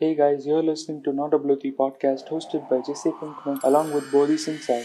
Hey 0.00 0.14
guys, 0.14 0.46
you're 0.46 0.62
listening 0.62 1.02
to 1.04 1.12
Not 1.12 1.32
a 1.32 1.38
Blothy 1.38 1.72
podcast 1.72 2.28
hosted 2.28 2.68
by 2.68 2.80
Jesse 2.80 3.10
Pinkman 3.12 3.60
along 3.62 3.92
with 3.92 4.10
Bodhi 4.12 4.36
Singh 4.36 4.58
Sai. 4.58 4.82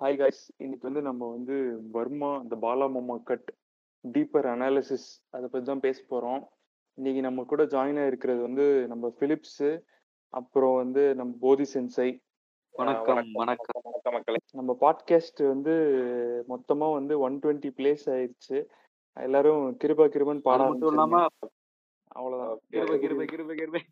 Hi 0.00 0.16
guys 0.16 0.42
இன்னைக்கு 0.56 0.86
வந்து 0.86 1.02
நம்ம 1.02 1.28
வந்து 1.28 1.54
வர்மா 1.90 2.30
இந்த 2.42 2.56
பாலா 2.56 2.86
மாமா 2.88 3.16
cut 3.22 3.48
deeper 4.04 4.46
analysis 4.46 5.06
அதை 5.30 5.46
பற்றி 5.46 5.66
தான் 5.66 5.82
பேச 5.86 5.98
போகிறோம் 6.08 6.42
இன்னைக்கு 6.98 7.20
நம்ம 7.20 7.44
கூட 7.44 7.64
ஜாயின் 7.64 8.00
ஆகிருக்கிறது 8.04 8.40
வந்து 8.42 8.66
நம்ம 8.88 9.10
ஃபிலிப்ஸு 9.16 9.70
அப்புறம் 10.34 10.76
வந்து 10.76 11.04
நம்ம 11.14 11.34
போதி 11.44 11.66
சென்சை 11.74 12.08
வணக்கம் 12.74 13.30
வணக்கம் 13.32 13.80
வணக்கம். 13.84 14.12
மக்களே. 14.12 14.38
நம்ம 14.52 14.72
பாட்காஸ்ட் 14.80 15.40
வந்து 15.46 15.72
மொத்தமா 16.48 16.88
வந்து 16.92 17.18
ஒன் 17.18 17.38
டுவெண்ட்டி 17.38 17.70
பிளேஸ் 17.76 18.04
ஆயிடுச்சு 18.06 18.58
எல்லாரும் 19.16 19.62
கிருபா 19.84 20.04
கிருபன் 20.08 20.40
பாட 20.40 20.60
மட்டும் 20.68 20.88
இல்லாம 20.88 21.26
அவ்வளவுதான். 22.10 22.60
கிருபை 22.68 22.98
கிருபை 22.98 23.26
கிருபை 23.26 23.56
கிருபை. 23.56 23.82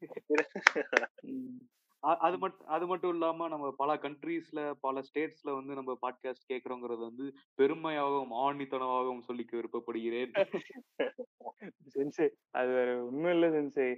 அது 2.20 2.37
மட்டும் 2.38 2.66
அது 2.66 2.87
மட்டும் 2.87 3.10
இல்லாம 3.10 3.48
நம்ம 3.48 3.73
பல 3.77 3.95
கண்ட்ரீஸ்ல 3.96 4.60
பல 4.80 5.01
ஸ்டேட்ஸ்ல 5.01 5.54
வந்து 5.54 5.74
நம்ம 5.74 5.93
பாட்காஸ்ட் 6.02 6.48
கேக்குறோங்கிறது 6.52 7.02
வந்து 7.02 7.27
பெருமையாகவும் 7.59 8.34
ஆணித்தனமாகவும் 8.45 9.27
சொல்லிக்க 9.29 9.52
விருப்பப்படுகிறேன். 9.52 10.32
சென்சே 11.95 12.27
அது 12.52 12.73
வேற 12.73 12.90
உண்மை 13.04 13.32
இல்ல 13.32 13.48
சென்சே 13.51 13.88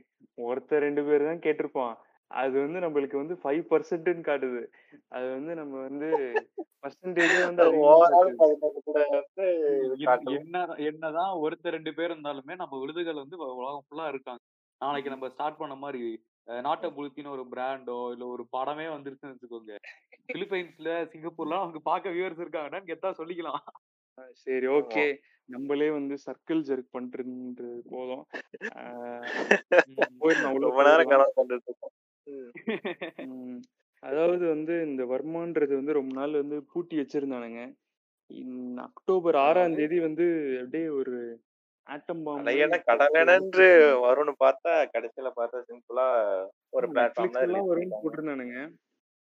ஒருத்தர் 0.41 0.85
ரெண்டு 0.87 1.05
பேர் 1.05 1.29
தான் 1.31 1.45
கேட்டிருப்பான். 1.47 1.97
அது 2.29 2.61
வந்து 2.61 2.81
நம்மளுக்கு 2.81 3.17
வந்து 3.17 3.35
ஃபைவ் 3.35 3.65
பர்சன்ட்னு 3.71 4.21
காட்டுது. 4.21 4.67
அது 5.09 5.31
வந்து 5.31 5.55
நம்ம 5.55 5.81
வந்து 5.81 6.33
பர்சன்டேஜ் 6.83 7.45
வந்து. 7.45 7.63
என்ன 10.35 10.75
என்னதான் 10.75 11.37
ஒருத்தர் 11.37 11.63
ரெண்டு 11.63 11.95
பேர் 11.95 12.11
இருந்தாலுமே 12.11 12.55
நம்ம 12.55 12.81
விருதுகள் 12.81 13.15
வந்து 13.15 13.55
உலகம் 13.55 13.85
ஃபுல்லா 13.89 14.09
இருக்காங்க. 14.09 14.41
நாளைக்கு 14.79 15.11
நம்ம 15.11 15.29
ஸ்டார்ட் 15.29 15.57
பண்ண 15.57 15.75
மாதிரி 15.75 16.25
நாட்டை 16.45 16.91
புளுத்தின்னு 16.91 17.29
ஒரு 17.29 17.47
பிராண்டோ 17.51 18.13
இல்ல 18.13 18.27
ஒரு 18.27 18.47
படமே 18.57 18.97
வந்துருச்சுன்னு 18.97 19.27
வச்சுக்கோங்க. 19.27 19.77
பிலிப்பைன்ஸ்ல 20.33 21.09
சிங்கப்பூர்லாம் 21.13 21.27
அவங்க 21.37 21.79
பார்க்க 21.79 22.11
வியூவர்ஸ் 22.11 22.43
இருக்காங்கன்னா 22.45 22.91
கெத்தா 22.91 23.13
சொல்லிக்கலாம். 23.19 23.61
சரி 24.33 24.67
ஓகே. 24.67 25.17
நம்மளே 25.45 25.91
வந்து 25.91 26.15
சர்க்கிள் 26.15 26.51
ஜெர்க் 26.51 26.87
பண்றது 26.93 27.81
போதும். 27.91 28.27
ஆஹ் 28.75 29.57
ம். 33.27 33.59
அதாவது 34.03 34.47
வந்து 34.49 34.83
இந்த 34.83 35.05
வர்மான்றது 35.05 35.73
வந்து 35.75 35.93
ரொம்ப 35.93 36.13
நாள் 36.15 36.33
வந்து 36.33 36.57
பூட்டி 36.73 36.97
வச்சிருந்தானுங்க. 36.99 37.61
இன் 38.31 38.79
அக்டோபர் 38.79 39.37
ஆறாம் 39.37 39.77
தேதி 39.77 39.99
வந்து 39.99 40.27
அப்படியே 40.61 40.89
ஒரு 40.89 41.15
ஆட்டம் 41.89 42.23
அலையென 42.33 42.79
கடலெனன்று 42.81 43.67
வரும்னு 44.01 44.35
பார்த்தா 44.39 44.73
கடைசியில 44.95 45.29
பார்த்தா 45.37 45.61
சிம்பிளா 45.63 46.07
ஒரு 46.73 46.87
release 46.87 47.17
வரும்னு 47.17 47.69
பண்ணிட்டாங்க. 47.69 48.03
போட்டிருந்தானுங்க. 48.03 48.59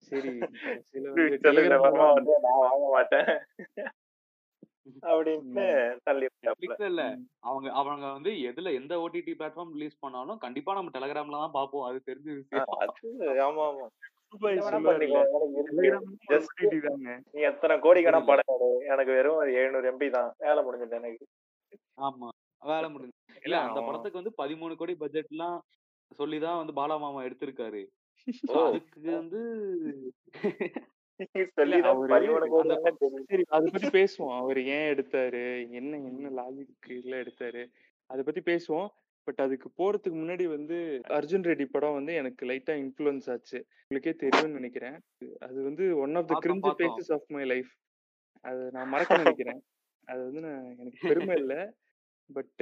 சரி 0.03 0.33
கடைசியில 0.39 1.07
வந்து 2.11 2.37
நான் 2.41 2.61
வாங்க 2.61 2.87
மாட்டேன். 2.91 3.31
அப்படின்ட்டு 5.05 5.65
தள்ளி 6.05 6.27
இல்ல. 6.87 7.03
அவங்க 7.41 7.69
அவங்க 7.73 8.07
வந்து 8.13 8.31
எதுல 8.51 8.73
எந்த 8.75 8.95
ஓடிடி 9.01 9.33
பிளாட்ஃபார்ம் 9.35 9.73
ரிலீஸ் 9.73 10.01
பண்ணாலும் 10.01 10.39
கண்டிப்பா 10.39 10.75
நம்ம 10.75 10.93
டெலகிராம்ல 10.95 11.43
தான் 11.43 11.57
பாப்போம் 11.59 11.87
அது 11.89 11.99
தெரிஞ்ச 12.05 12.29
ஆமா 13.43 13.65
ஆமா 13.67 13.87
நீ 17.31 17.43
எத்தனை 17.43 17.75
கோடி 17.79 18.01
கணக்கு. 18.03 18.29
படம் 18.31 18.61
எனக்கு 18.87 19.13
வெறும் 19.13 19.41
எழுநூறு 19.55 19.89
எம்பி 19.93 20.09
தான். 20.11 20.31
வேலை 20.39 20.61
முடிஞ்சது 20.65 20.99
எனக்கு. 20.99 21.27
ஆமா. 21.99 22.29
வேலை 22.63 22.89
முடிஞ்சு 22.91 23.17
இல்ல 23.43 23.57
அந்த 23.59 23.81
படத்துக்கு 23.81 24.21
வந்து 24.21 24.35
பதிமூணு 24.39 24.75
கோடி 24.77 24.95
பட்ஜெட்லாம் 25.01 25.59
சொல்லிதான் 26.13 26.57
வந்து 26.57 26.73
பாலா 26.73 26.97
மாமா 26.97 27.21
எடுத்திருக்காரு. 27.23 27.83
அதுக்கு 28.63 29.01
வந்து 29.13 29.41
அதை 33.49 33.69
பத்தி 33.69 33.89
பேசுவோம். 33.99 34.39
அவர் 34.39 34.71
ஏன் 34.71 34.93
எடுத்தாரு? 34.93 35.71
என்ன 35.71 36.11
என்ன 36.11 36.39
லாஜிக்ல 36.39 37.23
எடுத்தாரு? 37.23 37.69
அதை 38.11 38.23
பத்தி 38.23 38.43
பேசுவோம். 38.43 38.89
பட் 39.29 39.37
அதுக்கு 39.37 39.71
போறதுக்கு 39.79 40.21
முன்னாடி 40.21 40.49
வந்து 40.49 41.03
அர்ஜுன் 41.11 41.47
ரெட்டி 41.47 41.65
படம் 41.65 41.93
வந்து 41.93 42.15
எனக்கு 42.15 42.47
லைட்டா 42.47 42.83
இன்ஃப்ளூயன்ஸ் 42.83 43.31
ஆச்சு. 43.31 43.67
உங்களுக்கே 43.83 44.15
தெரியும்னு 44.23 44.55
நினைக்கிறேன். 44.55 45.03
அது 45.39 45.63
வந்து 45.63 45.99
one 45.99 46.15
of 46.15 46.27
the 46.27 46.41
cringe. 46.41 46.81
Phases 46.81 47.13
of 47.13 47.23
my 47.29 47.45
life 47.45 47.69
அது 48.45 48.73
நான் 48.73 48.93
மறக்க 48.95 49.17
நினைக்கிறேன். 49.17 49.63
அது 50.09 50.25
வந்து 50.25 50.41
நான் 50.41 50.75
எனக்கு 50.75 50.99
பெருமை 51.03 51.37
இல்ல. 51.37 51.73
பட் 52.31 52.61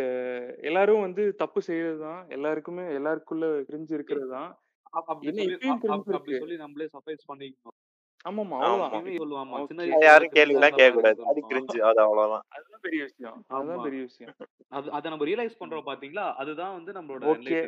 எல்லாரும் 0.62 1.00
வந்து 1.00 1.36
தப்பு 1.36 1.62
செய்யறது 1.62 2.00
தான் 2.00 2.28
எல்லாருக்குமே 2.28 2.98
எல்லாருக்குள்ள 2.98 3.64
கிரிஞ்சு 3.68 3.92
இருக்கிறது 3.92 4.30
தான் 4.30 4.54
சொல்லி 6.38 6.56
நம்மளே 6.56 6.88
சர்ப்ரைஸ் 6.92 7.28
பண்ணிக்கணும். 7.28 7.87
ஆமாமா 8.24 8.56
ஆமா. 8.58 8.68
அவ்வளவுதான் 8.68 9.18
சொல்லுவாமா 9.20 9.58
யாரும் 10.04 10.28
cringe 10.28 10.36
கேள்வி 10.36 10.54
எல்லாம் 10.54 10.74
ஆ 10.74 10.78
கேட்க 10.78 10.94
கூடாது 10.94 11.14
இருந்தா 11.14 11.30
அது 11.30 11.40
சொல்லுவான். 11.40 11.50
கிரிஞ்சு 11.50 11.78
அது 11.88 12.00
அவ்வளவுதான். 12.04 12.44
அதுதான் 12.56 12.82
பெரிய 12.86 13.00
விஷயம். 13.04 13.36
அதுதான் 13.50 13.74
ஆமா. 13.74 13.84
பெரிய 13.84 14.00
விஷயம். 14.04 14.32
அது 14.72 14.88
அதை 14.96 15.06
நம்ம 15.12 15.26
ரியலைஸ் 15.28 15.60
பண்றோம் 15.60 15.86
பாத்தீங்களா? 15.88 16.24
அதுதான் 16.40 16.74
வந்து 16.74 16.92
நம்மளோட 16.98 17.28
ஓகே. 17.34 17.60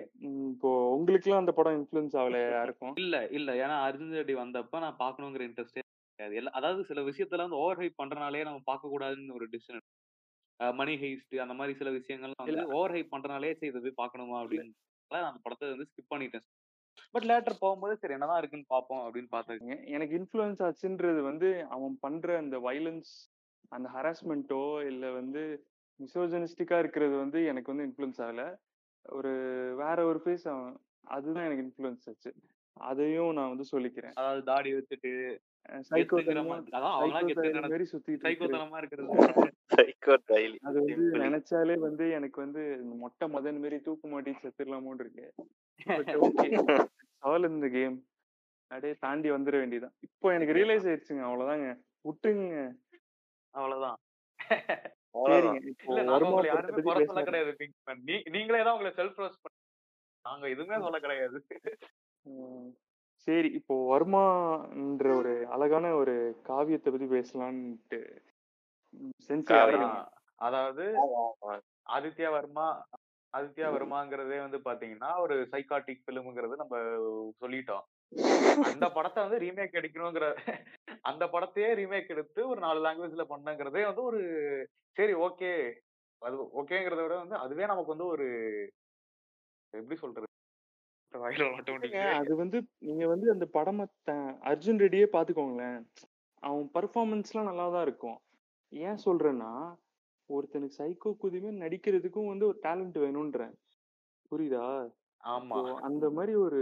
இப்போ 0.51 0.71
உங்களுக்குலாம் 0.97 1.43
அந்த 1.43 1.55
படம் 1.59 1.77
இன்ஃப்ளூயன்ஸ் 1.79 2.17
ஆகல 2.21 2.41
யாருக்கும்? 2.51 2.95
இல்ல 2.97 3.21
இல்ல. 3.39 3.51
ஏன்னா 3.63 3.77
அர்ஜுன் 3.87 4.17
ரெட்டி 4.19 4.37
வந்தப்ப 4.41 4.81
நான் 4.81 5.01
பாக்கணுங்கிற 5.01 5.45
இன்ட்ரெஸ்டே 5.49 5.83
கிடையாது. 5.85 6.37
எல்லா 6.41 6.53
அதாவது 6.59 6.83
சில 6.91 7.01
விஷயத்துல 7.09 7.45
வந்து 7.47 7.61
ஓவர் 7.61 7.81
ஹைப் 7.81 8.01
பண்றனாலே 8.01 8.45
நம்ம 8.45 8.63
பார்க்க 8.67 8.93
கூடாதுன்னு 8.93 9.37
ஒரு 9.39 9.49
டிசிஷன் 9.53 9.83
மணி 10.61 10.95
ஹெய்ஸ்ட் 11.03 11.37
அந்த 11.43 11.55
மாதிரி 11.59 11.75
சில 11.79 11.91
விஷயங்கள்லாம் 11.93 12.43
வந்து 12.45 12.65
ஓவர் 12.75 12.95
ஹைப் 12.95 13.13
பண்றனாலே 13.13 13.53
சரி 13.55 13.71
இதை 13.71 13.81
போய் 13.83 14.01
பார்க்கணுமா 14.01 14.39
அப்படின்னு 14.43 14.73
நான் 15.11 15.29
அந்த 15.29 15.41
படத்தை 15.45 15.71
வந்து 15.71 15.87
ஸ்கிப் 15.89 16.13
பண்ணிட்டேன். 16.13 16.45
பட் 17.11 17.25
லேட்டர் 17.25 17.57
போகும்போது 17.59 17.97
சரி 17.97 18.13
என்னதான் 18.13 18.39
இருக்குன்னு 18.39 18.65
பார்ப்போம் 18.69 19.15
அப்படின்னு 19.15 19.29
எ- 19.69 19.85
எனக்கு 19.85 20.19
இன்ஃப்ளூயன்ஸ் 20.19 20.63
ஆச்சுன்றது 20.63 21.21
வந்து 21.21 21.67
அவன் 21.71 21.97
பண்ற 22.01 22.37
அந்த 22.37 22.59
வைலன்ஸ் 22.59 23.13
அந்த 23.69 23.89
ஹராஸ்மெண்ட்டோ 23.95 24.87
இல்ல 24.87 25.11
வந்து 25.11 25.65
மிசோஜனிஸ்டிக்கா 26.01 26.79
இருக்கிறது 26.79 27.17
வந்து 27.17 27.45
எனக்கு 27.45 27.75
வந்து 27.75 27.87
இன்ஃப்ளூயன்ஸ் 27.87 28.27
ஆகல. 28.27 28.57
ஒரு 29.03 29.33
வேற 29.77 30.05
ஒரு 30.05 30.23
ஃபேஸ் 30.25 30.49
அவன் 30.49 30.81
அதுதான் 31.05 31.45
எனக்கு 31.45 31.63
இன்ஃப்ளூயன்ஸ் 31.63 32.09
ஆச்சு. 32.09 32.35
அதையும் 32.73 33.33
நான் 33.33 33.49
வந்து 33.49 33.65
சொல்லிக்கிறேன். 33.73 34.13
அதாவது 34.15 34.45
தாடி 34.45 34.75
வச்சுட்டு 34.75 35.11
சைக்கோ 35.91 35.93
கெத்துங்கிற 35.93 36.47
மாதிரி 36.47 36.71
அதான் 36.73 36.97
அவங்களாம் 36.97 37.29
கெத்து 37.29 37.61
மாதிரி 37.63 37.85
சுத்திட்டு 37.93 38.25
இருக்கிறது. 38.79 39.50
சைக்கோத்தனமா 39.71 39.79
இருக்கிறது 39.79 39.79
சைக்கோ 39.79 40.15
டைலி 40.31 40.57
அது 40.69 40.77
வந்து 40.83 41.23
நினைச்சாலே 41.25 41.77
வந்து 41.87 42.05
எனக்கு 42.19 42.39
வந்து 42.45 42.63
இந்த 42.77 42.95
மொட்டை 43.03 43.27
மதன் 43.35 43.61
மாரி 43.63 43.79
தூக்கு 43.81 44.09
மாட்டி 44.09 44.33
செத்துடலாமோன்னு 44.35 45.05
இருக்கு. 45.05 45.27
ஓகே. 46.21 46.49
ஆல் 47.23 47.51
இந்த 47.51 47.69
கேம். 47.77 47.97
அப்படியே 48.71 48.95
தாண்டி 49.05 49.29
வந்துட 49.31 49.57
வேண்டியதான் 49.61 49.95
இப்போ 50.07 50.27
எனக்கு 50.35 50.57
ரியலைஸ் 50.59 50.87
ஆயிடுச்சுங்க 50.89 51.25
அவ்வளவுதாங்க 51.29 51.69
விட்டுங்க 52.05 52.57
அவ்வளவுதான் 53.55 53.99
நீங்களே 58.29 58.63
தான் 58.63 58.77
உங்களை 58.77 58.93
செல்ஃப் 58.99 59.21
ரோஸ் 59.23 59.41
பண்ணி 59.43 59.59
நாங்க 60.25 60.45
எதுவுமே 60.49 60.79
சொல்ல 60.85 60.99
கிடையாது. 60.99 61.39
உம் 62.27 62.69
சரி 63.29 63.49
இப்போ 63.59 63.75
வர்மான்ற 63.93 65.09
ஒரு 65.21 65.33
அழகான 65.55 65.87
ஒரு 65.95 66.15
காவியத்தை 66.43 66.91
பத்தி 66.93 67.09
பேசலான்ட்டு. 67.15 68.01
அதாவது 70.39 70.85
ஆதித்யா 71.89 72.31
வர்மா 72.31 72.67
ஆதித்யா 73.33 73.69
வர்மாங்கிறதே 73.69 74.39
வந்து 74.41 74.59
பாத்தீங்கன்னா 74.59 75.21
ஒரு 75.21 75.49
சைக்காட்டிக் 75.53 76.07
பிலிம்ங்கிறது 76.07 76.55
நம்ம 76.57 76.77
சொல்லிட்டோம். 77.41 77.85
அந்த 78.71 78.87
படத்தை 78.97 79.23
வந்து 79.23 79.39
ரீமேக் 79.39 79.79
எடுக்கணுங்கிற 79.81 80.27
அந்த 81.03 81.25
படத்தையே 81.27 81.69
ரீமேக் 81.75 82.09
எடுத்து 82.09 82.49
ஒரு 82.49 82.61
நாலு 82.61 82.81
லாங்குவேஜ்ல 82.81 83.25
பண்ணங்கிறதே 83.29 83.85
வந்து 83.85 84.03
ஒரு 84.03 84.21
சரி 84.97 85.15
ஓகே 85.21 85.53
அது 86.23 86.37
ஓகேங்கிறத 86.61 87.03
விட 87.03 87.17
வந்து 87.17 87.37
அதுவே 87.37 87.67
நமக்கு 87.67 87.95
வந்து 87.95 88.07
ஒரு 88.07 88.27
எப்படி 89.73 89.97
சொல்றது. 89.97 90.27
அது 92.19 92.37
வந்து 92.37 92.59
நீங்க 92.81 93.07
வந்து 93.07 93.31
அந்த 93.31 93.47
படம 93.55 93.87
த- 94.03 94.15
அர்ஜுன் 94.43 94.83
ரெட்டியே 94.83 95.07
பாத்துக்கோங்களேன். 95.13 95.79
அவன் 96.43 96.71
பர்ஃபார்மன்ஸ்லாம் 96.75 97.49
நல்லா 97.51 97.71
தான் 97.71 97.83
இருக்கும். 97.83 98.19
ஏன் 98.73 98.99
சொல்றேன்னா 99.05 99.75
ஒருத்தனுக்கு 100.31 100.79
சைக்கோ 100.79 101.17
குதிமே 101.17 101.51
நடிக்கிறதுக்கும் 101.51 102.27
வந்து 102.27 102.47
ஒரு 102.47 102.59
டேலண்ட் 102.63 102.99
வேணும்ன்றேன். 102.99 103.55
புரியுதா? 104.31 104.67
ஆமா. 105.25 105.75
அந்த 105.81 106.11
மாதிரி 106.11 106.35
ஒரு 106.35 106.61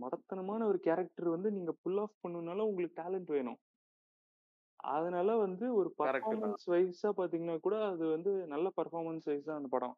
மடத்தனமான 0.00 0.64
ஒரு 0.64 0.80
கேரக்டர் 0.80 1.28
வந்து 1.28 1.50
நீங்க 1.50 1.72
புல் 1.82 1.98
ஆஃப் 1.98 2.20
பண்ணணும்னால 2.22 2.60
உங்களுக்கு 2.60 3.02
டேலண்ட் 3.02 3.30
வேணும். 3.30 3.58
அதனால 4.76 5.36
வந்து 5.36 5.74
ஒரு. 5.74 5.94
பர்ஃபார்மன்ஸ் 5.98 6.64
வைஸா 6.66 7.10
பாத்தீங்கன்னா 7.16 7.60
கூட 7.60 7.86
அது 7.86 8.06
வந்து 8.06 8.46
நல்ல 8.46 8.72
பர்ஃபார்மன்ஸ் 8.76 9.26
வைஸா 9.26 9.50
அந்த 9.50 9.68
படம். 9.70 9.96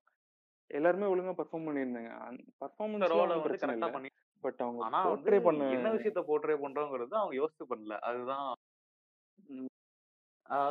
எல்லாருமே 0.66 1.06
ஒழுங்கா 1.14 1.32
பர்ஃபார்ம் 1.32 1.66
பண்ணியிருந்தாங்க. 1.66 2.12
பர்ஃபார்மன்ஸ் 2.60 3.08
ரோலை 3.12 3.20
ஒன்றும் 3.20 3.28
வந்து 3.28 3.42
பிரச்சனை 3.42 3.74
கரெக்டா 3.74 3.94
இல்லை. 3.94 4.10
பட் 4.40 4.60
அவங்க 4.60 5.08
போர்ட்ரே 5.08 5.42
பண்ண 5.42 5.70
என்ன 5.70 5.92
விஷயத்த 5.92 6.22
போர்ட்ரே 6.28 6.56
பண்றோங்கிறது 6.64 7.14
அவங்க 7.14 7.34
யோசிச்சு 7.42 7.64
பண்ணல. 7.70 7.98
அதுதான் 8.00 8.48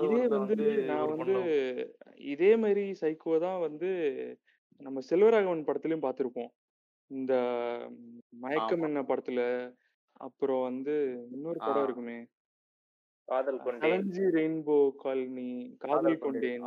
இதே 0.06 0.22
வந்து 0.36 0.56
நான் 0.90 1.12
வந்து 1.14 1.36
இதே 2.32 2.52
மாதிரி 2.64 2.84
சைக்கோ 3.02 3.34
தான் 3.46 3.60
வந்து 3.62 3.90
நம்ம 4.82 5.00
செல்வராகவன் 5.10 5.68
படத்துலயும் 5.68 6.06
பார்த்திருப்போம். 6.06 6.52
இந்த 7.12 7.34
மயக்கம். 8.42 8.86
என்ன 8.88 9.02
படத்துல, 9.10 9.42
அப்புறம் 10.22 10.64
வந்து 10.68 10.96
இன்னொரு. 11.32 11.60
படம் 11.62 11.86
இருக்குமே. 11.86 12.18
காதல் 13.28 13.60
கொண்டேன். 13.62 13.94
7ஜி 13.96 14.24
ரெயின்போ 14.36 14.76
காலனி, 15.02 15.50
காதல் 15.84 16.22
கொண்டேன். 16.24 16.66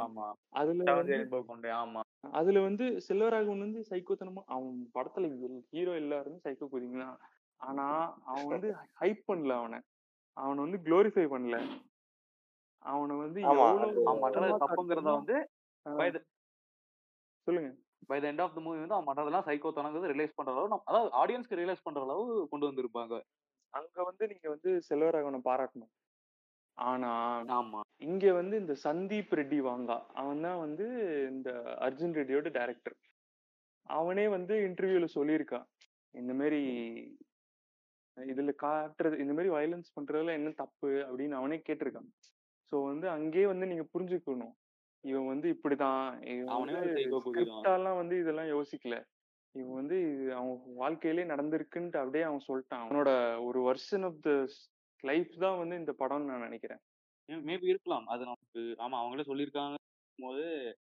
அதுல 0.54 0.80
7 0.84 0.98
வந்து 0.98 1.14
ரெயின்போ 1.14 1.40
கொண்டேன். 1.48 1.76
ஆமா. 1.80 2.02
அதுல 2.32 2.60
வந்து 2.66 2.84
செல்வராகவன் 3.06 3.64
வந்து 3.66 3.80
சைக்கோத்தனமா 3.90 4.42
அவன் 4.54 4.68
படத்துல 4.96 5.30
ஹீரோ 5.72 5.94
எல்லாருமே 6.02 6.38
சைக்கோ 6.46 6.68
குதிங்க 6.68 7.00
தான். 7.04 7.18
ஆனா 7.60 7.86
அவன் 8.30 8.52
வந்து 8.52 8.68
ஹைப் 9.02 9.22
பண்ணல 9.28 9.52
அவன. 9.60 9.74
அவன 10.36 10.62
வந்து 10.66 10.78
குளோரிஃபை 10.86 11.26
பண்ணல. 11.34 11.56
அவன 12.84 13.16
வந்து 13.18 13.40
ஆமா. 13.44 13.52
எவ்வளோ 13.60 13.86
அது 13.86 14.00
அவன் 14.04 14.22
பண்றது 14.24 14.52
மோசமா 14.52 14.62
தப்புங்கிறத 14.64 15.08
வந்து 15.12 15.36
ஆ. 15.86 15.92
பை 15.94 16.08
த 16.10 16.18
சொல்லுங்க. 17.46 17.70
By 18.08 18.18
the 18.20 18.30
end 18.30 18.42
of 18.44 18.54
the 18.54 18.60
movie 18.60 18.78
வந்து 18.78 18.96
அவன் 18.96 19.08
பண்றதெல்லாம் 19.08 19.46
சைக்கோத்தனங்கிறது 19.48 20.10
ரியலைஸ் 20.12 20.36
பண்ற 20.36 20.52
அளவு 20.54 20.78
அதாவது 20.84 21.10
ஆடியன்ஸ்க்கு 21.20 21.58
ரியலைஸ் 21.60 21.84
பண்ற 21.84 22.00
அளவு 22.06 22.22
கொண்டு 22.48 22.68
வந்திருப்பாங்க. 22.68 23.14
அங்க 23.74 23.96
வந்து 24.04 24.24
நீங்க 24.32 24.48
வந்து 24.50 24.70
செல்வராகவன 24.88 25.40
பாராட்டணும். 25.46 25.92
ஆனா, 26.78 27.10
ஆமா. 27.54 27.80
இங்க 28.04 28.26
வந்து 28.34 28.56
இந்த 28.60 28.74
சந்தீப் 28.84 29.34
ரெட்டி 29.34 29.58
வாங்கா. 29.66 29.98
அவன் 30.14 30.42
தான் 30.42 30.60
வந்து 30.60 30.86
இந்த 31.30 31.50
அர்ஜுன் 31.80 32.16
ரெட்டியோட 32.16 32.50
டைரக்டர். 32.56 32.96
அவனே 33.86 34.26
வந்து 34.30 34.54
இன்டர்வியூல 34.68 35.08
சொல்லியிருக்கான். 35.16 35.66
இந்த 36.14 36.32
மாரி 36.34 36.62
இதுல 38.16 38.52
காட்டுறது 38.62 39.16
இந்த 39.18 39.32
மாரி 39.34 39.50
வயலன்ஸ் 39.50 39.94
பண்றதுல 39.96 40.34
என்ன 40.34 40.50
தப்பு 40.56 40.90
அப்படின்னு 41.06 41.34
அவனே 41.34 41.58
கேட்டிருக்கான். 41.66 42.10
சோ 42.72 42.76
வந்து 42.86 43.06
அங்கேயே 43.10 43.46
வந்து 43.46 43.66
நீங்க 43.66 43.84
புரிஞ்சுக்கணும். 43.94 44.54
இவன் 45.04 45.28
வந்து 45.28 45.48
இப்படிதான். 45.54 46.02
குதி. 47.18 47.26
ஸ்கிரிப்டாலாம் 47.26 47.98
வந்து 47.98 48.16
இதெல்லாம் 48.18 48.50
யோசிக்கல. 48.52 48.96
இவன் 49.54 49.76
வந்து 49.80 49.96
இது 50.12 50.26
அவன் 50.34 50.52
வாழ்க்கையிலே 50.78 51.24
நடந்திருக்குன்ட்டு 51.32 52.02
அப்படியே 52.02 52.24
அவன் 52.24 52.46
சொல்ட்டான். 52.48 52.84
அவனோட 52.84 53.10
ஒரு 53.48 53.60
வெர்ஷன் 53.68 54.06
ஆஃப் 54.08 54.20
த 54.22 54.32
லைஃப் 55.04 55.32
தான் 55.44 55.60
வந்து 55.62 55.76
இந்த 55.82 55.94
படம்னு 56.00 56.30
நான் 56.32 56.46
நினைக்கிறேன். 56.48 56.82
மேபி 57.28 57.66
இருக்கலாம். 57.66 58.06
அது 58.08 58.22
நமக்கு 58.24 58.60
ஆமா 58.78 58.96
அவங்களே 59.00 59.26
சொல்லியிருக்காங்கங்கும்போது 59.28 60.44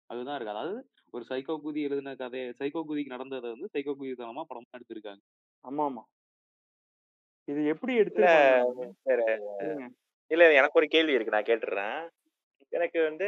அதுதான் 0.09 0.37
இருக்கு. 0.37 0.55
அதாவது 0.55 0.75
ஒரு 1.13 1.25
சைக்கோ 1.29 1.55
குதி 1.63 1.81
எழுதின 1.87 2.15
கதைய 2.17 2.45
சைக்கோ 2.59 2.83
குதிக்கு 2.85 3.15
நடந்தத 3.15 3.53
வந்து 3.55 3.73
சைக்கோ 3.75 3.95
குதித்தனமா 3.95 4.45
படமா 4.49 4.77
எடுத்திருக்காங்க. 4.77 5.23
ஆமாமா. 5.63 6.05
இது 7.47 7.61
எப்படி 7.73 7.93
சொல்லுங்க. 8.27 9.85
இல்ல 10.31 10.53
எனக்கு 10.53 10.79
ஒரு 10.79 10.87
கேள்வி 10.87 11.13
இருக்கு. 11.13 11.31
நான் 11.31 11.49
கேட்டுர்றேன். 11.49 11.99
எனக்கு 12.71 12.99
வந்து 13.03 13.27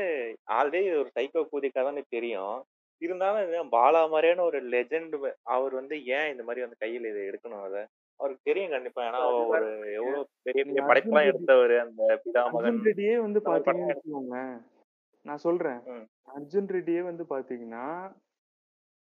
ஆல்ரெடி 0.50 0.98
ஒரு 1.00 1.10
சைக்கோ 1.16 1.42
கூதி 1.52 1.68
கதைன்னு 1.70 2.04
தெரியும். 2.10 2.58
இருந்தாலும் 3.02 3.44
இது 3.44 3.70
பாலா 3.70 4.02
மாரியான 4.06 4.42
ஒரு 4.42 4.60
லெஜெண்ட் 4.72 5.16
அவர் 5.48 5.74
வந்து 5.74 5.96
ஏன் 6.10 6.30
இந்த 6.30 6.44
மாரி 6.44 6.62
வந்து 6.62 6.82
கையில 6.82 7.10
இத 7.10 7.20
எடுக்கணும் 7.30 7.64
அத? 7.64 7.76
அவருக்கு 8.20 8.42
தெரியும் 8.44 8.72
கண்டிப்பா. 8.72 9.02
ஏன்னா 9.06 9.20
ஒரு 9.52 9.68
எவ்வளோ 9.94 10.22
பெரிய 10.44 10.64
நீங்க 10.64 10.82
பெரிய 10.82 10.84
அர்ஜுன் 10.84 10.90
படைப்பெல்லாம் 10.90 11.26
ரெட்டி 11.26 11.34
எடுத்தவரு. 11.34 11.76
அந்த 11.80 12.18
பிதாமகன் 12.24 12.64
அர்ஜுன் 12.64 12.86
ரெட்டியே 12.86 13.16
வந்து 13.18 13.40
இந்த 13.40 13.50
மாரி 13.50 13.64
பாத்தீங்கன்னு 13.64 13.94
வச்சுக்கோங்களேன். 13.94 14.56
நான் 15.26 15.38
சொல்றேன். 15.38 15.80
ம். 15.88 16.06
அர்ஜுன் 16.28 16.70
ரெட்டியே 16.70 17.02
வந்து 17.02 17.24
பாத்தீங்கன்னா, 17.30 17.86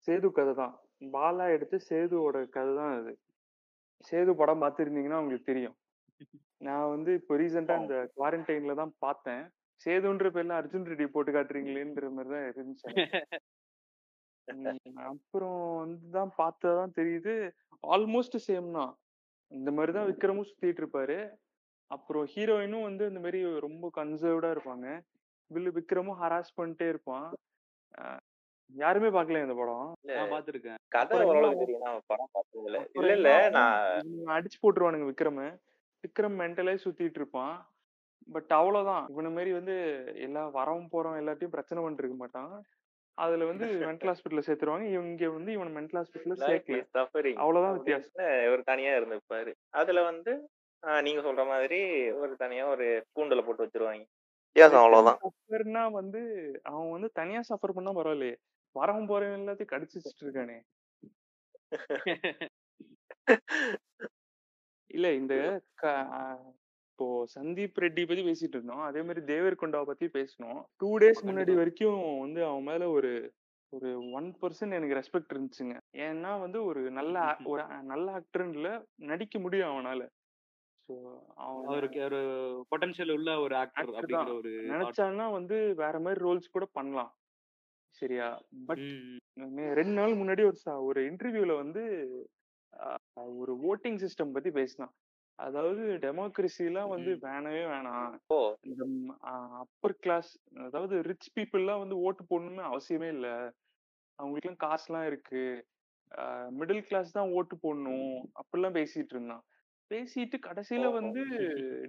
சேது 0.08 0.32
கதை 0.32 0.54
தான். 0.54 0.74
பாலா 1.12 1.44
எடுத்து 1.48 1.76
சேதுவோட 1.90 2.48
கதை 2.48 2.74
தான் 2.74 2.94
அது. 2.98 3.12
சேது 4.04 4.30
படம் 4.34 4.62
பார்த்திருந்தீங்கன்னா 4.62 5.20
உங்களுக்கு 5.20 5.50
தெரியும். 5.52 5.76
நான் 6.60 6.90
வந்து 6.90 7.10
இப்போ 7.14 7.34
ரீசென்ட்டா 7.36 7.76
இந்த 7.82 7.96
குவாரண்டைன்ல 8.16 8.74
தான் 8.74 8.92
பார்த்தேன். 8.98 9.42
சேதுன்ற 9.86 10.28
பேர்ல 10.34 10.56
அர்ஜுன் 10.60 10.88
ரெட்டி 10.90 11.06
போட்டு 11.06 11.30
காட்டுறீங்களேன்ற 11.32 12.08
மாரி 12.10 12.30
தான் 12.34 12.48
இருந்துச்சு. 12.50 12.86
அப்புறம் 15.10 15.60
வந்து 15.82 16.06
தான் 16.16 16.32
பார்த்தா 16.38 16.70
தான் 16.78 16.96
தெரியுது. 16.96 17.34
ஆல்மோஸ்ட் 17.84 18.36
சேம் 18.46 18.68
தான். 18.72 18.92
இந்த 19.52 19.70
மாரி 19.70 19.92
தான் 19.92 20.08
விக்ரமும் 20.08 20.48
சுத்திட்டு 20.48 20.82
இருப்பாரு. 20.82 21.18
அப்புறம் 21.90 22.24
ஹீரோயினும் 22.32 22.86
வந்து 22.88 23.04
இந்த 23.10 23.20
மாரி 23.20 23.38
ரொம்ப 23.58 23.86
கன்சர்வ்டா 23.98 24.50
இருப்பாங்க. 24.56 24.86
வில்லு 25.50 25.70
விக்ரமும் 25.78 26.18
ஹராஸ் 26.22 26.56
பண்ணிட்டே 26.56 26.88
இருப்பான். 26.88 27.28
யாருமே 28.74 29.08
பார்க்கலையா 29.08 29.46
இந்த 29.46 29.56
படம்? 29.60 29.86
இல்ல 30.02 30.18
நான் 30.18 30.32
பார்த்திருக்கேன். 30.34 30.78
கதை 30.88 31.16
ஆகும்? 31.22 31.62
தெரியும். 31.62 31.84
நான் 31.86 32.04
படம் 32.06 32.32
பார்த்தது 32.32 32.66
இல்ல. 32.68 33.14
இல்ல? 33.16 33.30
நான் 33.50 34.36
அடிச்சு 34.36 34.60
போட்டுருவானுங்க 34.62 35.08
விக்ரம. 35.10 35.48
விக்ரம் 36.04 36.40
மென்டலாயி 36.40 36.78
சுத்திட்டு 36.84 37.14
இருப்பான். 37.14 37.66
பட் 38.28 38.50
அவ்வளோதான். 38.50 39.10
இவன 39.10 39.34
மாரி 39.34 39.52
வந்து 39.52 40.06
எல்லா 40.16 40.48
வரவும் 40.48 40.88
போறவன் 40.92 41.22
எல்லாத்தையும் 41.22 41.48
பிரச்சனை 41.48 41.82
பண்ணிட்டு 41.82 42.04
இருக்க 42.04 42.16
மாட்டான். 42.16 42.64
அதுல 43.18 43.44
வந்து 43.44 43.86
மென்டல் 43.86 44.10
ஹாஸ்பிட்டல்ல 44.10 44.48
சேர்த்துருவாங்க. 44.48 45.02
இங்க 45.02 45.30
வந்து 45.30 45.56
இவன 45.56 45.78
மென்டல் 45.78 46.00
ஹாஸ்பிட்டல்ல 46.00 46.44
சேர்க்கல. 46.44 46.84
சஃபரிங் 46.96 47.42
அவ்வளோதான் 47.42 47.72
வித்தியாசம். 47.72 48.14
இவரு 48.46 48.62
தனியா 48.62 48.92
இருந்திருப்பாரு. 48.92 49.52
அதுல 49.72 50.02
வந்து 50.02 50.48
நீங்க 51.02 51.22
சொல்ற 51.22 51.46
மாதிரி 51.46 52.10
ஒரு 52.20 52.36
தனியா 52.36 52.66
ஒரு 52.66 53.06
கூண்டுல 53.14 53.46
போட்டு 53.46 53.64
வச்சுருவாங்க. 53.64 54.04
சஃபர்னா 54.56 55.90
வந்து 55.90 56.20
அவன் 56.64 56.90
வந்து 56.90 57.10
தனியா 57.12 57.40
சஃபர் 57.48 57.74
பண்ணா 57.74 57.92
பரவாயில்லையே. 57.92 58.36
வரவன் 58.76 59.10
போறவன் 59.10 59.40
எல்லாத்தையும் 59.40 59.74
கடிச்சு 59.74 59.98
வச்சுட்டு 59.98 60.22
இருக்கானே. 60.22 60.60
இல்ல 64.90 65.06
இந்த 65.16 65.34
க 65.78 65.84
இப்போ 66.90 67.06
சந்தீப் 67.34 67.78
ரெட்டி 67.82 68.02
பத்தி 68.04 68.22
பேசிட்டு 68.26 68.56
இருந்தோம். 68.56 68.82
அதே 68.88 69.00
மாரி 69.02 69.20
தேவர்கொண்டாவ 69.30 69.84
பத்தி 69.90 70.06
பேசினோம். 70.14 70.58
2 70.80 70.90
டேஸ் 71.02 71.20
முன்னாடி 71.28 71.52
கண்டிப்பா. 71.52 71.56
வரைக்கும் 71.56 71.96
வந்து 72.24 72.40
அவன் 72.48 72.66
மேல 72.68 72.88
ஒரு 72.96 73.10
ஒரு 73.72 73.88
1% 74.12 74.38
எனக்கு 74.74 74.98
ரெஸ்பெக்ட் 74.98 75.32
இருந்துச்சுங்க. 75.34 75.74
ஏன்னா 76.04 76.32
வந்து 76.42 76.60
ஒரு 76.70 76.82
நல்ல 76.98 77.14
ஆ 77.24 77.32
ஒரு 77.52 77.62
நல்ல 77.92 78.06
ஆக்டர்ன்ல 78.18 78.70
நடிக்க 79.06 79.38
முடியும் 79.40 79.72
அவனால. 79.72 80.00
ஸோ 80.88 80.94
அவன் 81.44 81.68
அவருக்கு 81.68 82.00
ஒரு 82.02 82.20
பொட்டன்ஷியல் 82.70 83.14
உள்ள 83.16 83.30
ஒரு 83.44 83.54
ஆக்டர் 83.62 83.92
ஆக்டர் 83.98 83.98
அப்படிங்கிற. 83.98 84.30
ஒரு 84.38 84.52
தாட். 84.74 84.98
நெனச்சான்னா 85.04 85.26
வந்து 85.34 85.56
வேற 85.80 85.94
மாரி 86.00 86.18
ரோல்ஸ் 86.22 86.54
கூட 86.54 86.66
பண்ணலாம். 86.74 87.12
சரியா? 87.94 88.28
பட் 88.68 88.84
ம். 88.84 89.18
2 89.72 89.92
நாள் 89.98 90.14
முன்னாடி 90.20 90.42
ஒரு 90.46 90.58
ச 90.60 90.70
ஒரு 90.88 91.00
இன்டர்வியூல 91.10 91.52
வந்து 91.62 91.82
ஒரு 93.36 93.52
வோட்டிங் 93.64 93.98
சிஸ்டம் 94.02 94.32
பத்தி 94.32 94.50
பேசினான். 94.52 94.92
அதாவது 95.38 95.82
டெமோக்ரஸிலாம் 96.04 96.92
வந்து. 96.92 97.12
வேணவே 97.24 97.62
வேணாம். 97.70 98.10
இந்த 98.64 98.82
அப்பர் 99.62 99.96
கிளாஸ் 100.02 100.30
அதாவது 100.66 100.94
ரிச் 101.08 101.30
பீப்பிள்லாம் 101.36 101.82
வந்து 101.82 101.96
ஓட்டு 102.06 102.22
போடணும்னு 102.24 102.64
அவசியமே 102.70 103.08
இல்ல. 103.08 103.28
அவங்களுக்கெல்லாம் 104.18 104.64
காசுலாம் 104.66 105.06
இருக்கு. 105.10 105.42
மிடில் 106.58 106.86
கிளாஸ் 106.88 107.16
தான் 107.16 107.32
ஓட்டு 107.38 107.56
போடணும். 107.62 108.10
அப்படிலாம் 108.40 108.78
பேசிட்டு 108.78 109.14
இருந்தான். 109.16 109.44
பேசிட்டு 109.90 110.36
கடைசியில! 110.46 110.86
வந்து 110.98 111.22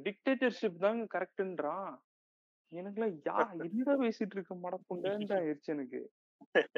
டிக்டேட்டர்ஷிப் 0.07 0.83
தாங்க 0.85 1.05
கரெக்ட்ன்றான். 1.15 1.89
எனக்கெல்லாம் 2.71 3.15
யா 3.27 3.37
என்னடா 3.63 3.95
பேசிட்டு 4.03 4.35
இருக்க 4.37 4.55
மடப்புண்டன்ட்டு 4.63 5.35
ஆயிருச்சு 5.37 5.71
எனக்கு. 5.75 6.01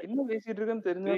என்ன 0.04 0.20
பேசிட்டு 0.32 0.60
இருக்கன்னு 0.60 0.88
தெரிஞ்சா 0.90 1.16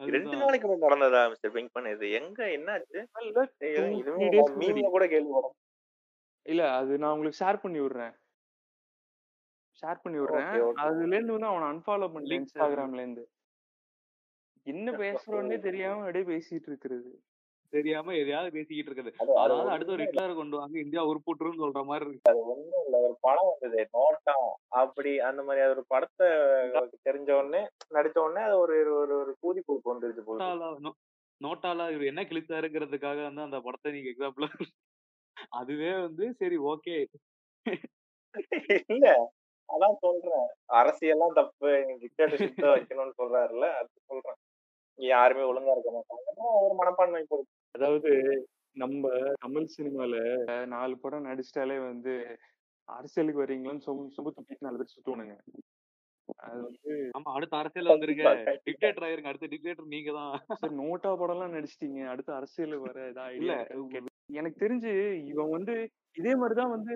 டேய் 0.00 0.10
பேசுறேன்னா? 0.10 0.10
நாசியாடா 0.10 0.10
நீ? 0.10 0.12
2 0.12 0.32
அதுதான். 0.32 0.42
நாளைக்கு 0.42 0.68
நடந்ததா 0.84 1.22
மிஸ்டர் 1.30 1.54
பிங்க்மன் 1.54 1.90
இது? 1.92 2.06
எங்க 2.18 2.40
என்னாச்சு? 2.56 3.00
இல்ல 3.20 3.38
ஐயோ! 3.62 3.78
2, 3.78 3.96
இதுவும் 3.96 4.20
3 4.20 4.30
டேஸ் 4.34 4.50
நான் 4.50 4.56
முன்னாடி. 4.56 4.74
மீம்ல 4.74 4.90
கூட 4.90 5.06
கேள்விப்படேன். 5.12 5.56
இல்ல 6.46 6.62
அது 6.78 6.92
நான் 6.98 7.14
உங்களுக்கு 7.14 7.40
ஷேர் 7.40 7.62
பண்ணி 7.62 7.80
விடுறேன். 7.80 8.14
ஷேர் 9.82 10.02
பண்ணி 10.04 10.18
விடுறேன். 10.20 10.48
ஓகே. 10.60 10.82
அதுலேருந்து 10.84 11.34
வந்து 11.36 11.50
அவன 11.50 11.68
அன்ஃபாலோ 11.72 12.08
பண்ணு. 12.14 12.38
இன்ஸ்டாகிராம்லேருந்து. 12.38 13.24
என்ன 14.66 14.88
பேசுறோன்னே 15.02 15.58
தெரியாம 15.60 16.02
அப்படியே 16.02 16.26
பேசிட்டு 16.30 16.68
இருக்கிறது. 16.68 17.10
தெரியாம 17.72 18.14
எதையாவது 18.14 18.50
பேசிக்கிட்டு 18.52 18.90
இருக்குது. 18.90 19.12
அது 19.14 19.30
அது 19.36 19.38
அதாவது 19.44 19.70
அடுத்து 19.70 19.94
ஒரு. 19.94 20.04
ஹிட்லர 20.04 20.34
கொண்டு 20.34 20.56
வாங்க 20.58 20.76
இந்தியா 20.78 21.02
உருப்புட்டுரும்னு 21.10 21.62
சொல்ற 21.62 21.82
மாரி 21.84 22.04
இருக்கு. 22.04 22.30
அது 22.30 22.40
ஒண்ணும் 22.46 22.82
இல்ல. 22.82 22.96
ஒரு 23.06 23.14
படம் 23.20 23.50
வந்தது. 23.52 23.82
நோட்டா 23.94 24.34
அப்படி 24.80 25.12
அந்த 25.28 25.42
மாரி 25.42 25.62
ஒரு 25.68 25.84
படத்த 25.88 26.20
தெரிஞ்ச 27.06 27.30
உடனே 27.38 27.62
நடிச்ச 27.90 28.16
உடனே 28.20 28.42
அது 28.48 28.56
ஒரு 28.58 28.74
ஒரு 28.96 29.14
ஒரு 29.18 29.32
கூதி 29.42 29.60
குழுக்கு 29.62 29.92
வந்துருச்சு. 29.92 30.94
நோட்டால 31.40 31.82
இவரு 31.92 32.10
என்ன 32.10 32.22
கிழிச்சாருங்கிறதுக்காக 32.28 33.18
வந்து 33.26 33.42
அந்த 33.42 33.58
படத்த 33.66 33.92
நீங்க 33.94 34.08
எக்ஸாம்பிளா 34.12 34.48
அதுவே 35.58 35.90
வந்து 36.00 36.24
சரி 36.40 36.56
ஓகே. 36.70 36.96
இல்ல. 38.88 39.06
அதான் 39.68 39.96
சொல்றேன். 40.02 40.46
அரசியல்லாம் 40.78 41.36
தப்பு. 41.38 41.70
டிக்டேட்டர்ஷிப் 42.02 42.64
வைக்கணும்னு 42.72 43.18
சொல்றாருல்ல. 43.20 43.66
அது 43.80 43.88
சொல்றேன். 44.10 44.38
யாருமே 44.98 45.44
ஒழுங்கா 45.50 45.74
இருக்க 45.74 45.90
மாட்டாங்கன்னா 45.92 46.34
ஒரு 46.60 46.74
மனப்பான்மை 46.80 47.22
பொறுத்து. 47.26 47.54
அதாவது 47.78 48.10
நம்ப 48.76 49.06
தமிழ் 49.44 49.72
சினிமால 49.74 50.14
4 50.72 51.02
படம் 51.02 51.26
நடிச்சிட்டாலே 51.28 51.76
வந்து 51.84 52.12
அரசியலுக்கு 52.88 53.42
வரீங்களான்னு 53.42 53.84
சொம்பு 53.86 54.14
சொம்பு 54.16 54.30
தூக்கிட்டு 54.36 54.66
4 54.66 54.78
பேர் 54.80 54.94
சுத்துவானுங்க. 54.94 55.34
அது 56.46 56.58
வந்து 56.64 56.92
ஆமா 57.16 57.28
அடுத்த 57.36 57.54
அரசியல் 57.60 57.90
கண்டிப்பா. 57.92 58.32
டிக்டேட்டர் 58.66 59.06
ஆயிருங்க. 59.06 59.30
அடுத்த 59.32 59.48
டிக்டேட்டர் 59.52 59.92
நீங்க 59.94 60.12
தான். 60.18 60.34
நோட்டா 60.80 61.12
படம்லாம் 61.20 61.54
நடிச்சிட்டீங்க. 61.56 62.00
அடுத்து 62.12 62.32
அரசியல் 62.38 62.74
வர 62.86 63.06
ஏதா 63.12 63.26
இல்ல 63.38 63.52
எனக்கு 64.38 64.62
தெரிஞ்சு 64.64 64.92
இவன் 65.32 65.54
வந்து 65.56 65.76
இதே 66.16 66.34
மாதிரிதான் 66.40 66.74
வந்து 66.76 66.92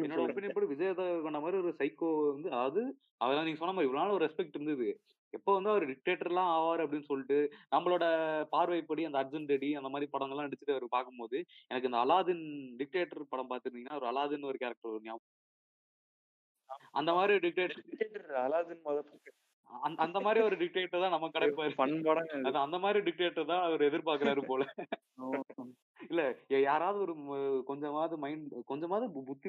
என்னோட 0.00 0.24
ஒப்பீனியன் 0.26 0.56
படி 0.56 0.66
விஜய் 0.72 0.94
கொண்ட 1.26 1.38
மாதிரி 1.44 1.60
ஒரு 1.62 1.72
சைக்கோ 1.80 2.10
வந்து 2.32 2.48
அதாவது 2.56 2.82
அதெல்லாம் 3.24 3.46
நீங்க 3.48 3.60
சொன்ன 3.62 3.74
மாதிரி 3.76 3.88
இவ்வளவு 3.88 4.02
நாள் 4.02 4.16
ஒரு 4.16 4.26
ரெஸ்பெக்ட் 4.26 4.56
இருந்தது. 4.58 4.88
எப்போ 5.30 5.52
வந்து 5.52 5.70
அவர் 5.70 5.84
டிக்டேட்டர்லாம் 5.86 6.50
ஆவார் 6.56 6.82
அப்படின்னு 6.82 7.04
சொல்லிட்டு 7.04 7.38
நம்மளோட 7.70 8.04
பார்வைப்படி 8.50 9.04
அந்த 9.04 9.18
அர்ஜுன் 9.18 9.48
ரெட்டி 9.48 9.70
அந்த 9.76 9.88
மாதிரி 9.88 10.10
படங்கள்லாம் 10.12 10.46
நடிச்சுட்டு 10.46 10.70
அவர் 10.70 10.88
பார்க்கும்போது 10.88 11.38
எனக்கு 11.68 11.90
இந்த 11.90 12.00
அலாதின் 12.04 12.44
டிக்டேட்டர் 12.78 13.30
படம் 13.30 13.50
பார்த்துருந்தீங்கன்னா 13.50 13.98
ஒரு 14.00 14.08
அலாதின் 14.12 14.42
ஒரு 14.42 14.58
கேரக்டர் 14.58 15.02
ஞாபகம். 15.02 15.34
அந்த 16.92 17.12
மாதிரி 17.12 17.34
டிக்டேட்டர் 17.38 18.82
மொதல் 18.84 19.10
அந்த 20.04 20.18
மாதிரி 20.24 20.40
ஒரு 20.46 20.56
டிக்டேட்டர் 20.60 21.02
தான் 21.04 21.14
நம்ம 21.14 21.28
கிடைப்பாரு. 21.34 21.72
அந்த 22.64 22.78
மாதிரி 22.84 22.98
டிக்டேட்டர் 23.08 23.50
தான் 23.52 23.64
அவர் 23.66 23.86
எதிர்பார்க்கறாரு 23.88 24.42
போல. 24.50 24.64
இல்ல 26.10 26.22
யாராவது 26.66 26.98
ஒரு 27.04 27.14
கொஞ்சமாவது 27.70 28.16
மைண்ட் 28.24 28.54
கொஞ்சமாவது 28.70 29.06
புத்தி 29.28 29.48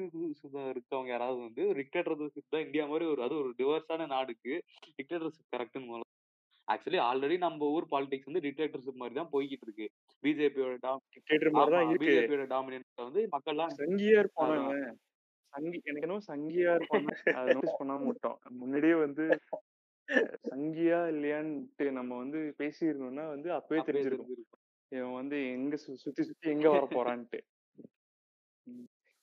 இருக்கவங்க 0.72 1.10
யாராவது 1.14 1.38
வந்து 1.46 1.64
டிக்டேட்டர்ஷிப் 1.78 2.54
தான் 2.54 2.64
இந்தியா 2.66 2.84
மாதிரி 2.92 3.06
ஒரு 3.12 3.22
அது 3.26 3.34
ஒரு 3.42 3.50
டிவர்ஸான 3.60 4.08
நாடுக்கு 4.14 4.54
டிக்டேட்டர்ஷிப் 4.98 5.52
கரெக்ட்னு 5.56 5.88
முதல்ல 5.88 6.06
ஆக்சுவலி 6.68 7.00
ஆல்ரெடி 7.08 7.36
நம்ம 7.44 7.68
ஊர் 7.74 7.90
பாலிடிக்ஸ் 7.92 8.28
வந்து 8.30 8.44
டிக்டேட்டர்ஷிப் 8.46 9.00
மாதிரி 9.02 9.14
தான் 9.20 9.30
போய்கிட்டு 9.34 9.66
இருக்கு. 9.66 9.86
பிஜேபியோட 10.22 10.74
பிஜேபியோட 12.02 12.46
டாமினன்ஸ் 12.54 13.06
வந்து 13.06 13.22
மக்கள்லாம் 13.36 13.72
சங்கியா 13.78 14.18
இருப்பானு 14.22 14.80
சங்கி 15.52 15.78
எனக்கு 15.82 16.06
என்னவோ 16.06 16.22
சங்கியா 16.28 16.72
இருப்பானு 16.78 17.14
அதை 17.36 17.46
நோட்டீஸ் 17.54 17.78
பண்ணாம 17.80 18.06
விட்டோம். 18.10 18.38
முன்னாடியே 18.60 18.96
வந்து 19.04 19.24
சங்கியா 20.48 20.98
இல்லையான்ட்டு 21.12 21.86
நம்ம 21.90 22.12
வந்து 22.16 22.38
பேசியிருந்தோம்னா 22.58 23.24
வந்து 23.28 23.48
அப்பவே 23.52 23.80
தெரிஞ்சிருக்கும். 23.88 24.44
இவன் 24.92 25.16
வந்து 25.20 25.38
எங்க 25.52 25.76
சுத்தி 25.76 26.22
சுத்தி 26.22 26.52
எங்க 26.54 26.68
வர 26.70 26.84
போறான்ட்டு. 26.94 27.40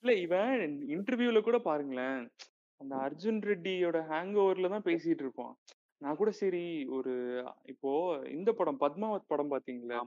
இல்ல 0.03 0.13
இவன் 0.25 0.51
இன்டர்வியூல 0.95 1.39
கூட 1.41 1.57
பாருங்களேன் 1.59 2.19
அந்த 2.81 2.93
அர்ஜுன் 2.97 3.41
ரெட்டியோட 3.43 3.97
ஹேங் 4.11 4.33
ஓவர்ல 4.35 4.69
தான் 4.69 4.87
பேசிட்டு 4.89 5.23
இருப்பான். 5.25 5.53
நான் 6.01 6.19
கூட 6.21 6.31
சரி 6.41 6.63
ஒரு 6.89 7.13
இப்போ 7.65 7.91
இந்த 8.29 8.49
படம் 8.53 8.81
பத்மாவத் 8.81 9.31
படம் 9.33 9.51
பாத்தீங்களா? 9.51 9.99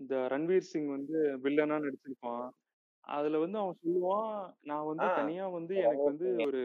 இந்த 0.00 0.14
ரன்வீர் 0.32 0.70
சிங் 0.70 0.88
வந்து 0.88 1.18
வில்லனா 1.44 1.76
நடிச்சிருப்பான். 1.84 2.46
அதுல 3.04 3.38
வந்து 3.38 3.58
அவன் 3.58 3.80
சொல்லுவான் 3.82 4.32
நான் 4.62 4.88
வந்து. 4.90 5.08
தனியா 5.20 5.46
வந்து 5.58 5.74
எனக்கு 5.80 6.10
வந்து 6.10 6.28
ஒரு 6.46 6.62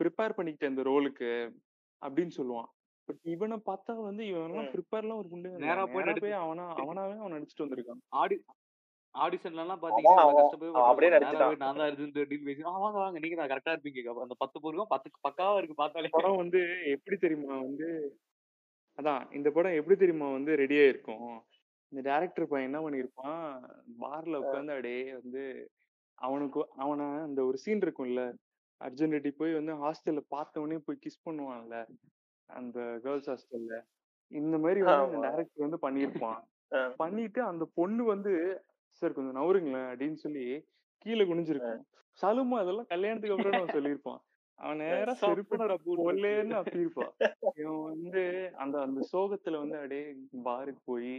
ப்ரிப்பேர் 0.00 0.36
பண்ணிக்கிட்டேன் 0.36 0.72
இந்த 0.74 0.82
ரோலுக்கு 0.82 1.30
அப்படின்னு 2.02 2.34
சொல்லுவான். 2.36 2.68
பட் 3.08 3.20
இவனை 3.32 3.56
பார்த்தா 3.66 3.92
வந்து 4.02 4.22
இவனெல்லாம் 4.30 4.66
ம். 4.66 4.72
ப்ரிப்பேர்லாம் 4.72 5.18
ஒரு 5.18 5.28
குண்டு 5.28 5.50
நேரா 5.64 5.82
போய் 6.22 6.38
அவனா 6.40 6.64
அவனாவே 6.80 7.16
அவன் 7.16 7.34
நடிச்சிட்டு 7.36 7.64
வந்திருக்கான். 7.64 8.00
ஆடி 8.16 8.36
ஆடிஷன்ல 9.14 9.62
எல்லாம் 9.62 9.82
பாத்தீங்கன்னா 9.82 10.24
அப்படியே 10.86 11.10
நடிச்சுட்டான். 11.12 11.60
நான் 11.60 11.76
தான் 11.76 11.86
அர்ஜுன் 11.86 12.10
ரெட்டின்னு 12.16 12.48
பேசி 12.48 12.64
"ஆ, 12.64 12.72
வாங்க 12.76 12.98
வாங்க. 12.98 13.18
நீங்க 13.18 13.36
தான் 13.36 13.50
கரெக்டா 13.52 13.74
இருப்பீங்க. 13.74 14.00
அந்த 14.24 14.36
பத்து 14.42 14.56
பொருளும் 14.64 14.90
பத்து 14.90 15.08
பக்காவா 15.24 15.58
இருக்கு 15.58 15.76
பார்த்தாலே. 15.78 16.10
படம் 16.16 16.40
வந்து 16.42 16.60
எப்படி 16.94 17.16
தெரியுமா 17.18 17.54
வந்து 17.62 17.88
அதான் 18.98 19.22
இந்த 19.32 19.48
படம் 19.52 19.78
எப்படி 19.78 19.96
தெரியுமா 19.96 20.28
வந்து 20.32 20.52
ரெடியா 20.60 20.84
இருக்கும் 20.88 21.24
இந்த 21.92 22.00
டைரக்டர் 22.06 22.50
பையன் 22.50 22.68
என்ன 22.68 22.78
பண்ணிருப்பான் 22.82 23.40
பார்ல 24.00 24.40
உட்காந்து 24.42 24.74
அப்படியே 24.74 25.00
வந்து 25.16 25.42
அவனுக்கு 26.18 26.60
அவனை 26.78 27.06
அந்த 27.24 27.40
ஒரு 27.44 27.58
சீன் 27.58 27.82
இருக்கும்ல. 27.82 28.22
அர்ஜுன் 28.80 29.14
ரெட்டி 29.16 29.30
போய் 29.40 29.58
வந்து 29.58 29.74
ஹாஸ்டல்ல 29.82 30.22
பார்த்த 30.28 30.60
உடனே 30.60 30.78
போய் 30.86 31.02
கிஸ் 31.04 31.24
பண்ணுவான்ல. 31.26 31.76
அந்த 32.50 32.78
கேர்ள்ஸ் 33.04 33.30
ஹாஸ்டல்ல 33.30 33.76
இந்த 34.32 34.56
மாதிரி 34.58 34.80
வந்து. 34.82 35.20
டைரக்டர் 35.26 35.66
வந்து 35.66 35.80
பண்ணியிருப்பான். 35.86 36.40
பண்ணிட்டு 36.96 37.40
அந்த 37.42 37.64
பொண்ணு 37.74 38.04
வந்து 38.04 38.32
சார் 39.02 39.16
கொஞ்சம் 39.16 39.38
நவருங்களேன் 39.40 39.88
அப்படின்னு 39.90 40.18
சொல்லி 40.24 40.44
கீழே 41.06 41.24
குனிஞ்சிருக்கும். 41.24 41.82
சலுமா 42.18 42.56
அதெல்லாம் 42.62 42.90
கல்யாணத்துக்கு 42.92 43.36
அப்புறம் 43.36 43.58
அவன் 43.60 43.76
சொல்லியிருப்பான். 43.76 44.20
அவன் 44.58 44.80
நேரா 44.82 45.14
செருப்பு 45.22 45.56
கொல்லேன்னு 46.02 46.54
அப்பிருப்பான் 46.60 47.12
இவன் 47.60 47.82
வந்து 47.90 48.22
அந்த 48.62 48.76
அந்த 48.80 49.00
சோகத்துல 49.12 49.58
வந்து 49.62 49.76
அப்படியே 49.80 50.04
பாருக்கு 50.48 50.82
போய் 50.84 51.10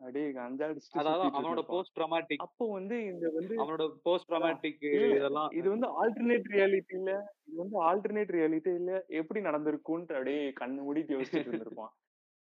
அப்படியே 0.00 0.26
அந்த 0.44 0.60
அடிச்சுட்டு 0.66 1.00
அதாவது 1.00 1.22
சுத்திட்டு 1.22 1.38
அவனோட 1.38 1.54
இருப்பான். 1.54 1.72
போஸ்ட் 1.72 1.94
ட்ராமாட்டிக் 1.96 2.42
அப்போ 2.44 2.66
வந்து 2.72 2.96
இந்த 3.04 3.26
வந்து 3.34 3.54
அவனோட 3.62 3.84
போஸ்ட் 4.02 4.28
ட்ராமாட்டிக் 4.30 4.84
இல்ல, 4.90 5.08
இதெல்லாம் 5.16 5.50
இது 5.58 5.66
வந்து 5.70 5.88
ஆல்டர்னேட் 6.00 6.46
ரியாலிட்டில 6.54 7.10
இது 7.48 7.58
வந்து 7.62 7.78
ஆல்டர்னேட் 7.88 8.32
ரியாலிட்டில 8.36 8.92
எப்படி 9.20 9.40
நடந்திருக்கும்னு 9.40 10.16
அப்படியே 10.18 10.44
கண்ணு 10.60 10.86
மூடிட்டு 10.86 11.16
யோசிச்சுட்டு 11.16 11.50
இருந்திருப்பான். 11.50 11.92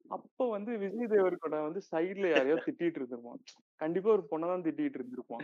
அப்போ 0.06 0.44
வந்து 0.48 0.72
விஜய் 0.82 1.12
தேவர்கொட 1.14 1.56
வந்து 1.64 1.82
சைடுல 1.90 2.28
யாரையோ 2.30 2.58
திட்டிட்டு 2.58 3.00
இருந்திருப்பான். 3.00 3.40
கண்டிப்பா 3.82 4.10
ஒரு 4.10 4.24
பொண்ணை 4.30 4.48
தான் 4.48 4.66
திட்டிட்டு 4.68 5.00
இருந்திருப்பான். 5.00 5.44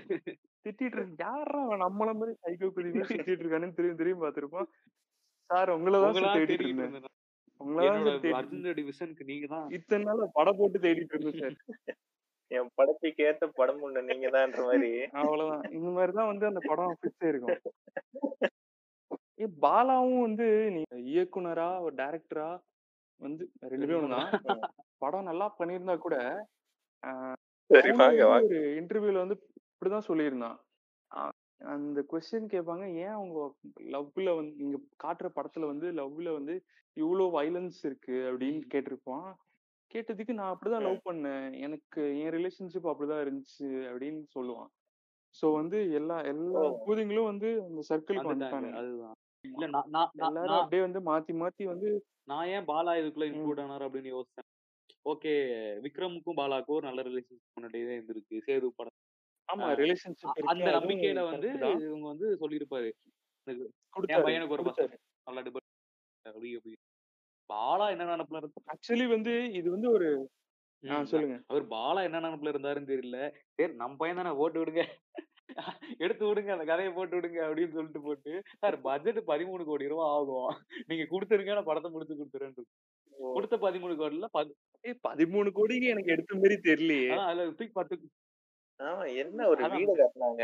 திட்டிட்டு 0.66 0.96
இருந்து 0.98 1.24
யாரா 1.24 1.62
அவன்? 1.66 1.84
நம்மள 1.86 2.12
மாதிரி 2.20 2.36
சைக்கோ 2.44 2.70
குதிமே 2.78 3.04
சுத்திட்டு 3.10 3.44
இருக்கானு 3.44 3.76
திரும்பி 3.80 4.00
திரும்பி 4.02 4.24
பார்த்திருப்பான். 4.26 4.70
சார் 5.50 5.72
உங்களதான் 5.76 7.10
நீங்க 7.60 9.58
இத்தனை 9.70 10.04
நாள் 10.04 10.34
படம் 10.34 10.58
போட்டு 10.58 10.80
தேடிட்டு 10.80 11.14
இருந்தேன் 11.14 11.40
சார். 11.42 11.98
என் 12.52 12.70
படத்துக்கு 12.74 13.24
ஏத்த 13.24 13.46
படம் 13.54 13.82
ஒண்ணு 13.84 14.02
நீங்க 14.04 14.30
மாதிரி. 14.58 14.92
அவ்வளவுதான். 15.06 15.72
இந்த 15.72 15.90
மாதிரிதான் 15.90 16.32
வந்து 16.32 16.46
அந்த 16.46 16.62
படம் 16.64 16.98
ஃபிக்ஸ் 17.00 17.24
ஆயிருக்கும். 17.26 17.62
ஏ 19.40 19.46
பாலாவும் 19.62 20.22
வந்து 20.22 20.48
நீ 20.76 20.82
இயக்குனரா 21.16 21.70
ஒரு 21.82 21.96
டைரக்டரா 21.96 22.50
வந்து 23.22 23.44
ரெண்டு 23.72 23.88
பேரும் 23.88 24.06
ஒண்ணுதான் 24.06 24.62
படம் 24.98 25.24
நல்லா 25.24 25.56
பண்ணியிருந்தா 25.60 25.98
கூட 25.98 26.16
ஒரு 27.70 28.60
இன்டர்வியூல 28.82 29.24
வந்து 29.26 29.38
இப்படிதான் 29.72 30.08
சொல்லியிருந்தான். 30.08 30.58
அந்த 31.62 32.00
கொஸ்டின் 32.10 32.52
கேட்பாங்க 32.54 32.86
ஏன் 32.98 33.16
அவங்க 33.16 33.40
லவ்ல 33.94 34.30
வந்து 34.36 34.56
இங்க 34.58 34.78
காட்டுற 35.04 35.28
படத்துல 35.36 35.68
வந்து 35.68 35.88
லவ்ல 35.92 36.32
வந்து 36.34 36.56
இவ்வளோ 36.98 37.26
வைலன்ஸ் 37.36 37.80
இருக்கு? 37.86 38.16
அப்படின்னு 38.30 38.62
கேட்டிருப்பான். 38.74 39.30
கேட்டதுக்கு 39.92 40.34
நான் 40.34 40.54
அப்படிதான் 40.54 40.86
லவ் 40.86 41.06
பண்ணேன். 41.06 41.46
எனக்கு 41.66 42.02
என் 42.20 42.34
ரிலேஷன்ஷிப் 42.34 42.90
அப்படிதான் 42.92 43.24
இருந்துச்சு 43.24 43.68
அப்படின்னு 43.90 44.24
சொல்லுவான். 44.36 44.72
சோ 45.36 45.46
வந்து 45.54 45.78
எல்லா 45.94 46.18
எல்லா. 46.32 46.62
பூதிங்களும் 46.86 47.30
வந்து 47.32 47.50
அந்த 47.68 47.82
சர்க்கிளுக்கு 47.90 48.32
வந்துட்டாங்க 48.32 48.72
அதுதான் 48.82 49.16
இல்ல 49.46 49.66
எல்லாரும் 50.26 50.60
அப்படியே 50.60 50.84
வந்து 50.88 51.00
மாத்தி 51.10 51.34
மாத்தி 51.40 51.64
வந்து 51.72 51.90
நான் 52.28 52.50
ஏன் 52.50 52.68
பாலா 52.68 52.92
இதுக்குள்ள. 53.00 53.28
இன்க்ளூட் 53.32 53.64
ஆனார் 53.64 53.86
அப்படின்னு 53.88 54.14
யோசிச்சேன். 54.14 54.50
ஓகே 55.06 55.34
விக்ரமுக்கும் 55.86 56.40
பாலாக்கும் 56.42 56.78
ஒரு 56.78 56.88
நல்ல 56.88 57.02
ரிலேஷன்ஷிப் 57.04 57.56
முன்னாடியே 57.56 57.88
இருந்திருக்கு. 57.92 58.36
சேது 58.48 58.68
படம் 58.78 58.98
ஆமா 59.50 59.68
ரிலேஷன்ஷிப் 59.82 60.50
அந்த 60.54 60.70
நம்பிக்கையில 60.78 61.24
வந்து 61.32 61.50
இவங்க 61.88 62.06
வந்து 62.14 62.28
சொல்லியிருப்பாரு. 62.44 62.90
என் 64.14 64.26
பையனுக்கு 64.28 64.56
ஒரு 64.58 64.66
பசங்க 64.70 64.96
நல்லா 65.28 65.42
அப்படி 66.26 66.76
பாலா 67.50 67.86
என்ன 67.94 68.12
நினப்புல 68.12 68.40
இருந்தா 68.40 68.62
ஆக்சுவலி 68.74 69.06
வந்து 69.16 69.34
இது 69.60 69.68
வந்து 69.76 69.88
ஒரு 69.96 70.08
சொல்லுங்க. 71.12 71.36
அவர் 71.52 71.66
பாலா 71.74 72.00
என்ன 72.08 72.22
நினப்புல 72.26 72.52
இருந்தாருன்னு 72.54 72.92
தெரியல. 72.94 73.18
சரி 73.58 73.72
நம்ம 73.82 73.98
பையன் 74.00 74.20
தானே 74.20 74.32
ஓட்டு 74.44 74.60
விடுங்க. 74.62 74.84
எடுத்து 76.04 76.24
விடுங்க 76.28 76.52
அந்த 76.56 76.66
கதையை 76.70 76.92
போட்டு 76.96 77.16
விடுங்க 77.18 77.40
அப்படின்னு 77.48 77.76
சொல்லிட்டு 77.78 78.02
போட்டு 78.08 78.32
சார் 78.62 78.76
பட்ஜெட் 78.88 79.20
பதிமூணு 79.32 79.64
கோடி 79.70 79.92
ரூபா 79.92 80.06
ஆகும். 80.16 80.50
நீங்க 80.90 81.06
கொடுத்துருங்க 81.14 81.58
நான் 81.58 81.70
படத்தை 81.70 81.92
முடிச்சு 81.96 82.20
கொடுத்துறேன். 82.20 82.56
கொடுத்த 83.36 83.56
பதிமூணு 83.66 83.96
கோடில 84.02 84.30
பதிமூணு 85.08 85.50
கோடிக்கு 85.60 85.94
எனக்கு 85.96 86.14
எடுத்த 86.16 86.40
மாதிரி 86.42 86.58
தெரியலையே. 86.70 87.10
அதுல 87.30 87.46
தூக்கி 87.60 87.74
பத்து 87.80 87.96
ஆமா 88.80 89.04
என்ன 89.22 89.40
ஒரு. 89.48 89.62
வீடு 89.74 89.94
கட்டினாங்க? 89.98 90.44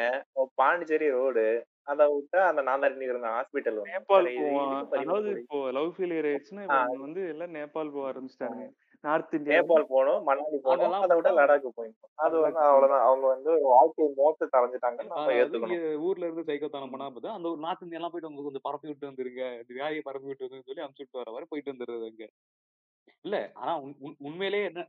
பாண்டிச்சேரி 0.57 1.07
ரோடு. 1.13 1.45
அத 1.87 2.03
விட்டா 2.11 2.39
அந்த 2.47 2.61
நாந்தாரி 2.65 3.05
இருந்த 3.05 3.29
ஹாஸ்பிட்டல் 3.31 3.77
நேபாள் 3.87 4.27
அதாவது 4.99 5.29
இப்போ 5.37 5.59
லவ் 5.77 5.87
ஃபெயிலியர் 5.95 6.27
ஆயிடுச்சுன்னா 6.29 6.65
வந்து 6.99 7.21
எல்லாம் 7.31 7.55
நேபாள் 7.55 7.93
போக 7.93 8.05
ஆரம்பிச்சிட்டாங்க 8.09 8.65
நார்த் 9.03 9.33
இந்தியா 9.37 9.55
நேபாள் 9.57 9.85
போகணும் 9.91 10.21
மணாலி 10.27 10.57
அதெல்லாம் 10.71 11.03
அதை 11.05 11.15
விட 11.17 11.27
போனா- 11.27 11.37
லடாக் 11.39 11.67
போயிடும் 11.77 12.09
அது 12.19 12.35
வந்து 12.39 12.59
அவ்வளவுதான். 12.65 13.05
அவங்க 13.05 13.25
வந்து 13.27 13.51
வாழ்க்கை 13.69 14.07
மோசத்தை 14.17 14.47
தரைஞ்சிட்டாங்கன்னு 14.55 15.11
நம்ம 15.13 15.35
ஏத்துக்கணும். 15.37 15.83
ஊர்ல 16.07 16.27
இருந்து 16.27 16.47
சைக்கோத்தனம் 16.49 16.93
பண்ணா 16.93 17.07
பார்த்தா 17.07 17.35
அந்த 17.35 17.47
ஒரு 17.49 17.61
நார்த் 17.61 17.83
இந்தியா 17.85 17.99
எல்லாம் 17.99 18.13
போயிட்டு 18.13 18.29
அவங்க 18.29 18.45
கொஞ்சம் 18.47 18.65
பரப்பி 18.67 18.89
விட்டு 18.89 19.09
வந்துருங்க 19.09 19.43
இந்த 19.55 19.71
வியாதியை 19.77 20.03
பரப்பி 20.05 20.29
விட்டு 20.29 20.47
வந்து 20.47 20.67
சொல்லி 20.67 20.83
அனுப்பிச்சு 20.83 21.05
விட்டு 21.05 21.21
வர 21.21 21.31
வரை 21.31 21.47
போயிட்டு 21.49 21.73
வந்துருது 21.73 22.09
அங்க. 22.09 22.27
இல்ல. 23.21 23.37
ஆனா 23.55 23.73
உண்- 23.79 23.97
உண்- 23.99 24.19
உண்மையிலேயே 24.19 24.65
என்ன 24.65 24.81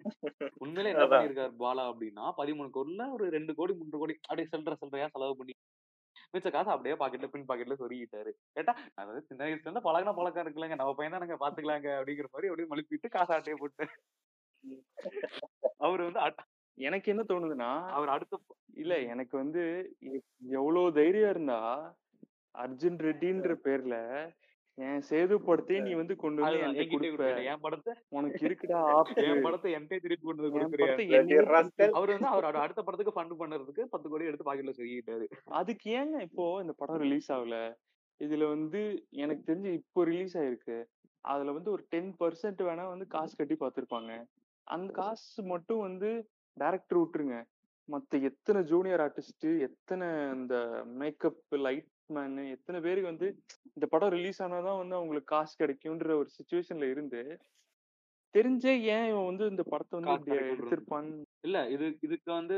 உண்மையிலே 0.59 0.91
என்ன. 0.93 1.05
பண்ணிருக்காரு 1.13 1.55
பாலா 1.61 1.85
அப்படின்னா 1.91 2.25
பதிமூணு 2.39 2.71
கோடில 2.71 3.07
ஒரு 3.13 3.27
ரெண்டு 3.31 3.55
கோடி 3.55 3.75
மூன்று 3.75 3.99
கோடி 3.99 4.17
அப்படியே 4.23 4.49
சில்லற 4.53 4.77
சில்லறையா 4.81 5.09
செலவு 5.09 5.37
பண்ணி 5.37 5.55
மிச்ச 6.35 6.49
காசு 6.51 6.71
அப்படியே 6.71 6.95
பாக்கெட்ல 6.95 7.29
பின் 7.31 7.47
பாக்கெட்ல 7.49 7.77
சொருகிட்டாரு. 7.79 8.33
கேட்டா 8.57 8.73
அதாவது 8.95 9.21
சின்ன 9.27 9.41
வயசுல 9.45 9.67
இருந்து 9.67 9.87
பழகின 9.87 10.13
பழக்கம் 10.15 10.45
இருக்குல்லங்க. 10.45 10.77
நம்ம 10.77 10.95
பையன் 10.95 11.15
தானங்க 11.15 11.37
பாத்துக்கலாங்க 11.41 11.89
அப்படிங்கிற 11.99 12.29
மாதிரி 12.29 12.51
அப்படியே 12.51 12.69
மழுப்பிட்டு 12.73 13.09
காசு 13.09 13.33
ஆட்டையை 13.35 13.59
போட்டு 13.59 13.85
அவர் 15.79 16.03
வந்து 16.07 16.47
எனக்கு 16.79 17.11
என்ன 17.11 17.23
தோணுதுன்னா 17.23 17.71
அவர் 17.91 18.09
அடுத்த 18.09 18.39
இல்ல 18.75 18.95
எனக்கு 19.13 19.35
வந்து 19.37 19.63
எவ்வளவு 20.53 20.93
தைரியம் 20.93 21.31
இருந்தா 21.31 21.59
அர்ஜுன் 22.55 22.99
ரெட்டின்ற 22.99 23.53
பேர்ல 23.65 23.97
என் 24.81 25.03
சேது 25.09 25.35
படத்தையே 25.47 25.79
நீ 25.87 25.93
வந்து 26.01 26.15
கொண்டு 26.17 26.41
வந்து 26.43 26.61
என்கிட்ட 26.67 26.93
கொடுப்ப. 26.95 27.25
என் 27.51 27.63
படத்தை 27.65 27.93
உனக்கு 28.19 28.41
இருக்குடா 28.49 28.81
என் 29.31 29.43
படத்தை 29.47 29.71
என்கிட்ட 29.77 30.05
திருப்பி 30.05 30.25
கொண்டு 30.27 30.45
வந்து 30.45 30.59
rascal. 31.51 31.91
அவர் 31.99 32.13
வந்து 32.15 32.31
அவர் 32.33 32.63
அடுத்த 32.63 32.81
படத்துக்கு 32.83 33.15
ஃபண்ட் 33.17 33.35
பண்றதுக்கு 33.43 33.85
பத்து 33.95 34.09
கோடி 34.13 34.29
எடுத்து 34.31 34.49
பாக்கெட்ல 34.49 34.75
சொருகிட்டாரு 34.79 35.27
அதுக்கு 35.61 35.91
ஏங்க 36.01 36.23
இப்போ 36.29 36.47
இந்த 36.65 36.75
படம் 36.81 37.03
ரிலீஸ் 37.05 37.31
ஆகல? 37.37 37.59
இதுல 38.21 38.49
வந்து 38.55 38.81
எனக்கு 39.23 39.43
தெரிஞ்சு 39.45 39.71
இப்போ 39.81 40.01
ரிலீஸ் 40.11 40.37
ஆயிருக்கு. 40.41 40.79
அதுல 41.25 41.53
வந்து 41.53 41.71
ஒரு 41.71 41.83
டென் 41.93 42.13
பர்சன்ட் 42.21 42.61
வேணா 42.69 42.85
வந்து 42.95 43.07
காசு 43.15 43.35
கட்டி 43.37 43.57
பார்த்திருப்பாங்க 43.63 44.13
அந்த 44.67 44.91
காசு 44.99 45.43
மட்டும் 45.53 45.85
வந்து 45.87 46.11
டைரக்டர் 46.57 47.01
விட்டுருங்க. 47.01 47.37
மத்த 47.89 48.19
எத்தனை 48.29 48.61
ஜூனியர் 48.73 49.03
ஆர்டிஸ்ட் 49.05 49.47
எத்தனை 49.69 50.07
இந்த 50.37 50.57
மேக்கப் 51.01 51.41
லைட் 51.65 51.89
மேன் 52.11 52.37
எத்தனை 52.55 52.79
பேருக்கு 52.81 53.13
வந்து 53.13 53.29
இந்த 53.77 53.87
படம் 53.93 54.13
ரிலீஸ் 54.15 54.41
ஆனாதான் 54.45 54.81
வந்து 54.81 54.97
அவங்களுக்கு 54.97 55.33
காசு 55.33 55.55
கிடைக்கும்ன்ற 55.61 56.15
ஒரு 56.21 56.31
சுச்சுவேஷன்ல 56.37 56.89
இருந்து 56.91 57.21
தெரிஞ்சே 58.35 58.73
ஏன் 58.91 59.07
இவன் 59.11 59.29
வந்து 59.29 59.45
இந்த 59.53 59.63
படத்தை 59.71 59.95
வந்து 59.97 60.11
கிடைக்கும்ன்றது. 60.11 60.51
எடுத்திருப்பான்னு 60.53 61.15
இல்ல 61.47 61.59
இது 61.75 61.87
இதுக்கு 62.07 62.31
வந்து 62.33 62.57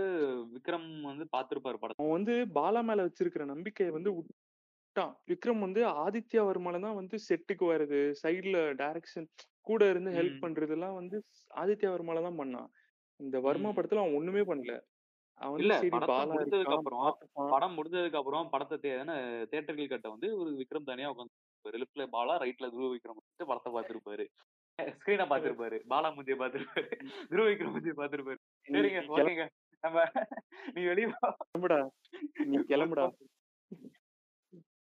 விக்ரம் 0.55 0.89
வந்து 1.07 1.25
பாத்திருப்பாரு 1.35 1.79
படத்தை 1.83 2.03
அவன் 2.03 2.17
வந்து 2.19 2.35
பாலா 2.59 2.83
மேல 2.89 3.07
வச்சிருக்கிற 3.07 3.45
நம்பிக்கையை 3.53 3.93
வந்து 3.97 4.11
விட்டான் 4.17 5.15
விக்ரம் 5.31 5.65
வந்து 5.67 5.83
ஆதித்யா 6.03 6.43
வர்மால 6.49 6.81
தான் 6.81 6.99
வந்து 6.99 7.17
செட்டுக்கு 7.27 7.67
வர்றது 7.71 8.01
சைடுல 8.21 8.59
டைரக்ஷன் 8.81 9.29
கூட 9.67 9.83
இருந்து 9.91 10.11
ஹெல்ப். 10.17 10.41
பண்றதெல்லாம் 10.45 10.97
வந்து 10.99 11.17
ஆதித்யா 11.57 11.91
வர்மால 11.95 12.23
தான் 12.27 12.41
பண்ணான் 12.41 12.71
இந்த 13.21 13.37
வர்மா. 13.47 13.71
படத்துல 13.77 14.03
அவன் 14.03 14.19
ஒண்ணுமே 14.19 14.43
பண்ணல 14.49 14.75
அவன் 15.41 15.61
இல்ல 15.63 15.75
முடிச்சதுக்கு 16.29 16.57
இருக்கான் 16.57 16.79
அப்புறம் 16.79 17.07
படம் 17.53 17.77
முடிஞ்சதுக்கு 17.77 18.21
அப்புறம் 18.21 18.51
படத்தை 18.53 18.77
தேட்டர்கள் 19.53 19.93
கட்ட 19.93 20.09
வந்து 20.11 20.29
ஒரு 20.41 20.51
விக்ரம் 20.59 20.91
தனியா 20.91 21.11
உட்காந்து 21.13 21.41
லெஃப்ட்ல 21.65 22.07
பாலா 22.15 22.35
ரைட்ல 22.43 22.71
துருவ 22.73 22.91
விக்ரம் 22.95 23.19
வந்து 23.21 23.49
படத்தை 23.51 23.73
பார்த்திருப்பாரு 23.75 24.27
ஸ்கிரீனை 24.95 25.27
பார்த்திருப்பாரு 25.31 25.79
பாலா 25.91 26.11
முந்திய 26.17 26.37
பார்த்திருப்பாரு 26.39 26.91
துருவ 27.31 27.47
விக்ரம் 27.51 27.75
முந்திய 27.75 27.95
பார்த்திருப்பாரு 27.99 28.41
நீ 28.69 28.77
சரிங்க 28.77 29.01
கிளம்புடா 29.01 29.25
ஓகேங்க. 29.25 29.47
நம்ம 29.85 30.05
நீ 30.75 30.83
வெளியே 30.85 31.09
நீ 32.49 32.59
கிளம்புடா. 32.71 33.07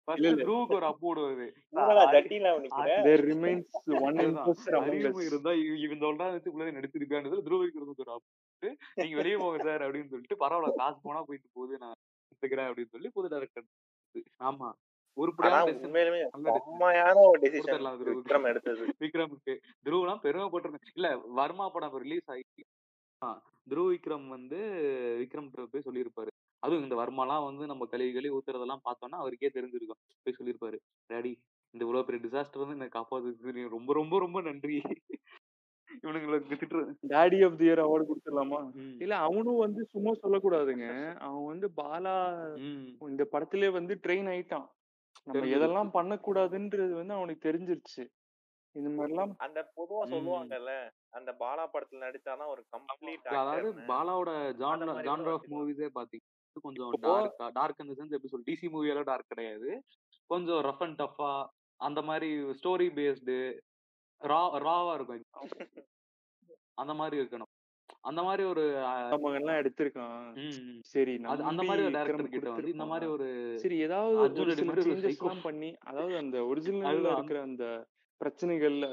துருவுக்கு 0.07 0.73
ஒரு 0.73 0.85
அப்பு 0.85 1.07
விடுவது 1.07 1.45
என்னடா 1.69 2.11
ஜட்டிலாம் 2.11 2.59
நிக்கிற 2.59 2.89
there 3.03 3.23
remains 3.25 3.69
one 3.87 4.17
அதுதான். 4.17 4.45
imposter 4.45 4.71
among 4.71 4.81
அறிவு 4.81 5.21
us. 5.21 5.25
இருந்தா 5.25 5.51
இவ- 5.53 5.77
இவன் 5.77 5.99
சொல்றா 5.99 6.31
வச்சு 6.31 6.51
உள்ள 6.51 6.71
நடிச்சிருக்கான்னு 6.71 7.43
துருவ 7.43 7.65
விக்ரமுக்கு 7.65 7.99
ஒரு 7.99 8.11
அப்பு 8.11 8.69
நீங்க 8.95 9.15
வெளியே 9.15 9.35
போங்க 9.35 9.63
சார் 9.63 9.81
அப்படின்னு 9.81 10.07
சொல்லிட்டு 10.07 10.35
பரவாயில்ல 10.39 10.73
காசு 10.75 10.99
போனா 11.03 11.23
போயிட்டு 11.23 11.49
போகுது 11.53 11.77
நான் 11.77 11.95
எடுத்துக்கிறேன் 12.25 12.69
அப்படின்னு 12.69 12.89
சொல்லி 12.89 13.09
புது 13.09 13.27
டேரக்டர் 13.29 13.67
ஆமா. 14.43 14.69
துருவுக்கு. 17.97 18.25
விக்ரமுக்கு. 18.99 19.53
துருவெல்லாம் 19.85 20.23
பெருமைப்பட்டிருந்தேன் 20.23 20.87
இல்ல 20.95 21.17
வர்மா 21.17 21.69
படம் 21.69 21.97
ரிலீஸ் 21.97 22.29
ஆகி 22.29 22.43
ஆ, 23.21 23.41
துருவ 23.69 23.93
விக்ரம் 23.93 24.27
வந்து 24.27 24.57
விக்ரம் 25.21 25.67
போய் 25.71 25.85
சொல்லியிருப்பாரு. 25.85 26.31
அதுவும் 26.63 26.83
இந்த 26.83 26.95
வர்மாலாம் 26.95 27.45
வந்து 27.45 27.63
நம்ம 27.67 27.85
கழுவி 27.85 28.11
கழுவி 28.11 28.35
ஊத்துறதெல்லாம் 28.35 28.85
பார்த்தோம்னா 28.85 29.19
அவருக்கே 29.21 29.51
தெரிஞ்சிருக்கும். 29.55 30.01
போய் 30.25 30.37
சொல்லியிருப்பாரு 30.37 30.77
டாடி 31.09 31.31
இந்த 31.73 31.83
இவ்வளவு 31.85 32.07
பெரிய 32.07 32.21
டிசாஸ்டர் 32.25 32.61
வந்து 32.61 32.77
எனக்கு 32.77 32.97
காப்பாத்துக்கு 32.97 33.55
நீ 33.57 33.63
ரொம்ப 33.69 33.93
ரொம்ப 33.93 34.19
ரொம்ப 34.19 34.41
நன்றி. 34.41 34.77
இவனுங்களுக்கு 36.03 36.49
திட்டு 36.51 36.79
daddy 37.09 37.37
of 37.45 37.57
the 37.57 37.65
year 37.65 37.81
award 37.83 38.05
கொடுத்துடலாமா? 38.07 38.59
இல்ல 38.97 39.15
அவனும் 39.17 39.61
வந்து 39.63 39.81
சும்மா 39.85 40.11
சொல்லக்கூடாதுங்க. 40.23 40.87
அவன் 41.25 41.45
வந்து 41.45 41.67
பாலா 41.77 42.15
இந்த 43.07 43.23
படத்திலே 43.31 43.69
வந்து 43.69 43.95
ட்ரெயின் 44.03 44.29
ஆயிட்டான். 44.33 44.67
நம்ம 45.27 45.45
எதெல்லாம் 45.55 45.91
பண்ணக்கூடாதுன்றது 45.91 46.93
வந்து 46.93 47.13
அவனுக்கு 47.13 47.47
தெரிஞ்சிருச்சு. 47.47 48.03
இந்த 48.75 48.89
மாதிரிலாம் 48.95 49.33
அந்த 49.37 49.59
பொதுவா. 49.77 50.01
சொல்லுவாங்கல்ல 50.11 50.71
அந்த 51.09 51.31
பாலா 51.39 51.65
படத்துல 51.73 52.05
நடிச்சாதான் 52.05 52.53
ஒரு 52.53 52.63
கம்ப்ளீட் 52.73 53.29
அதாவது 53.33 53.69
பாலாவோட 53.87 54.31
ஜான்ர 54.61 54.89
கூட 55.17 55.33
ஆஃப் 55.33 55.49
மூவிஸே 55.53 55.89
பாத்தீங்கன்னா 55.95 56.33
கொஞ்சம் 56.61 56.91
இப்போ 56.95 57.09
டார்க் 57.09 57.55
டார்க் 57.55 57.83
அந்த 57.83 57.95
சென்ஸ் 57.97 58.15
எப்படி 58.17 58.31
சொல் 58.33 58.47
டிசி 58.49 58.67
மூவியெல்லாம் 58.75 59.09
டார்க் 59.09 59.31
கிடையாது. 59.33 59.69
கொஞ்சம் 60.29 60.61
ரஃப் 60.67 60.83
அண்ட் 60.85 60.99
டஃபா 61.01 61.31
அந்த 61.79 62.01
மாதிரி 62.01 62.29
ஸ்டோரி 62.59 62.87
பேஸ்டு 62.97 63.37
ரா 64.21 64.41
ராவா 64.65 64.93
இருக்கும் 64.97 65.23
அந்த 66.77 66.93
மாதிரி 66.93 67.15
இருக்கணும். 67.21 67.51
அந்த 68.09 68.21
மாதிரி 68.23 68.43
ஒரு 68.51 68.63
எல்லாம் 69.39 69.59
எடுத்திருக்கான். 69.61 70.23
சரி 70.85 71.13
அந்த 71.49 71.63
மாதிரி 71.63 71.83
ஒரு 71.85 71.93
டேரக்டர் 71.97 72.33
கிட்ட 72.33 72.49
வந்து 72.51 72.73
இந்த 72.75 72.85
மாதிரி 72.85 73.05
ஒரு 73.11 73.27
சரி 73.63 73.77
ஏதாவது 73.87 75.37
பண்ணி 75.47 75.69
அதாவது 75.89 76.15
அந்த 76.17 76.37
ஒரிஜினல்ல 76.51 76.91
அதுதான். 76.91 77.17
இருக்கிற 77.17 77.41
அந்த 77.41 77.65
பிரச்சனைகள்ல 78.21 78.85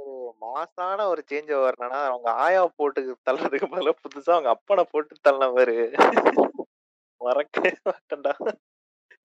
ஒரு 0.00 0.14
மாசான 0.42 1.06
ஒரு 1.10 1.22
சேஞ்ச் 1.30 1.50
ஓவர்னா 1.58 2.00
அவங்க 2.08 2.30
ஆயா 2.44 2.62
போட்டு 2.78 3.00
தள்ளுறதுக்கு 3.28 3.72
பதிலா 3.74 3.94
புதுசா 3.98 4.32
அவங்க 4.36 4.50
அப்பனை 4.56 4.84
போட்டு 4.92 5.14
தள்ளவர் 5.22 5.74
மறக்கவே 7.20 7.72
மாட்டேன்டா. 7.88 8.32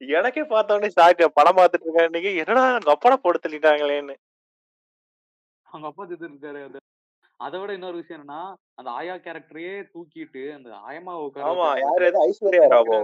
எனக்கே 0.01 0.43
பார்த்த 0.43 0.75
உடனே 0.75 0.89
ஷாக்கு 0.95 1.25
படம் 1.39 1.58
பார்த்துட்டு 1.60 1.86
இருக்கேன் 1.88 2.10
இன்னைக்கு 2.10 2.32
என்னடா 2.41 2.63
அவங்க 2.69 2.91
அப்பனை 2.95 3.17
போட்டு 3.17 3.43
தள்ளிட்டாங்களேன்னு. 3.43 4.15
அவங்க 5.67 5.88
அப்பா 5.89 6.03
திட்டு 6.06 6.27
இருக்காரு. 6.29 6.62
அந்த 6.67 6.79
அதை 7.39 7.58
விட 7.60 7.71
இன்னொரு 7.73 7.97
விஷயம் 8.01 8.17
என்னன்னா 8.17 8.41
அந்த 8.79 8.89
ஆயா 8.91 9.15
கேரக்டரையே 9.25 9.75
தூக்கிட்டு 9.93 10.43
அந்த 10.58 10.69
ஆயமா 10.89 11.13
ஆமா 11.49 11.67
யாரு 11.84 12.03
ஏதோ 12.10 12.19
ஐஸ்வர்யா 12.27 12.67
ராவோ. 12.73 12.97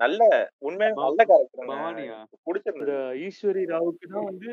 நல்ல 0.00 0.20
உண்மையான 0.66 0.98
நல்ல 1.04 1.20
கேரக்டர் 1.30 2.90
ஈஸ்வரி 3.26 3.62
ராவுக்கு 3.72 4.06
தான் 4.12 4.28
வந்து 4.30 4.50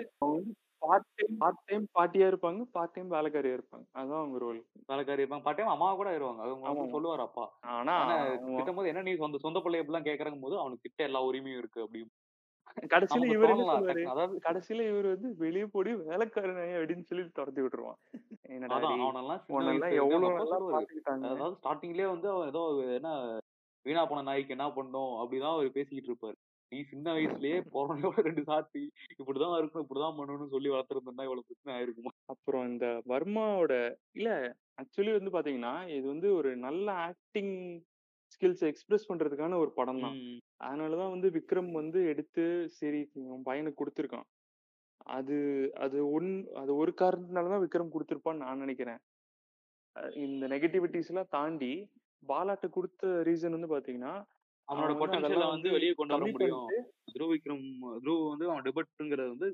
பார்ட் 0.85 1.07
டைம் 1.17 1.35
பார்ட் 1.41 1.61
டைம் 1.69 1.85
பாட்டியா 1.97 2.27
இருப்பாங்க 2.31 2.61
பார்ட் 2.75 2.93
டைம் 2.95 3.09
வேலைக்காரியா 3.15 3.55
இருப்பாங்க. 3.57 3.85
அதுதான் 3.99 4.21
அவங்க 4.21 4.37
ரோல் 4.45 4.59
வேலைக்காரி 4.91 5.21
இருப்பாங்க. 5.23 5.45
பாட்டையும் 5.47 5.73
அம்மா 5.73 5.87
கூட 5.99 6.09
ஆயிருவாங்க 6.11 6.43
அவங்க 6.45 6.67
ஆமா 6.69 6.77
வந்து 6.81 6.95
சொல்லுவாரு 6.95 7.23
அப்பா. 7.27 7.45
ஆனா 7.77 7.95
அவங்க 8.01 8.57
திட்டும் 8.57 8.79
போது 8.79 8.91
என்ன 8.93 9.05
நீ 9.07 9.15
சொந்த 9.23 9.41
சொந்த 9.45 9.61
பிள்ளை 9.65 9.81
எப்படிலாம் 9.81 10.07
கேக்குறங்கும் 10.09 10.45
போது 10.47 10.57
அவனுக்கு 10.61 10.85
கிட்ட 10.87 11.09
எல்லா 11.09 11.21
உரிமையும் 11.29 11.61
இருக்கு 11.63 11.83
அப்படி 11.85 12.03
கடைசியில 12.93 13.27
இவர். 13.33 13.51
அதாவது 14.13 14.35
கடைசியில 14.45 14.85
இவர் 14.91 15.07
வந்து 15.13 15.29
வெளியே 15.43 15.67
போடி 15.75 15.91
வேலைக்காரன் 16.09 16.57
அப்படின்னு 16.77 17.07
சொல்லி 17.09 17.23
துரத்தி 17.37 17.61
விட்டுருவான். 17.61 17.99
அதான் 18.67 18.89
அவங்க 18.91 20.15
அதாவது 21.31 21.57
ஸ்டார்டிங்லயே 21.59 22.07
வந்து 22.13 22.29
அவன் 22.33 22.49
ஏதோ 22.53 22.63
என்ன 22.97 23.11
வீணா 23.85 24.03
போன 24.09 24.25
நாய்க்கு 24.29 24.55
என்ன 24.55 24.67
பண்ணோம் 24.77 25.13
அப்படிதான் 25.21 25.55
அவர் 25.55 25.75
பேசிக்கிட்டு 25.77 26.11
இருப்பாரு. 26.11 26.37
நீ 26.71 26.77
சின்ன 26.91 27.07
வயசுலயே 27.13 27.57
பிறந்தோட 27.73 28.21
ரெண்டு 28.27 28.43
சாத்தி 28.49 28.83
இப்படிதான் 29.19 29.57
இருக்கணும் 29.59 29.85
இப்படிதான் 29.85 30.17
பண்ணணும்னு 30.17 30.53
சொல்லி 30.53 30.69
வளர்த்துருந்தா 30.73 31.25
இவ்வளவு 31.27 31.47
பிரச்சனை 31.47 31.73
ஆயிருக்குமா? 31.75 32.11
அப்புறம் 32.33 32.65
இந்த 32.71 32.87
வர்மாவோட 33.13 33.73
இல்ல 34.11 34.29
ஆக்சுவலி 34.81 35.11
வந்து 35.17 35.33
பாத்தீங்கன்னா 35.35 35.73
இது 35.97 36.05
வந்து 36.13 36.29
ஒரு 36.35 36.49
நல்ல 36.67 36.87
ஆக்டிங் 37.09 37.53
ஸ்கில்ஸ் 38.33 38.63
எக்ஸ்பிரஸ் 38.69 39.09
பண்றதுக்கான 39.09 39.57
ஒரு 39.63 39.71
படம் 39.79 40.01
தான். 40.05 40.17
அதனாலதான் 40.67 41.13
வந்து 41.15 41.27
விக்ரம் 41.37 41.71
வந்து 41.71 41.99
எடுத்து 42.11 42.45
சரி 42.79 43.01
பையனுக்கு 43.47 43.81
கொடுத்துருக்கான். 43.81 44.27
அது 45.17 45.37
அது 45.85 45.97
ஒன் 46.11 46.29
அது 46.61 46.71
ஒரு 46.75 46.91
காரணத்தினாலதான் 47.01 47.63
விக்ரம் 47.65 47.93
கொடுத்துருப்பான்னு 47.95 48.43
நான் 48.45 48.63
நினைக்கிறேன். 48.65 49.01
இந்த 50.25 50.45
நெகட்டிவிட்டிஸ் 50.53 51.11
எல்லாம் 51.11 51.33
தாண்டி 51.37 51.73
பாலாட்ட 52.23 52.67
கொடுத்த 52.69 53.07
ரீசன் 53.27 53.55
வந்து 53.57 53.73
பாத்தீங்கன்னா 53.73 54.13
அவனோட 54.67 54.91
அவன் 55.35 55.53
வந்து 55.55 55.69
வெளியே 55.71 55.93
கொண்டு 55.93 56.15
வர 56.15 56.25
முடியும். 56.35 56.67
துருவ 57.11 57.29
விக்ரம் 57.31 57.65
துருவ 58.03 58.17
வந்து 58.29 58.45
அவன் 58.49 58.65
டெபட்டுங்கிறது 58.67 59.29
வந்து 59.29 59.49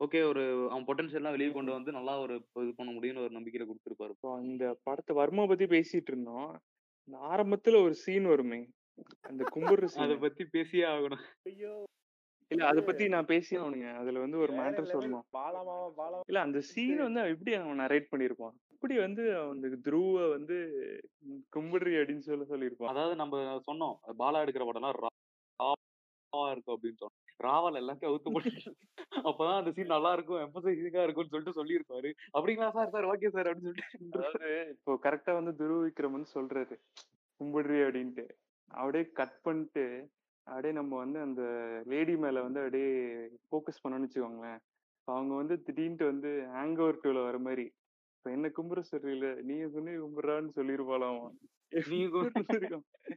ஓகே 0.00 0.20
ஒரு 0.28 0.42
அவன் 0.70 0.86
பொட்டன்ஷியல்லாம் 0.86 1.34
வெளியே 1.34 1.50
கொண்டு 1.50 1.72
வந்து 1.72 1.90
நல்லா 1.92 2.14
ஒரு 2.18 2.34
இது 2.62 2.72
பண்ண 2.74 2.90
முடியும்னு 2.92 3.24
ஒரு 3.24 3.36
நம்பிக்கையில 3.36 3.66
கொடுத்துருப்பாரு. 3.68 4.14
அப்புறம் 4.14 4.44
இந்த 4.44 4.64
படத்தை 4.84 5.12
வர்மா 5.16 5.44
பத்தி 5.46 5.66
பேசிட்டு 5.66 6.10
இருந்தோம். 6.12 6.50
இந்த 7.08 7.16
ஆரம்பத்துல 7.30 7.82
ஒரு 7.82 7.94
சீன் 7.94 8.26
வருமே 8.26 8.60
அந்த 9.24 9.42
கும்பிடுற 9.54 9.86
அத 10.04 10.14
பத்தி 10.18 10.44
பேசியே 10.48 10.84
ஆகணும். 10.90 11.22
ஐயோ! 11.46 11.72
இல்ல 12.52 12.64
அத 12.68 12.80
பத்தி 12.82 13.04
நான் 13.10 13.28
பேசி 13.28 13.52
அவனுங்க 13.58 13.88
அதுல 13.96 14.20
வந்து 14.20 14.38
ஒரு 14.38 14.52
மேட்டர் 14.58 14.90
சொல்லணும். 14.92 15.24
இல்ல 16.28 16.40
அந்த 16.42 16.60
சீன் 16.70 17.04
வந்து 17.06 17.22
எப்படி 17.32 17.52
அவன் 17.58 17.82
நரேட் 17.82 18.10
பண்ணிருப்பான் 18.12 18.54
எப்படி 18.74 18.94
வந்து 19.00 19.22
அந்த 19.44 19.66
துருவ 19.84 20.04
வந்து 20.30 20.56
கும்பிடுறி 21.52 21.94
அப்படின்னு 21.98 22.26
சொல்ல 22.26 22.46
சொல்லியிருப்பான் 22.46 22.92
அதாவது 22.92 23.16
நம்ம 23.16 23.36
சொன்னோம் 23.66 23.92
பாலா 24.18 24.42
எடுக்கிற 24.42 24.64
படம்லாம் 24.68 24.96
ரா- 24.98 25.12
ராவா 26.32 26.50
இருக்கும் 26.50 26.76
அப்படின்னு 26.76 27.00
சொன்னோம். 27.00 27.18
ராவல் 27.40 27.78
எல்லாத்தையும் 27.78 28.10
அவுத்து 28.10 28.32
போட்டு 28.32 28.50
அப்பதான் 29.28 29.58
அந்த 29.58 29.70
சீன் 29.72 29.92
நல்லா 29.92 30.10
இருக்கும் 30.12 30.42
எம்பசைசிங்கா 30.42 31.02
இருக்கும்னு 31.02 31.32
சொல்லிட்டு 31.32 31.58
சொல்லியிருப்பாரு. 31.58 32.08
அப்படிங்களா 32.34 32.68
சார்? 32.72 32.92
சார் 32.94 33.08
ஓகே 33.10 33.30
சார் 33.30 33.48
அப்படின்னு 33.48 33.70
சொல்லிட்டு 33.70 34.18
அதாவது 34.18 34.44
இப்போ 34.74 34.92
கரெக்டா 35.04 35.32
வந்து 35.38 35.52
துருவ 35.56 35.78
விக்ரம் 35.86 36.16
வந்து 36.16 36.34
சொல்றாரு 36.34 36.76
கும்பிடுறி 37.40 37.78
அப்படின்ட்டு. 37.86 38.24
அப்படியே 38.70 39.04
கட் 39.12 39.38
பண்ணிட்டு 39.42 39.84
அப்படியே 40.44 40.72
நம்ம 40.72 40.96
வந்து 40.96 41.20
அந்த 41.20 41.42
லேடி 41.86 42.16
மேல 42.16 42.42
வந்து 42.42 42.60
அப்படியே 42.60 43.04
ஃபோக்கஸ் 43.20 43.88
பண்ணோம்னு 43.88 44.08
வச்சுக்கோங்களேன். 44.08 44.58
அவங்க 45.04 45.34
வந்து 45.34 45.62
திடீர்னு 45.62 46.06
வந்து 46.06 46.28
ஹேங் 46.28 46.80
ஓவர் 46.80 47.00
டூல 47.02 47.24
வர 47.24 47.38
மாதிரி 47.38 47.72
இப்ப 48.16 48.30
என்ன 48.30 48.48
கும்புற 48.48 48.82
சரியில்ல 48.92 49.42
நீ 49.42 49.70
சொன்னி 49.70 49.90
கும்பிடுறான்னு 49.90 50.50
சொல்லிருப்பாளாம். 50.56 51.30
நீ 51.88 52.06
கு- 52.06 52.30
இருக்கான். 52.52 53.16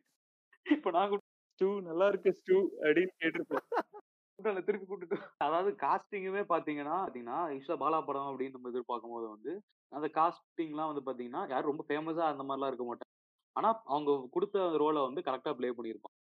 இப்ப 0.71 0.91
நான் 0.91 1.19
ஸ்டூ 1.53 1.81
நல்லா 1.81 2.07
இருக்கு 2.07 2.33
ஸ்டூ 2.33 2.69
அப்படின்னு 2.79 3.09
கேட்டிருப்பேன். 3.23 4.63
திருப்பி 4.63 4.95
கூட்டிட்டு 4.95 5.17
அதாவது 5.37 5.75
காஸ்டிங்குமே 5.75 6.43
பாத்தீங்கன்னா 6.49 6.97
பாத்தீங்கன்னா 7.03 7.53
யூஸ்வலா 7.53 7.77
பாலா 7.77 8.05
படம் 8.05 8.21
அப்படின்னு 8.21 8.51
நம்ம 8.51 8.69
எதிர்பார்க்கும் 8.69 9.11
போது 9.11 9.29
வந்து 9.29 9.61
அந்த 9.87 10.07
காஸ்டிங்லாம் 10.13 10.93
வந்து 10.93 11.11
பாத்தீங்கன்னா 11.11 11.49
யாரும் 11.49 11.77
ரொம்ப 11.77 11.83
ஃபேமஸா 11.87 12.25
அந்த 12.25 12.43
மாதிரிலாம் 12.43 12.67
இருக்க 12.67 12.95
மாட்டாங்க. 12.95 13.39
ஆனா 13.51 13.81
அவங்க 13.85 14.27
கொடுத்த 14.31 14.59
ரோலை 14.59 15.13
வந்து 15.13 15.21
கரெக்டா 15.21 15.53
ப்ளே 15.53 15.69
பண்ணியிருப்பான். 15.69 16.24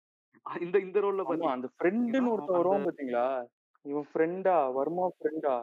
இந்த 0.46 0.76
இந்த 0.78 0.98
ரோல்ல 1.00 1.22
ஆமா 1.22 1.28
பாத்தீங்கன்னா 1.28 1.58
அந்த 1.58 1.68
ஃப்ரெண்டுன்னு 1.74 2.32
ஒருத்தன் 2.32 2.58
வருவான் 2.58 2.86
பாத்தீங்களா? 2.86 3.26
இவன் 3.84 4.08
ஃப்ரெண்டா 4.10 4.56
வர்மா 4.76 5.06
ஃப்ரெண்டா 5.14 5.54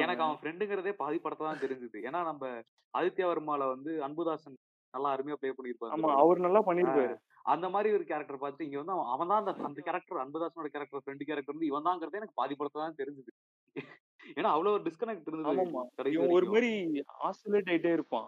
எனக்கு 0.00 0.22
அவன். 0.24 0.38
ஃப்ரெண்டுங்கிறதே 0.40 0.92
பாதி 0.98 1.18
படத்தை 1.18 1.44
தான் 1.44 1.62
தெரிஞ்சது. 1.62 1.98
ஏன்னா 2.08 2.20
நம்ம 2.28 2.44
ஆதித்யா 2.94 3.26
வர்மால 3.30 3.68
வந்து 3.72 3.92
அன்புதாசன் 4.06 4.56
நல்லா 4.94 5.10
அருமையா 5.14 5.36
ப்ளே 5.40 5.52
பண்ணியிருப்பாரு 5.52 5.92
அந்த 5.92 6.06
ஆமா 6.06 6.16
அவர் 6.22 6.44
நல்லா 6.46 6.60
பண்ணிருப்பாரு. 6.66 7.14
அந்த 7.46 7.66
மாதிரி 7.74 7.90
ஒரு 7.96 8.04
கேரக்டர் 8.10 8.42
பார்த்து 8.42 8.66
இங்க 8.66 8.78
வந்து 8.80 8.94
அவன் 8.96 9.10
அவன் 9.14 9.30
தான் 9.30 9.40
அந்த 9.42 9.52
அந்த 9.68 9.80
கேரக்டர் 9.86 10.22
அன்புதாசனோட 10.24 10.70
கேரக்டர் 10.74 11.04
ஃப்ரெண்டு 11.04 11.28
கேரக்டர் 11.28 11.54
வந்து 11.54 11.70
இவன் 11.70 11.88
தாங்கிறதே 11.88 12.20
எனக்கு 12.20 12.38
பாதி 12.40 12.54
படத்தை 12.54 12.80
தான் 12.80 12.98
தெரிஞ்சது. 13.00 13.32
ஏன்னா 14.36 14.50
அவ்வளவு 14.54 14.74
ஒரு 14.76 14.84
டிஸ்கனெக்ட் 14.86 15.28
இருந்தது 15.30 16.32
ஒரு 16.36 16.46
மாதிரி 16.52 16.70
ஆசிலேட் 17.28 17.70
ஆயிட்டே 17.72 17.92
இருப்பான். 17.96 18.26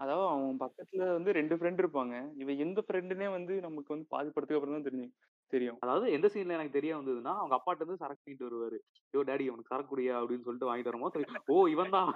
அதாவது 0.00 0.26
அவன் 0.30 0.60
பக்கத்துல 0.64 1.08
வந்து 1.12 1.36
ரெண்டு 1.38 1.56
ஃப்ரெண்ட் 1.58 1.82
இருப்பாங்க. 1.84 2.14
இவன் 2.42 2.62
எந்த 2.66 2.82
ஃப்ரெண்டுனே 2.86 3.28
வந்து 3.36 3.56
நமக்கு 3.60 3.94
வந்து 3.94 4.08
பாதி 4.14 4.30
படத்துக்கு 4.30 4.60
அப்புறம் 4.60 4.76
தான் 4.78 4.88
தெரியும். 4.88 5.12
தெரியும் 5.52 5.78
அதாவது 5.82 6.06
எந்த 6.16 6.28
சீன்ல 6.32 6.56
எனக்கு 6.58 6.76
தெரிய 6.78 6.94
வந்ததுன்னா 6.96 7.34
அவங்க 7.40 7.56
அப்பாட்ட 7.58 7.82
இருந்து 7.82 8.02
சரக்கு 8.02 8.24
வாங்கிட்டு 8.24 8.48
வருவாரு. 8.48 8.78
ஐயோ 9.14 9.22
டாடி 9.28 9.46
அவனுக்கு 9.50 9.72
சரக்கு 9.74 9.92
குடியா? 9.92 10.16
அப்படின்னு 10.22 10.46
சொல்லிட்டு 10.48 10.70
வாங்கிட்டு 10.70 10.92
வரும்போது 10.92 11.54
ஓ 11.54 11.66
இவன் 11.74 11.94
தான் 11.96 12.10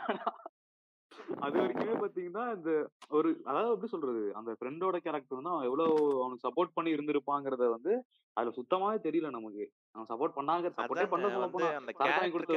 அது 1.43 1.57
வரைக்குமே 1.59 1.95
பாத்தீங்கன்னா 2.01 2.45
இந்த 2.57 2.71
ஒரு 3.11 3.29
அதாவது 3.45 3.73
எப்படி 3.73 3.91
சொல்றது? 3.93 4.23
அந்த 4.39 4.51
ஃப்ரெண்டோட 4.59 4.97
கேரக்டர் 5.05 5.39
வந்து 5.39 5.53
அவன் 5.53 5.67
எவ்வளவு 5.69 5.93
அவனுக்கு 6.19 6.47
சப்போர்ட் 6.47 6.75
பண்ணி 6.77 6.95
இருந்திருப்பாங்கிறத 6.95 7.69
வந்து 7.75 7.93
அதுல 8.37 8.55
சுத்தமாவே 8.59 8.99
தெரியல 9.07 9.31
நமக்கு. 9.31 9.65
அவன் 9.95 10.11
சப்போர்ட் 10.13 10.37
பண்ணாங்க 10.37 10.71
சப்போர்ட்டே 10.73 11.07
பண்ண 11.13 11.31
சொல்ல 11.31 11.49
போனா 11.51 11.71
அந்த 11.81 11.95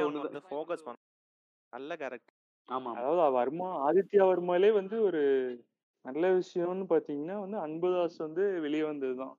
ஒண்ணுதான் 0.02 0.28
வந்து 0.28 0.44
ஃபோக்கஸ் 0.48 0.86
பண்ண 0.86 0.98
நல்ல 1.72 1.92
கேரக்டர் 1.96 2.36
ஆமா 2.68 2.90
அதாவது 2.98 3.34
வர்மா 3.36 3.68
ஆதித்யா 3.86 4.22
வர்மாலே 4.30 4.70
வந்து 4.76 4.96
ஒரு 5.08 5.22
நல்ல 6.04 6.26
விஷயம்னு 6.36 6.86
பாத்தீங்கன்னா 6.90 7.36
வந்து 7.42 7.58
அன்புதாஸ் 7.64 8.18
வந்து 8.24 8.42
வெளியே 8.64 8.84
வந்ததுதான். 8.86 9.34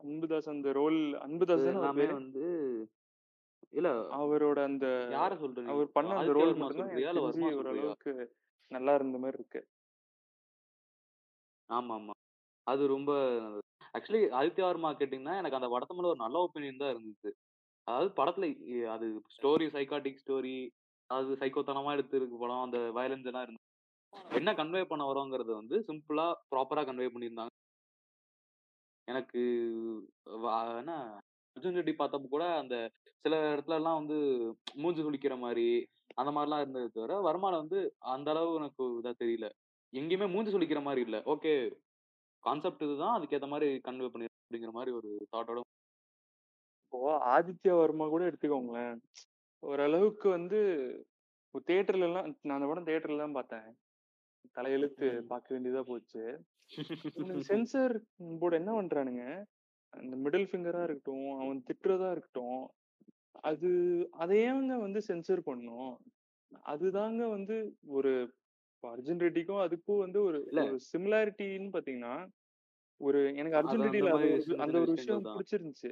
அன்புதாஸ் 0.00 0.50
அந்த 0.52 0.68
ரோல் 0.74 0.98
அன்புதாஸ் 1.24 1.64
வந்து 2.12 2.44
இல்ல 3.72 3.88
அவரோட 4.18 4.58
அந்த 4.68 4.86
யார 5.14 5.32
சொல்றீங்க? 5.40 5.70
அவர் 5.72 5.88
பண்ண 5.96 6.12
அந்த 6.20 6.32
ரோல் 6.36 6.52
சொல்றியா 6.60 7.10
ஓரளவுக்கு 7.60 8.12
நல்லா 8.70 8.92
இருந்த 8.94 9.18
மாதிரி 9.18 9.38
இருக்கு. 9.38 9.60
ஆமா 11.70 11.94
ஆமா 11.94 12.14
அது 12.66 12.82
ரொம்ப 12.88 13.10
ஆக்சுவலி 13.94 14.22
ஆதித்யா 14.38 14.66
வர்மா 14.68 14.90
கேட்டிங்கன்னா 14.92 15.34
எனக்கு 15.40 15.58
அந்த 15.58 15.68
படத்து 15.68 15.96
மேல 15.96 16.10
ஒரு 16.12 16.20
நல்ல 16.24 16.38
ஒப்பீனியன் 16.46 16.82
தான் 16.82 16.92
இருந்துச்சு 16.94 17.30
அதாவது 17.86 18.10
படத்துல 18.18 18.46
அது 18.94 19.06
ஸ்டோரி 19.36 19.66
சைக்காட்டிக் 19.76 20.22
ஸ்டோரி 20.22 20.56
அது 21.10 21.38
சைக்கோத்தனமா 21.40 21.92
எடுத்திருக்கு 21.96 22.38
படம் 22.38 22.64
அந்த 22.64 22.78
வயலன்ஸ் 22.96 23.28
எல்லாம் 23.30 23.46
இருந்து 23.46 23.64
என்ன 24.38 24.50
கன்வே 24.58 24.82
பண்ண 24.84 25.02
வரோங்கிறது 25.06 25.52
வந்து 25.54 25.76
சிம்பிளா 25.88 26.26
ப்ராப்பரா 26.50 26.82
கன்வே 26.88 27.08
பண்ணியிருந்தாங்க. 27.12 27.52
எனக்கு 29.08 29.42
என்ன? 30.80 30.92
அர்ஜுன் 31.58 31.78
ரெட்டி 31.78 31.94
பார்த்தப்ப 32.00 32.28
கூட 32.34 32.44
அந்த 32.62 32.76
சில 33.24 33.36
இடத்துல 33.52 33.78
எல்லாம் 33.80 33.98
வந்து 34.00 34.16
மூஞ்சி 34.82 35.02
சுளிக்கிற 35.04 35.36
மாதிரி 35.44 35.68
அந்த 36.20 36.30
மாதிரிலாம் 36.34 36.62
இருந்தது 36.64 36.86
தவிர 36.94 37.16
வருமானம் 37.26 37.62
வந்து 37.62 37.80
அந்த 38.14 38.28
அளவு 38.32 38.56
எனக்கு 38.60 38.84
இதா 39.00 39.12
தெரியல. 39.22 39.46
எங்கேயுமே 39.92 40.26
மூஞ்சி 40.32 40.50
சுளிக்கிற 40.52 40.80
மாதிரி 40.86 41.02
இல்ல. 41.06 41.18
ஓகே 41.32 41.52
கான்செப்ட் 42.44 42.84
இதுதான். 42.86 43.16
அதுக்கேத்த 43.16 43.46
மாதிரி 43.52 43.68
கன்வே 43.86 44.08
பண்ணி 44.12 44.26
அப்படிங்கிற 44.28 44.72
மாதிரி 44.78 44.92
ஒரு 44.98 45.10
தாட்டோட 45.32 45.60
இப்போ 46.84 47.10
ஆதித்யா 47.34 47.74
வர்மா 47.80 48.04
கூட 48.12 48.22
எடுத்துக்கோங்களேன். 48.30 48.96
ஓரளவுக்கு 49.62 50.26
வந்து 50.36 50.58
தியேட்டர்ல 51.68 52.08
எல்லாம் 52.08 52.26
நான் 52.46 52.56
அந்த 52.56 52.68
படம் 52.70 52.88
தியேட்டர்ல 52.88 53.24
தான் 53.24 53.38
பார்த்தேன். 53.38 53.68
தலையெழுத்து 54.56 55.06
பார்க்க 55.32 55.54
வேண்டியதா 55.54 55.82
போச்சு. 55.90 56.24
சென்சர் 57.50 57.94
போர்டு 58.40 58.60
என்ன 58.60 58.70
பண்றானுங்க? 58.78 59.24
அந்த 59.92 60.14
மிடில் 60.22 60.48
ஃபிங்கரா 60.48 60.82
இருக்கட்டும் 60.84 61.28
அவன் 61.36 61.60
திட்டுறதா 61.68 62.08
இருக்கட்டும் 62.12 62.60
அது 63.44 63.68
அதையேங்க 64.18 64.74
வந்து 64.82 65.00
சென்சர் 65.08 65.42
பண்ணும் 65.46 65.92
அதுதாங்க 66.66 67.22
வந்து 67.30 67.56
ஒரு 67.96 68.12
அர்ஜுன் 68.84 69.22
ரெட்டிக்கும் 69.22 69.62
அதுக்கும் 69.64 70.02
வந்து 70.04 70.18
ஒரு 70.24 70.38
சிமிலாரிட்டின்னு 70.88 71.74
பாத்தீங்கன்னா 71.74 72.14
ஒரு 73.00 73.18
எனக்கு 73.38 73.58
அர்ஜுன் 73.58 73.82
அது 73.86 73.98
அந்த 74.58 74.76
ஒரு- 74.78 74.94
விஷயம். 74.94 75.26
பிடிச்சிருந்துச்சு 75.30 75.90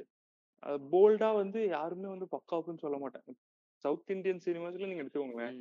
போல்டா 0.91 1.29
வந்து 1.35 1.59
யாருமே 1.69 2.07
வந்து 2.13 2.27
பக்காப்புன்னு 2.31 2.83
சொல்ல 2.83 2.97
மாட்டாங்க 2.97 3.31
சவுத் 3.83 4.11
இந்தியன் 4.13 4.41
சினிமாஸ்ல 4.45 4.87
நீங்க 4.87 5.03
எடுத்துக்கோங்களேன். 5.03 5.57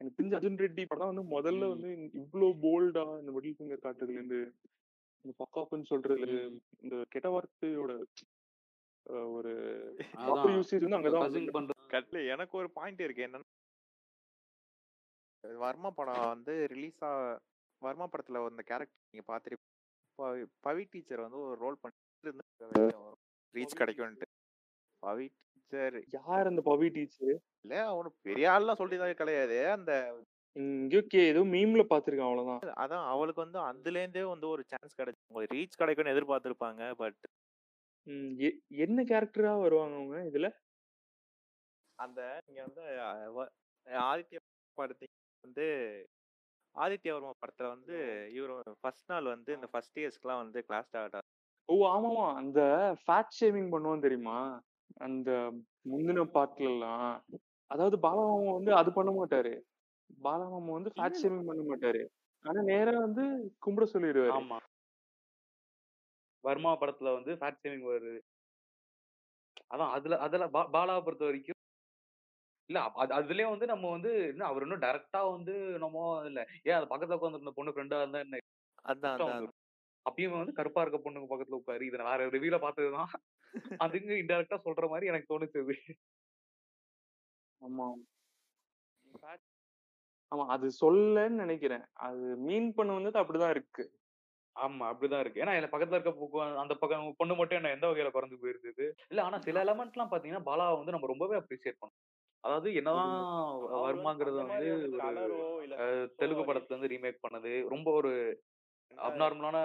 எனக்கு 0.00 0.16
தெரிஞ்ச 0.18 0.34
அர்ஜுன் 0.36 0.60
ரெட்டி 0.62 0.82
படம் 0.86 1.10
வந்து 1.10 1.24
முதல்ல. 1.32 1.64
வந்து 1.72 1.88
இவ்ளோ 2.20 2.48
போல்டா 2.62 3.04
இந்த 3.20 3.32
மிடில் 3.36 3.56
ஃபிங்கர் 3.56 3.84
காட்டுறதுல 3.84 4.18
இருந்து 4.18 4.40
இந்த 5.26 5.34
பக்காப்புன்னு 5.38 5.90
சொல்றதுல 5.90 6.34
ம். 6.44 6.58
இந்த 6.82 6.96
கெட்ட 7.08 7.28
வார்த்தையோட 7.30 7.92
ஒரு 9.30 9.52
யூசேஜ் 10.52 10.84
வந்து 10.84 10.98
அங்கதான் 10.98 11.24
வந்து 11.58 11.74
கட்ல 11.90 12.20
எனக்கு 12.32 12.54
ஒரு 12.56 12.68
பாயிண்ட் 12.74 13.00
இருக்கு. 13.00 13.26
என்னன்னா 13.26 13.48
வர்மா 15.44 15.90
படம் 15.90 16.22
வந்து 16.28 16.52
ரிலீஸ் 16.66 17.00
ஆ 17.04 17.10
வர்மா 17.82 18.06
படத்துல 18.06 18.40
அந்த 18.46 18.62
கேரக்டர் 18.66 19.02
நீங்க 19.08 19.24
பாத்துருப்பீங்க 19.28 19.74
பவி 20.64 20.84
டீச்சர் 20.90 21.24
வந்து 21.24 21.38
ஒரு 21.44 21.58
ரோல் 21.60 21.78
பண்ணிட்டு 21.80 22.32
ரீச் 23.54 23.78
கிடைக்கும்ட்டு 23.80 24.26
பவி 25.02 25.26
டீச்சர் 25.46 25.96
யார் 26.16 26.50
அந்த 26.50 26.62
பவி 26.66 26.88
டீச்சர் 26.90 27.34
இல்ல 27.62 27.74
அவனு 27.90 28.10
பெரிய 28.22 28.46
ஆள்லாம் 28.50 28.80
சொல்லிதான் 28.80 29.20
கிடையாது. 29.22 29.58
அந்த 29.70 29.92
இங்கேயோ 30.56 31.00
கே 31.04 31.22
ஏதோ 31.30 31.40
மீம்ல 31.52 31.82
பாத்திருக்கேன் 31.90 32.28
அவ்வளவுதான் 32.28 32.62
அதான் 32.82 33.06
அவளுக்கு 33.12 33.40
வந்து 33.44 33.58
அதுல 33.70 34.00
இருந்தே 34.02 34.22
வந்து 34.26 34.46
ஒரு 34.48 34.62
சான்ஸ் 34.70 34.98
கிடைச்சு. 35.00 35.22
ரீச் 35.54 35.80
கிடைக்கும்னு 35.80 36.14
எதிர்பார்த்திருப்பாங்க 36.14 36.82
பட் 36.96 37.20
என்ன 38.80 38.98
கேரக்டரா 39.10 39.52
வருவாங்க 39.58 39.96
அவங்க 39.96 40.16
இதுல? 40.30 40.48
அந்த 41.98 42.20
நீங்க 42.46 42.62
வந்து 42.66 42.82
ஆதித்ய 44.06 44.38
படத்தை 44.78 45.06
வந்து 45.44 45.66
ஆதித்ய 46.74 47.12
வர்மா 47.12 47.32
படத்துல 47.36 47.68
வந்து 47.68 47.96
இவர் 48.34 48.52
ஃபர்ஸ்ட் 48.82 49.10
நாள் 49.12 49.32
வந்து 49.34 49.50
இந்த 49.54 49.68
ஃபர்ஸ்ட் 49.72 49.98
இயர்ஸ்க்குலாம் 50.00 50.42
வந்து 50.42 50.60
கிளாஸ் 50.68 50.88
ஸ்டார்ட் 50.88 51.18
ஓ 51.68 51.76
ஆமாமா. 51.88 52.26
அந்த 52.40 52.60
ஃபேட் 53.00 53.36
ஷேவிங் 53.38 53.70
பண்ணுவான் 53.72 54.04
தெரியுமா? 54.04 54.38
அந்த 55.00 55.30
முந்தின 55.90 56.26
பாட்டுல 56.34 56.68
எல்லாம் 56.72 57.08
அதாவது 57.70 57.96
பாலமாமா 58.02 58.52
வந்து 58.52 58.72
அது 58.74 58.90
பண்ண 58.92 59.10
மாட்டாரு. 59.12 59.54
பாலமாமா 60.10 60.72
வந்து 60.72 60.92
ஃபேட் 60.94 61.20
ஷேவிங் 61.22 61.48
பண்ண 61.48 61.62
மாட்டாரு. 61.64 62.02
ஆனா 62.44 62.60
நேரா 62.62 62.94
வந்து 62.98 63.24
கும்பிட 63.64 63.86
சொல்லிடுவாரு. 63.92 64.34
ஆமா. 64.36 64.58
வர்மா 66.44 66.72
படத்துல 66.80 67.12
வந்து 67.14 67.32
ஃபேட் 67.36 67.62
சேவிங் 67.62 67.86
வருது. 67.88 68.18
அதான் 69.66 69.92
அதுல 69.92 70.16
அதுல 70.18 70.44
பாலாவை 70.74 71.00
பொறுத்த 71.02 71.24
வரைக்கும் 71.24 71.54
இல்ல 72.70 72.78
அப்ப 72.80 73.00
அது 73.00 73.12
அதுலயே 73.14 73.48
வந்து 73.50 73.66
நம்ம 73.66 73.90
வந்து 73.90 74.10
என்ன 74.28 74.44
அவர் 74.44 74.62
இன்னும் 74.62 74.82
டைரக்டா 74.82 75.20
வந்து 75.30 75.52
நம்ம 75.78 75.98
இல்ல. 76.26 76.40
ஏன் 76.64 76.76
அது 76.76 76.86
பக்கத்துல 76.86 77.18
உட்காந்துருந்த 77.18 77.50
பொண்ணு 77.50 77.74
ஃப்ரெண்டா 77.74 78.00
இருந்தா 78.00 78.18
என்ன? 78.18 78.40
அதான். 78.84 79.46
அப்பயும் 80.06 80.36
வந்து 80.36 80.52
கருப்பா 80.52 80.82
இருக்க 80.82 80.98
பொண்ணுங்க 80.98 81.28
பக்கத்துல 81.30 81.54
உட்காரு. 81.54 81.86
இதை 81.86 81.98
நான் 81.98 82.10
வேற 82.10 82.26
ரிவியூல 82.28 82.58
பார்த்ததுதான். 82.58 83.12
அதுங்க 83.80 84.12
இன்டெரக்டா 84.22 84.58
சொல்ற 84.64 84.88
மாதிரி 84.88 85.06
எனக்கு 85.06 85.30
தோணுச்சு. 85.32 85.62
ஆமா 87.60 87.86
ஆமா. 90.32 90.44
அது 90.48 90.66
சொல்லன்னு 90.80 91.36
நினைக்கிறேன். 91.38 91.84
அது 92.00 92.18
மீன் 92.40 92.74
பண்ண 92.74 92.92
வந்தது 92.92 93.20
அப்படிதான் 93.20 93.50
இருக்கு. 93.50 93.84
ஆமா. 94.56 94.84
அப்படிதான் 94.90 95.20
இருக்கு. 95.20 95.42
ஏன்னா 95.42 95.54
எனக்கு 95.54 95.74
பக்கத்துல 95.74 95.96
இருக்க 95.96 96.12
பொ- 96.22 96.58
அந்த 96.58 96.74
பக்கம் 96.74 97.14
பொண்ணு 97.16 97.34
மட்டும் 97.34 97.56
என்ன 97.56 97.70
எந்த 97.70 97.86
வகையில 97.86 98.10
குறைஞ்சு 98.10 98.36
போயிருந்தது 98.36 98.84
இல்ல 99.08 99.22
ஆனா 99.22 99.38
சில 99.40 99.56
எலமெண்ட்ஸ் 99.66 99.96
எல்லாம் 99.96 100.12
பாத்தீங்கன்னா 100.12 100.44
பாலாவை 100.46 100.76
வந்து 100.76 100.92
நம்ம 100.92 101.06
ரொம்பவே 101.06 101.36
அப்ரிசியேட் 101.36 101.80
பண்ணோம். 101.80 101.98
அதாவது 102.44 102.74
என்னதான் 102.74 103.14
வருமாங்கிறது 103.78 104.36
வந்து 104.42 104.66
தெலுங்கு 106.16 106.44
படத்துல 106.44 106.70
இருந்து 106.70 106.92
ரீமேக் 106.92 107.24
பண்ணது. 107.24 107.68
ரொம்ப 107.68 107.90
ஒரு 107.92 108.12
அப்நார்மலான 108.92 109.58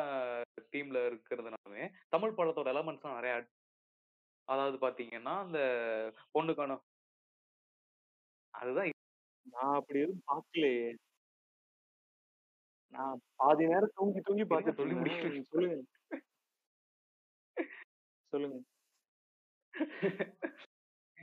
டீம்ல 0.72 1.00
இருக்கிறதுனாலுமே 1.10 1.84
தமிழ் 2.10 2.38
படத்தோட 2.38 2.70
எலமெண்ட்ஸ் 2.74 3.16
நிறைய 3.16 3.34
அதாவது 4.48 4.78
பாத்தீங்கன்னா 4.78 5.34
அந்த 5.40 5.60
பொண்ணுக்கான 6.34 6.78
அதுதான் 8.54 8.90
நான் 9.50 9.76
அப்படி 9.76 10.00
எதுவும் 10.00 10.24
பார்க்கலையே 10.28 10.96
நான் 12.88 13.22
பாதி 13.36 13.66
நேரம் 13.66 13.92
தூங்கி 13.94 14.20
தூங்கி 14.20 14.44
பார்த்துட்டு 14.44 14.74
சொல்லி 14.74 14.96
இருந்தேன். 14.96 15.24
முடிக்கல. 15.24 15.30
நீங்க 15.30 15.46
சொல்லுங்க. 15.50 15.84
சொல்லுங்க. 18.28 18.60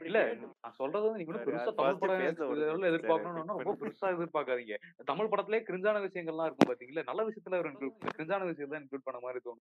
இல்ல 0.01 0.35
நான் 0.35 0.73
சொல்றது 0.73 1.05
வந்து 1.05 1.25
நீங்க 1.25 1.39
சரி, 1.39 1.51
பெருசா 1.51 1.75
தமிழ் 1.75 1.93
first 1.93 1.99
படம் 1.99 2.19
பேச 2.19 2.33
சரி, 2.33 2.61
எதிர்பார்க்கணும்னா 2.61 3.45
ரொம்ப. 3.47 3.75
பெருசா 3.75 4.07
எதிர்பார்க்காதீங்க. 4.15 4.77
தமிழ் 5.05 5.29
படத்திலே 5.29 5.59
கிரிஞ்சான 5.59 5.99
விஷயங்கள்லாம் 5.99 6.45
இருக்கும் 6.45 6.75
பாத்தீங்களா? 6.75 7.03
நல்ல 7.03 7.23
விஷயத்துல 7.23 7.59
ஒரு 7.59 7.73
include- 7.73 8.09
கிரிஞ்சான 8.17 8.47
விஷயம் 8.47 8.71
தான் 8.71 8.83
இன்க்ளூட் 8.83 9.05
பண்ண 9.05 9.21
மாதிரி 9.21 9.41
தோணும். 9.45 9.65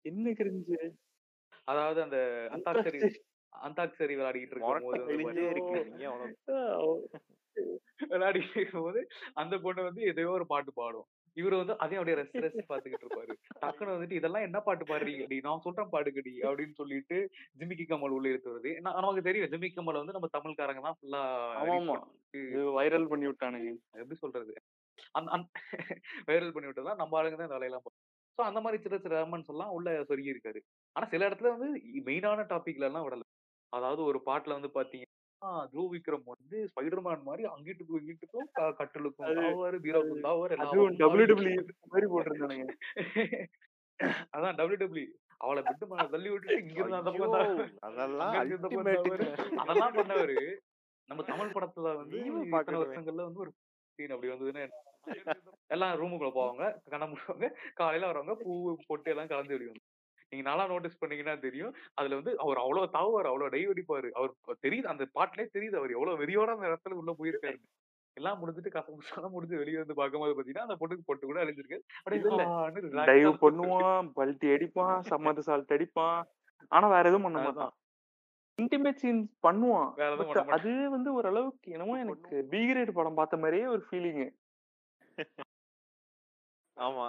என்ன 0.00 0.30
கிரிஞ்சு? 0.30 0.90
அதாவது 1.64 2.02
அந்த 2.02 2.16
அந்தாக்சரி 2.50 3.00
அந்தாக்சரி 3.66 4.14
விளையாடிட்டு 4.18 4.54
இருக்கும் 4.56 4.86
போது 4.88 5.02
விளையாடிட்டு 8.12 8.56
இருக்கும்போது 8.58 9.00
அந்த 9.40 9.54
பொண்ணு 9.64 9.82
வந்து 9.88 10.02
எதையோ 10.10 10.30
ஒரு 10.36 10.46
பாட்டு 10.52 10.70
பாடும். 10.78 11.08
இவரு 11.36 11.56
வந்து 11.60 11.74
அதையும் 11.82 12.00
அப்படியே 12.00 12.16
ரசி 12.20 12.42
ரசி 12.44 12.62
பாத்துக்கிட்டு 12.70 13.04
இருப்பாரு. 13.06 13.32
டக்குன்னு 13.62 13.94
வந்துட்டு 13.94 14.18
இதெல்லாம் 14.18 14.46
என்ன 14.46 14.58
பாட்டு 14.66 14.84
பாடுறீங்கடி 14.90 15.36
நான் 15.46 15.62
சொல்றேன் 15.66 15.92
பாடுங்கடி 15.94 16.32
அப்படின்னு 16.48 16.74
சொல்லிட்டு 16.80 17.18
ஜிமிக்கி 17.60 17.84
கமல் 17.92 18.16
உள்ள 18.16 18.32
எடுத்து 18.32 18.52
வருது. 18.52 18.72
நமக்கு 18.86 19.26
தெரியும் 19.28 19.52
ஜிமிக்கி 19.54 19.76
கமல் 19.78 20.00
வந்து 20.00 20.16
நம்ம 20.16 20.30
தமிழ்காரங்க 20.36 20.82
தான் 20.88 20.98
ஃபுல்லா 20.98 21.22
வைரல் 22.78 23.10
பண்ணி 23.12 23.28
விட்டானுங்க. 23.30 23.72
எப்படி 24.02 24.18
சொல்றது? 24.24 24.54
அந்த 25.18 25.46
வைரல் 26.28 26.54
பண்ணி 26.56 26.70
விட்டதா 26.70 26.94
நம்ம 27.02 27.18
ஆளுங்க 27.20 27.38
தான் 27.38 27.48
இந்த 27.48 27.58
வேலையெல்லாம் 27.58 27.86
ஸோ 28.38 28.42
அந்த 28.48 28.58
மாதிரி 28.64 28.78
சில 28.84 28.98
சில 29.04 29.14
எலமெண்ட்ஸ் 29.20 29.50
எல்லாம் 29.54 29.72
உள்ள 29.76 29.88
சொருகி 30.10 30.32
இருக்காரு. 30.34 30.60
ஆனா 30.96 31.06
சில 31.14 31.26
இடத்துல 31.28 31.50
வந்து 31.54 31.68
மெயினான 32.06 32.46
டாபிக்ல 32.52 32.88
எல்லாம் 32.90 33.04
விடல. 33.06 33.24
அதாவது 33.72 34.00
ஒரு 34.04 34.18
பாட்டுல 34.26 34.56
வந்து 34.56 34.70
பாத்தீங்கன்னா 34.74 35.10
த்ரூ 35.70 35.84
விக்ரம் 35.92 36.26
வந்து 36.32 36.58
ஸ்பைடர்மேன் 36.70 37.26
மாதிரி 37.28 37.44
அங்கிட்டுக்கும் 37.52 38.00
இங்கிட்டுக்கும் 38.02 38.48
கட்டிலுக்கும் 38.80 39.38
தாவாரு 39.40 39.78
பீரோக்கும் 39.84 40.24
தாவாரு 40.26 40.56
டபிள்யூ 40.62 40.86
டபிள்யூ 41.30 41.56
மாதிரி 41.92 42.08
போட்டிருந்தானுங்க 42.12 42.66
அதான் 44.34 44.56
டபிள்யூ 44.58 44.78
டபிள்யூ 44.82 45.08
அவளை 45.40 45.62
விட்டு 45.66 45.86
மேல 45.90 46.04
தள்ளி 46.10 46.28
விட்டுட்டு 46.30 46.58
இங்க 46.62 46.78
இருந்து 46.80 46.98
அந்த 46.98 47.12
பக்கம் 47.12 47.34
அதெல்லாம். 47.88 48.34
அதெல்லாம் 49.62 49.96
பண்ணவரு 49.96 50.36
நம்ம 51.08 51.22
தமிழ் 51.30 51.54
படத்துல 51.54 51.92
வந்து 51.96 52.18
பார்க்கணுமே. 52.52 52.80
வருஷங்கள்ல 52.82 53.26
வந்து 53.26 53.42
ஒரு 53.44 53.50
சீன் 53.98 54.14
அப்படி 54.14 54.30
வந்ததுன்னா? 54.32 54.64
எல்லாம் 55.70 55.96
ரூமுக்குள்ள 56.00 56.30
போவாங்க 56.36 56.62
கண்ண 56.92 57.04
மூடுவாங்க 57.06 57.46
காலையில 57.80 58.10
வரவங்க 58.10 58.34
பூ 58.42 58.52
பொட்டு 58.88 59.12
எல்லாம் 59.12 59.30
கலந்து 59.32 59.54
விடுவாங்க 59.56 59.82
நீங்க 60.32 60.44
நல்லா 60.48 60.64
நோட்டீஸ் 60.66 61.00
பண்ணீங்கன்னா 61.00 61.34
தெரியும். 61.46 61.72
அதுல 61.94 62.18
வந்து 62.18 62.32
அவர் 62.44 62.60
அவ்வளவு 62.62 62.92
தாவுவார் 62.96 63.30
அவ்வளவு 63.30 63.52
டை 63.54 63.62
அடிப்பாரு 63.72 64.10
அவர் 64.18 64.32
தெரியுது 64.66 64.92
அந்த 64.92 65.04
பாட்டுலயே 65.16 65.48
தெரியுது 65.56 65.78
அவர் 65.80 65.96
எவ்வளவு 65.96 66.20
வெறியோட 66.22 66.50
அந்த 66.56 66.70
இடத்துல 66.70 66.98
உள்ள 67.00 67.12
போயிருக்காரு. 67.18 67.58
எல்லாம் 68.16 68.38
முடிஞ்சிட்டு 68.40 68.72
கசமுசாலாம் 68.72 69.34
முடிஞ்சு 69.34 69.60
வெளியே 69.60 69.78
வந்து 69.82 69.94
பார்க்கும்போது 69.98 70.34
பாத்தீங்கன்னா 70.38 70.66
அந்த 70.66 70.76
பொண்ணுக்கு 70.80 71.06
பொட்டு 71.10 71.24
கூட 71.26 71.38
அழிஞ்சிருக்கு 71.42 71.78
அப்படியே 71.98 73.06
டைவ் 73.10 73.38
பண்ணுவான் 73.44 74.08
பல்ட்டி 74.18 74.48
அடிப்பான் 74.54 75.06
சம்மத 75.10 75.44
சால்ட் 75.48 75.74
அடிப்பான். 75.76 76.18
ஆனா 76.72 76.88
வேற 76.94 77.04
எதுவும் 77.10 77.26
பண்ண. 77.26 77.44
மாட்டான். 77.46 77.72
இன்டிமேட் 78.58 79.00
சீன்ஸ் 79.02 79.28
பண்ணுவான். 79.46 79.88
அது 80.56 80.72
வந்து 80.96 81.10
ஓரளவுக்கு 81.18 81.72
என்னமோ 81.76 81.96
எனக்கு 82.04 82.36
பி 82.52 82.60
கிரேட் 82.70 82.96
படம் 82.98 83.18
பார்த்த 83.20 83.42
மாதிரியே 83.44 83.66
ஒரு 83.74 83.84
ஃபீலிங் 83.88 84.22
ஆமா. 86.76 87.06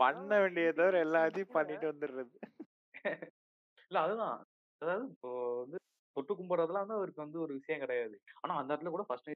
பண்ண 0.00 0.30
வேண்டியதை 0.40 0.72
தவிர 0.74 1.02
எல்லாத்தையும் 1.06 1.54
பண்ணிட்டு 1.54 1.86
வந்துடுறது. 1.92 2.34
இல்ல 3.90 3.98
அதுதான். 4.00 4.36
அதாவது 4.82 5.04
இப்போ 5.10 5.30
வந்து 5.62 5.78
தொட்டு 6.16 6.32
கும்பிடுறதுலாம் 6.34 6.84
வந்து 6.84 6.98
அவருக்கு 6.98 7.24
வந்து 7.24 7.38
ஒரு 7.40 7.52
விஷயம் 7.54 7.82
கிடையாது. 7.84 8.16
ஆனா 8.42 8.52
அந்த 8.54 8.70
இடத்துல 8.72 8.90
கூட 8.90 9.04
ஃபர்ஸ்ட் 9.08 9.30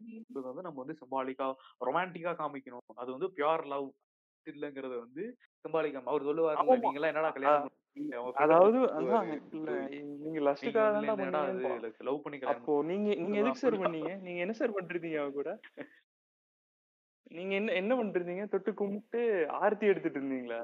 வந்து 0.48 0.66
நம்ம 0.66 0.80
வந்து 0.84 0.98
சிம்பாலிக்கா 1.00 1.48
ரொமான்டிக்கா 1.80 2.34
காமிக்கணும். 2.42 2.86
அது 2.96 3.10
வந்து 3.12 3.30
பியூர் 3.36 3.64
லவ் 3.66 3.88
இல்லங்கிறத 4.46 4.94
வந்து 4.98 5.24
சிம்பாலிக்கா 5.64 6.02
அவர் 6.06 6.28
சொல்லுவாரு. 6.28 6.64
நீங்க 6.76 6.98
எல்லாம் 7.00 7.12
என்னடா 7.14 7.32
கல்யாணம் 7.32 7.74
அதாவது 8.36 8.78
நீங்க 10.20 10.40
லஸ்ட்டுக்காக 10.40 11.00
லவ் 12.08 12.22
பண்ணி 12.24 12.38
கல்யாணம் 12.38 12.60
அப்போ 12.60 12.74
நீங்க 12.82 13.08
நீங்க 13.16 13.36
எதுக்கு 13.42 13.62
சார். 13.62 13.82
பண்ணீங்க? 13.82 14.12
நீங்க 14.26 14.40
என்ன 14.40 14.54
சார் 14.60 14.76
பண்றீங்க 14.76 15.18
அவ 15.22 15.30
கூட? 15.32 15.50
நீங்க 17.30 17.52
என்ன 17.54 17.72
என்ன 17.72 17.92
பண்ணிட்டு 17.94 18.18
இருந்தீங்க 18.20 18.44
தொட்டு 18.48 18.70
கும்பிட்டு 18.74 19.20
ஆரத்தி 19.58 19.86
எடுத்துட்டு 19.86 20.20
இருந்தீங்களா 20.20 20.60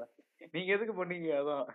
நீங்க 0.53 0.69
எதுக்கு 0.73 0.93
பண்ணீங்க 0.93 1.29
அதான்? 1.39 1.67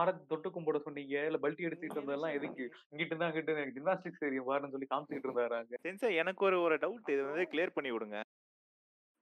ஆரத்தி 0.00 0.22
தொட்டு 0.26 0.48
கும்பிட 0.50 0.78
சொன்னீங்க? 0.78 1.16
இல்ல 1.28 1.38
பல்ட்டி 1.38 1.66
எடுத்துட்டு 1.66 1.96
இருந்ததெல்லாம் 1.96 2.36
எதுக்கு? 2.36 2.64
இங்கிட்டு 2.90 3.12
இருந்தா 3.12 3.28
அங்கிட்டு 3.28 3.72
ஜிம்னாஸ்டிக்ஸ் 3.76 4.24
தெரியும் 4.24 4.48
பாருன்னு 4.48 4.74
சொல்லி 4.74 4.88
காமிச்சிட்டு 4.90 5.28
இருந்தாரு? 5.28 5.56
அங்க 5.58 5.80
சென்சார் 5.86 6.18
எனக்கு 6.22 6.44
ஒரு 6.44 6.58
ஒரு 6.60 6.76
டவுட் 6.76 7.12
இது 7.14 7.24
வந்து 7.24 7.44
கிளியர் 7.52 7.76
பண்ணி 7.76 7.90
விடுங்க. 7.92 8.18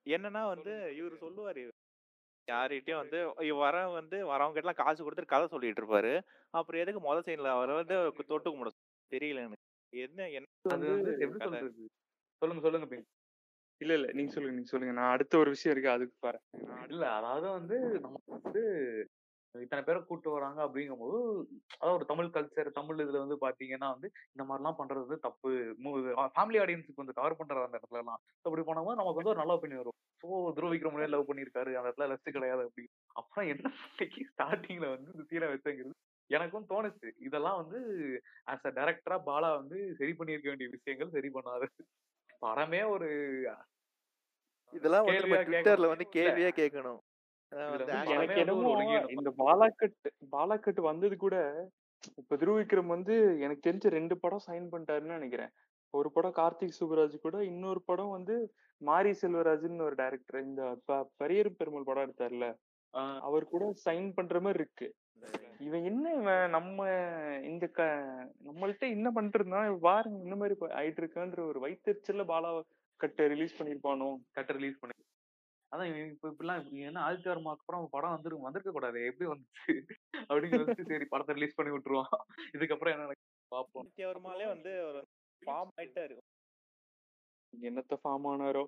என்னன்னா 0.07 0.43
வந்து 0.49 0.73
இவர் 0.99 1.23
சொல்லுவாரு. 1.25 1.65
யார்கிட்டயும் 2.49 3.03
வந்து 3.03 3.19
இவ 3.49 3.59
வர 3.59 3.77
வந்து 3.91 4.17
வரவங்க 4.31 4.61
எல்லாம் 4.63 4.81
காசு 4.81 5.01
கொடுத்துட்டு 5.03 5.35
கதை 5.35 5.47
சொல்லிட்டு 5.47 5.81
இருப்பாரு. 5.83 6.13
அப்புறம் 6.55 6.83
எதுக்கு 6.83 7.01
முத 7.01 7.23
சைன்ல 7.29 7.53
அவர் 7.57 7.73
வந்து 7.81 7.97
தொட்டு 8.31 8.49
கும்பிட? 8.49 8.73
தெரியல 9.13 9.45
எனக்கு. 9.47 9.65
என்ன 9.93 10.29
என்ன 10.37 10.47
சொல்லுங்க 12.43 12.63
சொல்லுங்க 12.67 12.87
பின் 12.87 13.07
இல்ல 13.85 13.95
இல்ல. 13.99 14.09
நீங்க 14.17 14.33
சொல்லுங்க 14.35 14.57
நீங்க 14.57 14.71
சொல்லுங்க. 14.71 14.95
நான் 14.99 15.15
அடுத்த 15.15 15.35
ஒரு 15.39 15.51
விஷயம் 15.55 15.75
இருக்கு 15.75 15.91
அதுக்கு 15.91 16.17
பாரு 16.21 16.39
இல்ல 16.89 17.05
அதாவது 17.19 17.47
வந்து 17.51 17.77
நம்ம 18.05 18.17
வந்து 18.37 18.63
இத்தனை 19.55 19.83
பேரை 19.83 20.01
கூட்டு 20.03 20.29
வராங்க 20.31 20.61
அப்படிங்கும்போது 20.65 21.19
அதாவது 21.75 21.97
ஒரு 21.99 22.07
தமிழ் 22.09 22.31
கல்ச்சர் 22.35 22.69
தமிழ் 22.79 23.03
இதுல 23.05 23.21
வந்து 23.23 23.37
பாத்தீங்கன்னா 23.43 23.89
வந்து 23.93 24.09
இந்த 24.33 24.45
மாதிரிலாம் 24.47 24.79
பண்றது 24.81 25.05
வந்து 25.05 25.19
தப்பு. 25.27 25.51
ஃபேமிலி 26.33 26.61
ஆடியன்ஸுக்கு 26.63 27.03
வந்து 27.03 27.17
கவர் 27.19 27.39
பண்ற 27.39 27.61
அந்த 27.61 27.79
இடத்துல 27.79 28.03
எல்லாம். 28.03 28.19
அப்படி 28.45 28.65
போனவங்க 28.65 28.95
நமக்கு 28.95 29.21
வந்து 29.21 29.33
ஒரு 29.35 29.43
நல்ல 29.43 29.57
ஒப்பீனியன் 29.57 29.83
வரும். 29.83 29.99
ஸோ 30.23 30.29
துருவிக்கிற 30.57 30.91
முறையே 30.93 31.11
லவ் 31.13 31.29
பண்ணியிருக்காரு. 31.29 31.73
அந்த 31.73 31.89
இடத்துல 31.89 32.09
லஸ்ட் 32.13 32.37
கிடையாது 32.37 32.65
அப்படி. 32.67 32.87
அப்புறம் 33.17 33.49
என்ன 33.53 33.73
ஸ்டார்டிங்ல 34.31 34.89
வந்து 34.95 35.13
இந்த 35.15 35.27
சீனை 35.31 35.49
வச்சுங்கிறது 35.53 35.95
எனக்கும் 36.31 36.71
தோணுச்சு. 36.71 37.09
இதெல்லாம் 37.27 37.61
வந்து 37.63 37.79
ஆஸ் 38.47 38.67
அ 38.67 38.75
டைரக்டரா 38.77 39.19
பாலா 39.27 39.51
வந்து 39.61 39.79
சரி 40.01 40.15
பண்ணியிருக்க 40.19 40.51
வேண்டிய 40.53 40.71
விஷயங்கள் 40.75 41.15
சரி 41.17 41.31
பண்ணாரு. 41.35 41.69
படமே 42.43 42.83
ஒரு 42.95 43.09
இதெல்லாம் 44.75 45.05
வந்து 45.05 45.21
நம்ம 45.21 45.43
ட்விட்டர்ல. 45.43 45.87
வந்து 45.87 46.07
கேள்வியா 46.17 46.51
கேட்கணும். 46.61 47.01
எனக்கு 48.07 48.35
என்னமோ 48.35 49.05
இந்த 49.09 49.33
பாலாக்கட் 49.39 49.99
பாலாக்கட் 50.33 50.81
வந்தது 50.81 51.17
கூட 51.17 51.37
இப்ப 52.17 52.37
துருவ 52.37 52.61
விக்ரம் 52.61 52.87
வந்து 52.87 53.41
எனக்கு 53.41 53.71
தெரிஞ்ச 53.71 53.87
ரெண்டு 53.89 54.19
படம் 54.19 54.47
சைன் 54.47 54.69
பண்ணிட்டாருன்னு 54.73 55.15
நினைக்கிறேன். 55.17 55.51
ஒரு 55.91 56.13
படம் 56.13 56.37
கார்த்திக் 56.37 56.79
சுப்ராஜ் 56.81 57.19
கூட 57.19 57.45
இன்னொரு 57.45 57.81
படம் 57.85 58.11
வந்து 58.11 58.37
மாரி 58.81 59.11
செல்வராஜ்னு 59.23 59.83
ஒரு 59.83 59.95
டைரக்டர். 59.95 60.43
இந்த 60.43 60.79
ப- 60.85 61.09
பரியரும் 61.17 61.57
பெருமாள் 61.57 61.83
படம் 61.85 62.07
எடுத்தார்ல 62.07 62.47
அவர் 63.21 63.45
கூட 63.49 63.73
சைன் 63.85 64.13
பண்ற 64.15 64.41
மாதிரி 64.41 64.63
இருக்கு. 64.63 64.89
இவன் 65.59 65.85
என்ன 65.85 66.13
இவன் 66.15 66.51
நம்ம 66.51 66.87
இந்த 67.43 67.67
க 67.67 67.83
நம்மள்ட்ட 68.45 68.79
என்ன 68.79 69.11
பண்ணிட்டு 69.11 69.39
இருந்தான்? 69.39 69.79
பாருங்க 69.81 70.19
இந்த 70.23 70.37
மாதிரி 70.37 70.57
ஆயிட்டு 70.61 71.03
இருக்கான்ற 71.03 71.47
ஒரு 71.47 71.59
வயிற்றுச்சல்ல 71.61 72.25
பாலா 72.25 72.51
கட்டை 73.05 73.25
ரிலீஸ் 73.27 73.59
பண்ணிருப்பானோ? 73.61 74.09
கட்ட 74.31 74.53
ரிலீஸ் 74.53 74.81
பண்ணி 74.81 74.93
அதான் 75.73 75.89
இவன் 75.91 76.11
இப்ப 76.11 76.29
இப்படிலாம் 76.29 76.59
இப்படி 76.59 76.83
ஏன்னா 76.89 77.01
ஆதித்ய 77.07 77.31
வர்மாக்கு 77.31 77.63
அப்புறம் 77.63 77.89
படம் 77.91 78.15
வந்துரு 78.15 78.45
வந்திருக்க 78.45 78.73
கூடாது 78.73 78.99
எப்படி 79.07 79.27
வந்துச்சு? 79.31 79.73
அப்படின்னு 80.29 80.87
சரி 80.91 81.07
படத்தை 81.13 81.35
ரிலீஸ் 81.35 81.57
பண்ணி 81.57 81.73
விட்டுருவான் 81.73 82.13
இதுக்கப்புறம் 82.53 82.95
என்ன 82.95 83.17
பார்ப்போம் 83.53 83.87
நித்யவர்மாலே 83.89 84.47
வந்து 84.47 84.73
ஒரு 84.89 85.01
ஃபார்ம் 85.43 85.73
ஆயிட்டாரு. 85.81 86.17
என்னத்த 87.53 87.99
ஃபார்ம் 88.03 88.29
ஆனாரோ? 88.31 88.65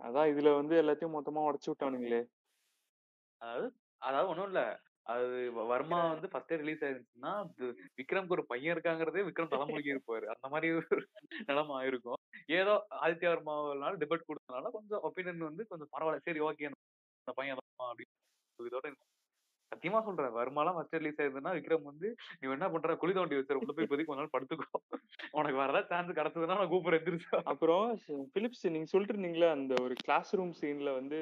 அதான் 0.00 0.30
இதுல 0.32 0.52
வந்து 0.54 0.74
எல்லாத்தையும் 0.82 1.16
மொத்தமா 1.16 1.46
உடைச்சு 1.48 1.70
விட்டானுங்களே. 1.70 2.20
அதாவது 3.42 3.66
அதாவது 4.02 4.30
ஒண்ணும் 4.30 4.48
இல்ல. 4.50 4.62
அது 5.06 5.28
வர்மா 5.70 5.98
வந்து 6.12 6.28
ஃபர்ஸ்டே 6.32 6.58
ரிலீஸ் 6.60 6.82
ஆயிருந்துச்சுன்னா 6.86 7.32
விக்ரம்க்கு 8.00 8.36
ஒரு 8.36 8.44
பையன் 8.50 8.74
இருக்காங்கிறதே 8.74 9.24
விக்ரம் 9.28 9.52
தலைமுறைக்கு 9.52 9.94
இருப்பாரு 9.94 10.26
அந்த 10.34 10.48
மாதிரி 10.52 10.68
ஒரு 10.80 10.98
நிலைமை 11.48 11.72
ஆயிருக்கும். 11.78 12.20
ஏதோ 12.58 12.74
ஆதித்ய 13.04 13.32
வர்மாவினால 13.32 13.98
டிபேட் 14.02 14.28
கொடுத்தனால 14.28 14.70
கொஞ்சம் 14.76 15.04
ஒப்பீனியன் 15.08 15.48
வந்து 15.50 15.64
கொஞ்சம் 15.72 15.92
பரவாயில்ல. 15.94 16.26
சரி 16.28 16.42
ஓகே 16.48 16.68
அந்த 16.70 17.32
பையன் 17.40 17.60
தான் 17.62 17.90
அப்படின்னு 17.90 18.68
இதோட 18.70 18.92
சத்தியமா 19.72 20.00
சொல்றேன். 20.06 20.34
வருமாலாம் 20.38 20.76
ஃபர்ஸ்ட் 20.76 20.96
ரிலீஸ் 20.98 21.20
ஆயிருந்ததுன்னா 21.20 21.52
விக்ரம் 21.58 21.86
வந்து 21.90 22.08
நீ 22.40 22.48
என்ன 22.56 22.66
பண்ற? 22.72 22.94
குழி 23.02 23.12
தோண்டி 23.16 23.38
வச்சிரு. 23.38 23.60
உள்ள 23.60 23.72
போய் 23.76 23.86
இப்போதைக்கு 23.86 24.10
கொஞ்ச 24.10 24.22
நாள் 24.22 24.34
படுத்துக்கோ. 24.34 24.80
உனக்கு 25.38 25.58
ஏதாவது 25.58 25.90
சான்ஸ் 25.92 26.18
கிடைச்சதுன்னா 26.18 26.58
நான் 26.60 26.72
கூப்பிடுறேன். 26.72 27.00
எந்திரிச்சா. 27.02 27.38
அப்புறம் 27.52 27.86
பிலிப்ஸ் 28.34 28.66
நீங்க 28.74 28.90
சொல்லிட்டு 28.92 29.16
இருந்தீங்களா 29.16 29.48
அந்த 29.56 29.74
ஒரு 29.84 29.94
கிளாஸ் 30.06 30.32
ரூம் 30.40 30.54
சீன்ல 30.60 30.92
வந்து 31.00 31.20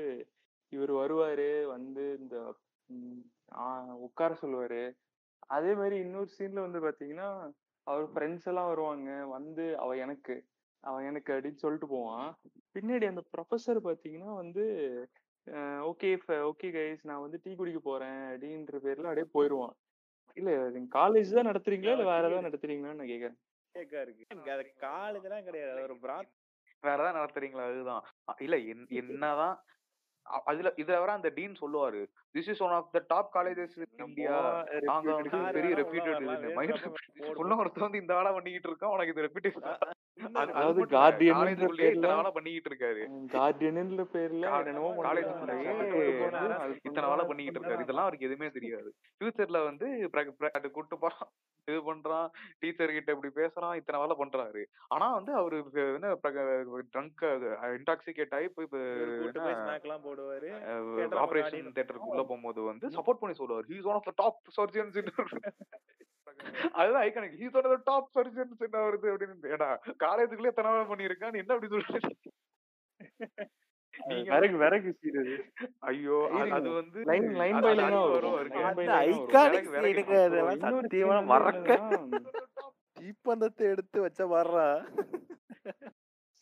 இவர் 0.72 0.92
வருவாரு 1.02 1.48
வந்து 1.74 2.04
இந்த 2.22 2.36
உட்கார 3.96 4.36
சொல்லுவாரு. 4.42 4.92
அதே 5.46 5.74
மாதிரி 5.74 5.96
இன்னொரு 5.96 6.28
சீன்ல 6.38 6.70
வந்து 6.70 6.80
பாத்தீங்கன்னா 6.88 7.52
அவர் 7.82 8.12
ஃப்ரெண்ட்ஸ் 8.12 8.46
எல்லாம் 8.46 8.68
வருவாங்க. 8.68 9.26
வந்து 9.26 9.78
அவ 9.78 9.96
எனக்கு 9.96 10.44
அவ 10.80 11.02
எனக்கு 11.02 11.32
அப்படின்னு 11.32 11.54
சொல்லிட்டு 11.54 11.88
போவான். 11.88 12.36
பின்னாடி 12.74 13.06
அந்த 13.06 13.22
ப்ரொஃபஸர் 13.30 13.84
பாத்தீங்கன்னா 13.84 14.34
வந்து 14.34 14.64
ஓகே 15.50 16.18
ஓகே 16.26 16.62
கைஸ் 16.62 16.98
நான் 17.02 17.20
வந்து 17.20 17.40
டீ 17.42 17.54
குடிக்க 17.54 17.80
போறேன். 17.80 18.08
அப்படின்ற 18.08 18.72
பேர்ல 18.72 19.02
அப்படியே 19.02 19.26
போயிடுவான் 19.32 19.74
இல்ல 20.34 20.70
நீங்க 20.70 20.98
காலேஜ் 20.98 21.34
தான் 21.34 21.46
நடத்துறீங்களா? 21.46 21.92
இல்ல 21.92 21.96
வேற 21.96 22.28
ஏதாவது 22.28 22.48
நடத்துறீங்களான்னு 22.48 22.94
நான் 22.94 23.06
கேக்குறேன். 23.06 23.36
கேக்கா 23.74 24.00
இருக்கு. 24.00 24.24
எனக்கு 24.28 24.52
அது 24.52 24.74
காலேஜ்லாம் 24.80 25.42
கிடையாது. 25.42 25.82
ஒரு 25.82 25.94
பிராத் 25.94 26.30
வேற 26.80 27.08
ஏதாவது 27.08 27.18
நடத்துறீங்களா? 27.18 27.64
அதுதான். 27.64 28.04
இல்ல 28.38 28.56
என்- 28.56 28.88
என்னதான் 28.88 29.64
அதுல 30.50 30.68
இதுல 30.80 30.98
வர 31.02 31.12
அந்த 31.18 31.28
டீன் 31.38 31.54
சொல்லுவாரு. 31.60 32.00
This 32.34 32.50
is 32.52 32.62
one 32.66 32.74
of 32.78 32.90
the 32.96 33.00
top 33.12 33.30
colleges 33.36 33.76
India 34.06 34.36
நாங்க 34.90 35.14
வந்து 35.18 35.38
பெரிய 35.56 35.72
ரெப்யூட்டட் 35.80 36.26
போடுவோம். 36.28 37.36
உள்ள 37.42 37.56
ஒருத்தன் 37.62 37.86
வந்து 37.86 38.02
இந்த 38.04 38.14
வேலை 38.18 38.32
பண்ணிக்கிட்டு 38.36 38.70
இருக்கான். 38.70 38.94
உனக்கு 38.96 39.14
இது 39.14 39.26
ரெப்யூட்டேஷன் 39.28 39.66
அதாவது 40.52 40.80
வேலை 40.86 42.30
பண்ணிக்கிட்டு 42.36 42.70
இருக்காரு. 42.70 43.02
கார்டியன்ன்ற 43.34 44.04
பேர்ல 44.14 44.44
இத்தனை 46.86 47.08
வேலை 47.12 47.24
பண்ணிக்கிட்டு 47.30 47.60
இருக்காரு. 47.60 47.84
இதெல்லாம் 47.86 48.06
அவருக்கு 48.06 48.28
எதுவுமே 48.30 48.48
தெரியாது. 48.56 48.90
ஃபியூச்சர்ல 49.18 49.60
வந்து 49.68 49.86
அது 50.58 50.70
கூட்டு 50.76 50.98
போறான் 51.04 51.28
இது 51.68 51.78
பண்றான். 51.88 52.28
டீச்சர் 52.58 52.96
கிட்ட 52.96 53.10
இப்படி 53.16 53.32
பேசுறான். 53.40 53.74
இத்தனை 53.80 54.00
வேலை 54.04 54.16
பண்றாரு. 54.22 54.62
ஆனா 54.94 55.06
வந்து 55.18 55.32
அவரு 55.40 55.58
என்ன 55.74 56.12
ட்ரங்க் 56.94 57.24
இன்டாக்சிகேட் 57.78 58.36
ஆகி 58.38 58.48
போய் 58.54 58.72
போடுவாரு. 58.72 60.48
ஆபரேஷன் 61.24 61.48
கார்டியன் 61.50 61.76
தியேட்டருக்கு 61.76 62.10
உள்ள 62.12 62.22
போகும்போது 62.22 62.60
வந்து 62.70 62.86
சப்போர்ட் 62.96 63.22
பண்ணி 63.24 63.36
சொல்லுவார். 63.40 63.68
He's 63.72 63.88
one 63.90 63.98
of 64.00 64.08
the 64.10 64.14
top 64.22 64.40
surgeons 64.58 64.98
அதுதான் 66.80 67.02
iconic 67.06 67.34
he's 67.40 67.56
one 67.58 67.66
of 67.68 67.74
the 67.74 67.78
top 67.88 68.10
surgeons 68.18 68.62
என்ன 68.66 68.78
வருது 68.84 69.08
அப்படின்னு. 69.12 69.50
ஏடா 69.54 69.68
காலேஜுக்குள்ளே 70.10 70.52
எத்தனை 70.52 70.70
வேலை 70.74 70.86
பண்ணியிருக்கான் 70.92 71.34
நீ 71.34 71.40
என்ன 71.44 71.54
அப்படி 71.56 71.72
சொல்ற 71.74 71.98
நீங்க 74.08 74.28
விறகு 74.34 74.56
விறகு 74.62 74.90
சீரது. 74.98 75.34
ஐயோ. 75.88 76.18
அது 76.56 76.68
வந்து 76.76 77.00
லைன் 77.08 77.26
லைன் 77.40 77.56
அது 77.58 77.64
பை 77.66 77.72
அது 77.72 77.80
லைனா 77.80 77.98
வரும். 78.12 78.36
ஐகானிக் 79.00 79.68
அப்புறம் 79.70 80.22
அதெல்லாம் 80.26 80.62
சத்தியமா 80.76 81.16
மறக்க. 81.32 81.68
தீப்பந்தத்தை 83.00 83.64
எடுத்து 83.72 83.98
வச்ச 84.04 84.20
வர்றா? 84.34 84.66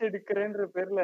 எடுக்கிறேன்ற 0.01 0.65
பேர்ல. 0.77 1.03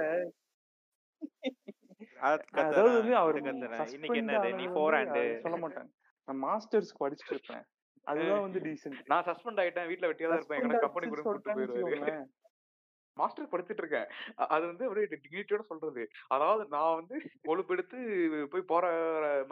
அது 2.28 2.42
அதாவது 2.62 2.94
வந்து 2.98 3.16
அவர் 3.22 3.38
இன்னைக்கு 3.40 4.20
என்னது? 4.22 4.50
நீ 4.60 4.66
ஃபோர் 4.74 4.96
ஹேண்டு 4.98 5.24
சொல்ல 5.44 5.58
மாட்டாங்க 5.64 5.90
நான் 6.28 6.40
மாஸ்டர்ஸ் 6.46 6.92
படிச்சுட்டு 7.02 7.34
இருப்பேன். 7.36 7.64
அதுதான் 8.06 8.44
வந்து 8.46 8.60
டீசென்ட் 8.68 9.02
நான் 9.12 9.26
சஸ்பெண்ட் 9.30 9.60
ஆயிட்டேன். 9.64 9.88
வீட்ல 9.90 10.08
வெட்டியா 10.10 10.30
தான் 10.30 10.40
இருப்பேன். 10.40 10.58
எங்கன்னா 10.60 10.84
கம்பெனி 10.86 11.06
கூட 11.12 11.20
கூட்டு 11.20 11.28
சொல்லிட்டான்னு 11.28 11.60
போயிருவாரு. 11.60 11.84
வச்சுக்கோங்களேன். 11.84 12.24
மாஸ்டர் 13.16 13.50
படிச்சிட்டு 13.52 13.82
இருக்கேன் 13.82 14.08
அது 14.48 14.64
வந்து 14.66 14.84
அப்படியே 14.86 15.08
டிக்னிட்டியோட 15.14 15.64
சொல்றது. 15.70 16.02
அதாவது 16.28 16.64
நான் 16.68 16.96
வந்து 17.00 17.16
கொழுப்பெடுத்து 17.44 17.98
போய் 18.52 18.70
போற 18.72 18.84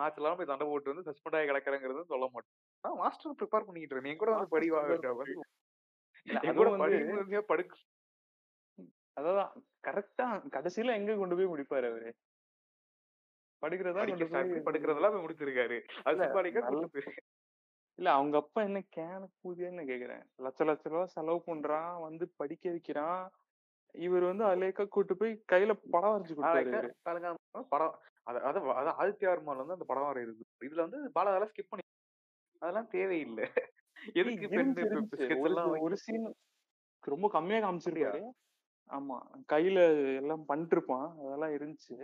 மேட்ச் 0.01 0.21
எல்லாம் 0.21 0.39
போய் 0.39 0.51
சண்டை 0.53 0.67
போட்டு 0.67 0.93
வந்து 0.93 1.09
சஸ்பெண்ட் 1.09 1.39
ஆகி 1.39 1.51
கிடக்குறேங்கிறது 1.51 2.13
சொல்ல 2.13 2.27
மாட்டேன். 2.27 2.55
நான் 2.85 3.01
மாஸ்டர் 3.03 3.39
ப்ரிப்பேர் 3.41 3.69
பண்ணிட்டு 3.69 3.97
இருக்கேன். 3.97 4.21
கூட 4.23 4.31
வந்து 4.35 4.55
படி 4.57 4.69
என் 6.27 6.57
கூட 6.59 6.69
வந்து 6.73 6.99
படி 7.23 7.47
படுக்க 7.49 7.75
அதாவது 9.17 9.41
கரெக்டா 9.85 10.27
கடைசியில 10.55 10.95
எங்க 10.95 11.17
கொண்டு 11.17 11.37
போய் 11.39 11.53
முடிப்பாரு 11.53 11.87
அவரு? 11.91 12.11
படுக்கிறதா 13.63 14.03
படிக்க 14.03 14.63
படுக்கிறதெல்லாம் 14.67 15.15
போய் 15.15 15.25
முடிச்சிருக்காரு. 15.25 15.79
அது 16.05 16.19
இல்ல 16.71 16.87
போய் 16.89 17.09
இல்ல 17.99 18.09
அவங்க 18.11 18.37
அப்பா 18.37 18.61
என்ன 18.63 18.81
கேன 18.97 19.27
கூதியான்னு 19.39 19.83
கேக்குறேன் 19.91 20.23
லட்ச 20.45 20.67
லட்ச 20.69 20.93
ரூபா 20.93 21.05
செலவு 21.15 21.41
பண்றான் 21.47 21.93
வந்து 22.01 22.25
படிக்க 22.41 22.65
வைக்கிறான். 22.71 23.25
இவர் 23.95 24.25
வந்து 24.25 24.45
அலேக்கா 24.45 24.85
கூட்டு 24.89 25.15
போய் 25.17 25.33
கையில 25.53 25.73
படம் 25.91 26.13
வரைஞ்சு 26.13 26.37
கொடுத்தாரு 26.37 26.91
படம் 27.71 27.95
அது 28.27 28.39
அது 28.49 28.59
அது 28.73 28.91
ஆதித்யவர்மால 29.03 29.63
வந்து 29.63 29.77
அந்த 29.77 29.87
படம் 29.87 30.09
வரையுது 30.11 30.35
இதுல 30.61 30.85
வந்து 30.87 30.99
பாலாதெல்லாம் 31.15 31.53
ஸ்கிப் 31.53 31.71
பண்ணி 31.71 31.85
அதெல்லாம் 32.63 32.91
தேவையில்லை. 32.91 33.47
எதுக்கு 34.21 34.47
ஒரு 35.81 35.97
சீன் 35.97 36.27
ரொம்ப 37.05 37.29
கம்மியா 37.29 37.61
காமிச்சிருப்பாரு. 37.61 38.23
ஆமா 38.91 39.17
கையில 39.49 39.79
எல்லாம் 40.21 40.45
பண்ணிருப்பான் 40.49 41.09
அதெல்லாம் 41.21 41.55
இருந்துச்சு. 41.57 41.97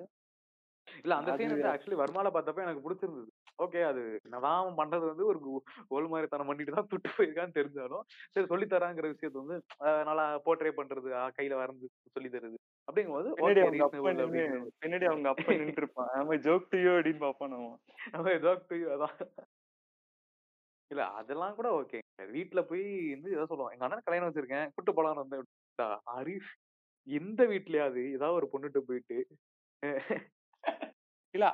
இல்ல 1.02 1.16
அந்த 1.18 1.36
சீன் 1.38 1.54
வந்து 1.54 1.70
ஆக்சுவலி 1.72 1.98
வர்மால 2.00 2.30
பார்த்தப்ப 2.34 2.64
எனக்கு 2.66 2.84
பிடிச்சிருந்தது. 2.84 3.30
ஓகே 3.64 3.80
அது 3.90 4.02
அவன் 4.38 4.78
பண்றது 4.80 5.04
வந்து 5.10 5.24
ஒரு 5.30 5.38
ஓல் 5.96 6.10
மாதிரி 6.12 6.28
தனம் 6.32 6.50
பண்ணிட்டு 6.50 6.76
தான் 6.76 6.90
துட்டு 6.92 7.10
போயிருக்கான்னு 7.16 7.56
தெரிஞ்சாலும் 7.58 8.04
சரி 8.34 8.48
சொல்லி 8.52 8.66
தராங்கிற 8.66 9.10
விஷயத்த 9.12 9.42
வந்து 9.42 9.58
நல்லா 10.08 10.26
போர்ட்ரே 10.46 10.72
பண்றது 10.78 11.10
கையில 11.38 11.58
வரைஞ்சு 11.60 11.88
சொல்லி 12.16 12.30
தருது. 12.34 12.58
அப்படிங்கும்போது 12.88 13.30
பின்னாடி 14.82 15.06
அவங்க 15.12 15.28
அப்பா 15.32 15.58
நின்று 15.60 15.82
இருப்பான் 15.82 16.12
நம்ம 16.16 16.38
ஜோக் 16.46 16.70
டு 16.72 16.80
யூ 16.84 16.92
அப்படின்னு 16.96 17.24
பாப்பான் 17.26 17.54
நம்ம 18.14 18.30
எதாவது 18.38 18.78
அதான். 18.94 19.16
இல்ல 20.90 21.02
அதெல்லாம் 21.20 21.56
கூட 21.56 21.68
ஓகே 21.80 21.98
வீட்ல 22.34 22.60
போய் 22.68 22.84
வந்து 23.14 23.30
ஏதோ 23.34 23.44
சொல்லுவான். 23.48 23.72
எங்க 23.74 23.84
அண்ணன் 23.86 24.04
கல்யாணம் 24.06 24.28
வச்சிருக்கேன். 24.28 24.70
கூட்டு 24.76 24.92
போலான்னு 24.92 25.22
வந்தேன். 25.22 25.44
ஹரிஷ் 26.12 26.52
எந்த 27.06 27.42
வீட்லயாவது 27.50 28.02
ஏதாவது 28.14 28.38
ஒரு 28.38 28.46
பொண்ணுகிட்ட 28.52 28.80
போயிட்டு 28.88 29.18
இல்ல. 31.34 31.46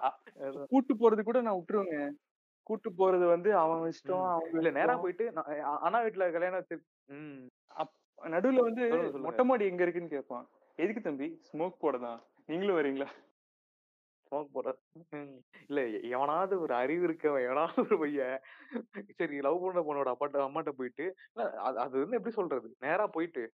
கூட்டு 0.69 0.95
போறது 0.95 1.23
கூட 1.23 1.41
நான் 1.41 1.55
விட்டுருவேங்க. 1.55 1.99
கூட்டு 2.67 2.91
போறது 2.91 3.27
வந்து 3.27 3.57
அவன் 3.57 3.91
இஷ்டம். 3.91 4.27
அவங்க 4.29 4.59
இல்ல. 4.59 4.71
நேரா 4.71 4.97
போயிட்டு 4.97 5.25
அண்ணா 5.81 6.61
ம். 7.11 7.41
அப்- 7.75 8.01
நடுவுல 8.25 8.61
வந்து 8.61 8.85
மொட்டை 9.19 9.45
மாடி 9.45 9.65
எங்க 9.65 9.83
இருக்குன்னு 9.83 10.09
கேட்பான். 10.09 10.47
எதுக்கு 10.79 11.01
தம்பி? 11.01 11.29
ஸ்மோக் 11.49 11.81
போடதான் 11.81 12.21
நீங்களும் 12.47 12.77
வரீங்களா? 12.77 13.09
ஸ்மோக் 14.27 14.49
போடுற 14.55 14.71
ம். 15.11 15.35
இல்ல 15.69 15.81
எவனாவது 16.09 16.61
ஒரு 16.61 16.75
அறிவு 16.75 17.09
இருக்கவன் 17.09 17.45
எவனாவது 17.45 17.83
ஒரு 17.83 17.99
பையன். 17.99 18.39
சரி 19.11 19.41
லவ் 19.41 19.61
பண்ண 19.65 19.81
பொண்ணோட 19.81 20.11
அப்பாட்ட 20.13 20.39
அம்மாட்ட 20.47 20.71
போயிட்டு 20.71 21.05
இல்ல, 21.33 21.51
அது 21.85 21.99
வந்து 21.99 22.17
எப்படி 22.17 22.35
சொல்றது? 22.35 22.69
நேரா 22.79 23.07
போயிட்டு 23.07 23.45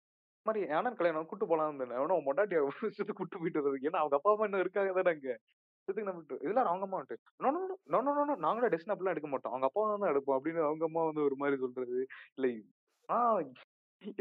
மாதிரி 0.46 0.72
ஏன்னா 0.72 0.94
கல்யாணம் 0.94 1.26
கூட்டு 1.26 1.46
போலாம் 1.46 1.80
எவனோ 1.92 2.14
மொட்டாட்டியா 2.26 2.60
கூட்டு 3.16 3.38
போயிட்டு 3.38 3.60
வருது 3.64 3.80
ஏன்னா 3.82 4.00
அவங்க 4.02 4.16
அப்பா 4.16 4.30
அம்மா 4.30 4.44
இன்னும் 4.44 4.60
இருக்காங்க 4.60 4.92
தானே 4.92 5.10
அங்க. 5.10 5.32
இதுக்கு 5.90 6.08
நம்ம 6.08 6.38
இதெல்லாம் 6.44 6.70
அவங்க 6.70 6.86
அம்மா 6.86 6.98
வந்துட்டு 6.98 7.46
நோ 7.94 8.00
நோ 8.06 8.36
நாங்களும் 8.44 8.72
டெஸ்டின் 8.74 8.94
அப்படிலாம் 8.94 9.14
எடுக்க 9.14 9.30
மாட்டோம். 9.30 9.54
அவங்க 9.54 9.68
அப்பா 9.68 9.82
தான் 9.94 10.12
எடுப்போம் 10.12 10.36
அப்படின்னு 10.38 10.62
அவங்க 10.68 10.84
அம்மா 10.88 11.02
வந்து 11.08 11.26
ஒரு 11.28 11.38
மாதிரி 11.42 11.58
சொல்றது. 11.64 11.98
இல்லை 12.36 12.52
ஆ 13.08 13.18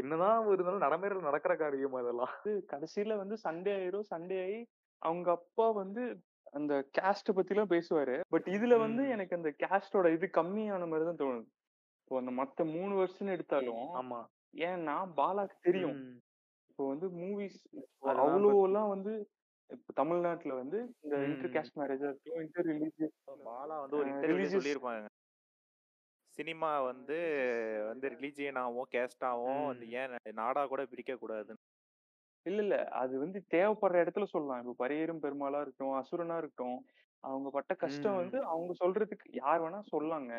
என்னதான் 0.00 0.48
இருந்தாலும் 0.54 0.84
நடைமுறையில் 0.84 1.28
நடக்கிற 1.28 1.52
காரியம் 1.56 1.94
அதெல்லாம். 2.00 2.32
வந்து 2.36 2.54
கடைசியில 2.72 3.16
வந்து 3.16 3.36
சண்டே 3.44 3.72
ஆயிரும். 3.76 4.08
சண்டே 4.10 4.38
ஆகி 4.44 4.58
அவங்க 5.02 5.28
அப்பா 5.30 5.66
வந்து 5.78 6.02
அந்த 6.52 6.74
கேஸ்ட் 6.98 7.30
பத்தி 7.34 7.54
எல்லாம் 7.54 7.72
பேசுவாரு. 7.72 8.16
பட் 8.28 8.46
இதுல 8.48 8.76
வந்து. 8.78 9.02
எனக்கு 9.08 9.36
அந்த 9.38 9.50
கேஸ்டோட 9.62 10.08
இது 10.12 10.28
கம்மியான 10.38 10.88
மாதிரி 10.88 11.06
தான் 11.08 11.20
தோணுது. 11.22 11.48
இப்போ 12.00 12.16
அந்த 12.18 12.32
மத்த 12.40 12.64
மூணு 12.74 12.94
வருஷம் 12.94 13.34
எடுத்தாலும் 13.34 13.86
ஆமா. 14.00 14.20
ஏன்னா 14.68 14.96
பாலாக்கு 15.18 15.56
தெரியும். 15.60 15.98
இப்போ 16.70 16.84
வந்து 16.88 17.08
மூவிஸ் 17.20 17.60
அவ்வளோ 18.16 18.50
எல்லாம் 18.64 18.90
வந்து 18.94 19.12
இப்போ 19.70 19.92
தமிழ்நாட்டுல 19.92 20.54
வந்து 20.54 20.78
இந்த. 21.00 21.16
இன்டர் 21.26 21.52
கேஸ்ட் 21.52 21.78
மேரேஜா 21.78 22.06
இருக்கட்டும் 22.06 22.42
இன்டர் 22.42 22.68
ரிலீஜியஸ் 22.70 23.16
பாலா 23.44 23.76
வந்து 23.80 23.98
ஒரு 23.98 24.08
religious- 24.26 24.56
சொல்லியிருப்பாங்க 24.56 25.08
சினிமா 26.38 26.70
வந்து 26.82 27.16
வந்து 27.86 28.06
ரிலீஜியனாவும் 28.10 28.90
கேஸ்டாவும் 28.92 29.62
வந்து. 29.64 29.86
ஏன் 29.92 30.12
நாடா 30.34 30.62
கூட 30.66 30.82
பிரிக்க 30.86 31.14
கூடாதுன்னு 31.16 31.62
இல்ல 32.46 32.60
இல்ல 32.62 32.76
அது 32.96 33.14
வந்து 33.18 33.38
தேவைப்படுற 33.50 34.02
இடத்துல 34.02 34.26
சொல்லலாம் 34.26 34.60
இப்போ 34.62 34.74
பரியேறும் 34.78 35.22
பெருமாளா 35.22 35.60
இருக்கட்டும் 35.60 35.98
அசுரனா 35.98 36.36
இருக்கட்டும் 36.38 36.78
அவங்க 37.24 37.48
பட்ட 37.50 37.72
கஷ்டம். 37.74 38.16
வந்து 38.16 38.38
அவங்க 38.46 38.72
சொல்றதுக்கு 38.80 39.26
யார் 39.38 39.62
வேணா 39.62 39.80
சொல்லாங்க 39.90 40.32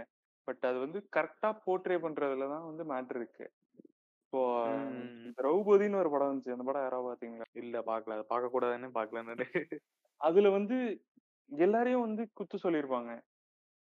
பட் 0.47 0.63
அது 0.65 0.77
வந்து 0.79 0.99
கரெக்டா 1.15 1.49
போர்ட்ரே 1.65 1.97
பண்றதுல 1.97 2.47
தான் 2.47 2.65
வந்து 2.65 2.83
மேட்ரு 2.85 3.19
இருக்கு 3.19 3.45
இப்போ 4.33 4.41
ம். 4.65 5.07
திரௌபதின்னு 5.37 5.97
ஒரு 5.97 6.09
படம் 6.11 6.29
வந்துச்சு. 6.29 6.53
அந்த 6.53 6.63
படம் 6.63 6.83
யாராவது 6.83 7.07
பாத்தீங்களா? 7.07 7.45
இல்ல 7.61 7.77
பாக்கல. 7.87 8.15
அது 8.17 8.23
பார்க்க 8.29 8.51
கூடாதுன்னு 8.53 8.89
பாக்கல 8.93 9.23
நானு 9.23 9.45
அதுல 10.21 10.49
வந்து 10.49 10.77
எல்லாரையும் 11.51 12.05
வந்து 12.05 12.23
குத்து 12.33 12.57
சொல்லியிருப்பாங்க 12.63 13.11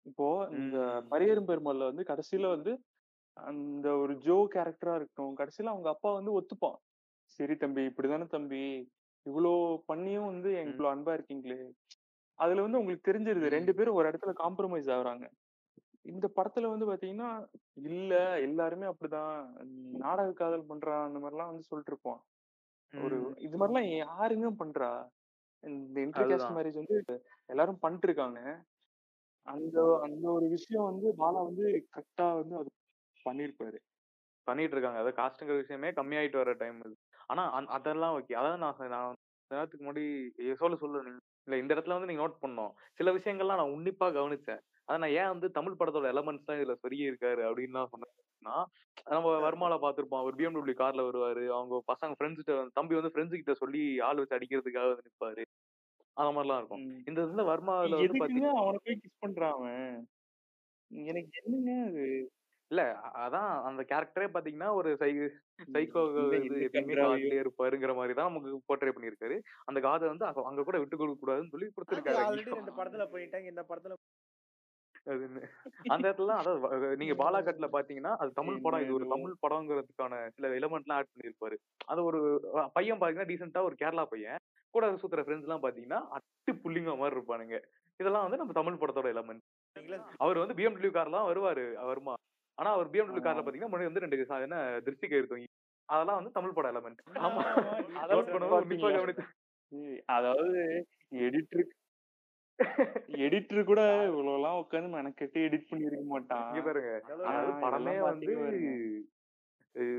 இப்போ 0.06 0.26
இந்த 0.52 0.76
ம். 0.92 1.08
பரியேறும் 1.10 1.48
பெருமாள்ல 1.50 1.88
வந்து 1.90 2.04
கடைசியில 2.04 2.50
வந்து 2.54 2.72
அந்த 3.36 3.88
ஒரு 3.96 4.14
ஜோ 4.20 4.36
கேரக்டரா 4.54 4.94
இருக்கட்டும் 4.98 5.34
கடைசியில 5.40 5.72
அவங்க 5.72 5.88
அப்பா 5.94 6.12
வந்து 6.12 6.32
ஒத்துப்பான். 6.38 6.78
சரி 7.38 7.56
தம்பி 7.56 7.82
இப்படிதானே 7.90 8.28
தம்பி. 8.28 8.62
இவ்வளோ 9.26 9.52
பண்ணியும் 9.90 10.30
வந்து. 10.32 10.52
இவ்வளோ 10.64 10.90
அன்பா 10.94 11.14
இருக்கீங்களே. 11.18 11.58
அதுல 12.38 12.64
வந்து 12.66 12.80
உங்களுக்கு 12.80 13.08
தெரிஞ்சிருது. 13.10 13.48
ரெண்டு. 13.56 13.74
பேரும் 13.78 13.98
ஒரு 14.00 14.08
இடத்துல 14.10 14.34
காம்ப்ரமைஸ் 14.42 14.90
ஆகுறாங்க. 14.96 15.26
இந்த 16.04 16.26
படத்துல 16.36 16.70
வந்து 16.72 16.86
பாத்தீங்கன்னா 16.88 17.30
இல்ல 17.88 18.12
எல்லாருமே 18.44 18.86
அப்படிதான். 18.90 19.34
நாடக 19.98 20.30
காதல் 20.34 20.68
பண்றான் 20.70 21.06
அந்த 21.06 21.18
மாதிரிலாம் 21.18 21.50
வந்து 21.52 21.68
சொல்லிட்டு 21.68 21.92
இருப்போம் 21.92 22.20
ஒரு. 22.94 23.16
இது 23.46 23.56
மாதிரிலாம் 23.56 23.90
யாருங்க 24.02 24.48
பண்றா? 24.60 24.90
இந்த 25.64 25.98
இன்டர் 26.00 26.22
கேஸ்ட் 26.24 26.34
அதுதான். 26.44 26.56
மேரேஜ் 26.56 26.80
வந்து 26.82 26.98
எல்லாரும் 27.48 27.82
பண்ணிட்டு 27.82 28.08
இருக்காங்க 28.08 28.40
அந்த 29.46 29.76
அந்த 30.06 30.24
ஒரு 30.32 30.46
விஷயம் 30.54 30.88
வந்து 30.90 31.08
பாலா 31.20 31.40
வந்து 31.48 31.66
கரெக்டா 31.88 32.26
வந்து 32.40 32.54
அது 32.60 32.70
பண்ணிருப்பாரு 33.26 33.78
பண்ணிட்டு 34.46 34.74
இருக்காங்க 34.74 34.98
அதாவது 34.98 35.18
காஸ்ட்ங்கிற 35.18 35.56
விஷயமே 35.58 35.88
கம்மியாயிட்டு 35.96 36.40
வர 36.40 36.52
டைம் 36.60 36.78
இது 36.82 36.94
ஆனா 37.30 37.42
அதெல்லாம் 37.76 38.14
ஓகே 38.18 38.38
அதான் 38.40 38.62
நான் 38.64 38.92
நான் 38.94 39.16
நேரத்துக்கு 39.50 39.84
முன்னாடி 39.84 40.04
சொல்ல 40.60 40.76
சொல்ல. 40.78 41.02
நீ 41.06 41.12
இல்ல 41.46 41.58
இந்த 41.58 41.72
இடத்துல 41.74 41.96
வந்து 41.96 42.08
நீங்க 42.10 42.22
நோட் 42.22 42.42
பண்ணோம் 42.42 42.70
சில 42.98 43.12
விஷயங்கள்லாம் 43.16 43.60
நான் 43.60 43.74
உன்னிப்பா 43.76 44.06
கவனிச்சேன். 44.16 44.62
அதை 44.88 44.96
நான் 45.02 45.14
ஏன் 45.20 45.32
வந்து 45.32 45.48
தமிழ் 45.56 45.78
படத்தோட 45.80 46.06
எலமெண்ட்ஸ் 46.12 46.48
தான் 46.48 46.58
இதுல 46.58 46.74
சொருகி 46.82 47.04
இருக்காரு 47.08 47.42
அப்படின்னு 47.48 47.82
சொன்னேன்னா 47.94 48.56
நம்ம 49.12 49.32
வர்மால 49.44 49.74
பார்த்திருப்போம். 49.82 50.24
ஒரு 50.28 50.34
பிஎம்டபிள்யூ 50.38 50.76
கார்ல 50.80 51.02
வருவாரு. 51.08 51.44
அவங்க 51.56 51.82
பசங்க 51.90 52.16
ஃப்ரெண்ட்ஸ் 52.18 52.48
தம்பி 52.78 52.98
வந்து 52.98 53.12
ஃப்ரெண்ட்ஸ் 53.14 53.38
கிட்ட 53.40 53.54
சொல்லி 53.62 53.82
ஆள் 54.06 54.20
வச்சு 54.20 54.38
அடிக்கிறதுக்காக 54.38 54.90
வந்து 54.92 55.08
நிப்பாரு. 55.08 55.44
அந்த 56.16 56.30
மாதிரிலாம் 56.34 56.60
இருக்கும். 56.62 56.86
இந்த 57.10 57.18
இதுல 57.26 57.44
வர்மால 57.50 57.98
வந்து 57.98 58.22
பாத்தீங்கன்னா 58.22 58.54
அவனை 58.62 58.80
போய் 58.86 59.00
கிஸ் 59.04 59.22
பண்றான் 59.24 59.60
எனக்கு 61.10 61.38
என்னங்க 61.40 61.72
அது? 61.88 62.04
இல்ல 62.70 62.82
அதான் 63.24 63.50
அந்த 63.68 63.82
கேரக்டரே 63.90 64.26
பாத்தீங்கன்னா 64.32 64.70
ஒரு 64.78 64.90
சை 65.02 65.10
சைக்கோ 65.74 66.00
இந்த 66.22 66.36
இந்த 66.48 66.58
எப்பயுமே 66.66 67.36
இருப்பாருங்கிற 67.42 67.92
மாதிரி 67.98 68.14
தான் 68.18 68.28
நமக்கு 68.30 68.58
போர்ட்ரே 68.68 68.92
பண்ணியிருக்காரு. 68.94 69.36
அந்த 69.68 69.78
காதை 69.86 70.08
வந்து 70.12 70.26
அங்க 70.50 70.64
கூட 70.68 70.78
விட்டு 70.82 70.98
கொடுக்க 71.00 71.20
கூடாதுன்னு 71.22 71.52
சொல்லி 71.54 71.68
கொடுத்துருக்காரு. 71.76 72.40
ரெண்டு 72.40 72.78
படத்துல 72.80 73.06
போயிட்டாங்க. 73.14 73.48
இந்த 73.54 73.64
படத்துல. 73.70 73.96
அந்த 75.92 76.04
இடத்துல 76.06 76.34
அதாவது 76.40 76.88
நீங்க 77.00 77.14
பாலாகட்ல 77.22 77.68
பாத்தீங்கன்னா 77.74 78.12
அது 78.22 78.30
தமிழ் 78.38 78.62
படம் 78.64 78.82
இது 78.84 78.92
ஒரு. 78.98 79.06
தமிழ் 79.14 79.34
படங்கிறதுக்கான 79.44 80.14
சில 80.36 80.48
எலிமெண்ட்லாம் 80.58 80.98
ஆட் 81.00 81.12
பண்ணியிருப்பாரு 81.12 81.56
அது 81.92 82.00
ஒரு 82.08 82.20
பையன் 82.76 83.00
பாத்தீங்கன்னா 83.00 83.30
டீசெண்டா 83.30 83.62
ஒரு 83.68 83.76
கேரளா 83.82 84.04
பையன். 84.12 84.38
கூட 84.74 84.90
சுத்துற 85.02 85.22
ஃப்ரெண்ட்ஸ் 85.24 85.46
எல்லாம் 85.48 85.64
பாத்தீங்கன்னா 85.64 86.00
அட்டு 86.16 86.52
புள்ளிங்க 86.64 86.94
மாதிரி 87.02 87.16
இருப்பானுங்க. 87.18 87.56
இதெல்லாம் 88.00 88.24
வந்து 88.26 88.40
நம்ம 88.40 88.54
தமிழ் 88.58 88.80
படத்தோட 88.82 89.08
எலமெண்ட் 89.14 89.44
அவர் 90.24 90.42
வந்து 90.42 90.56
பிஎம்டபிள்யூ 90.58 90.92
கார்லாம் 90.98 91.28
வருவாரு 91.30 91.64
வருமா 91.90 92.14
ஆனா 92.58 92.70
அவர் 92.76 92.92
பிஎம்டபிள்யூ 92.92 93.24
கார்ல. 93.26 93.44
பாத்தீங்கன்னா 93.44 93.72
முன்னாடி 93.72 93.90
வந்து 93.90 94.04
ரெண்டு 94.04 94.44
என்ன 94.46 94.58
திருஷ்டி 94.86 95.08
கயிறு 95.08 95.46
அதெல்லாம் 95.88 96.18
வந்து 96.20 96.32
தமிழ் 96.36 96.56
பட 96.56 96.68
எலமெண்ட் 96.72 97.02
ஆமா. 97.26 97.42
அதாவது 100.16 100.50
எடிட்டர் 101.26 101.68
எடிட்டர் 103.24 103.64
கூட 103.64 103.80
இவ்வளவுலாம் 104.08 104.60
உட்காந்து 104.62 104.94
மெனக்கெட்டு 104.96 105.44
எடிட் 105.46 105.68
பண்ணிருக்க 105.70 106.04
மாட்டான். 106.04 106.48
இங்க 106.48 106.62
பாருங்க. 106.62 106.92
படமே 107.62 108.00
வந்து 108.00 108.32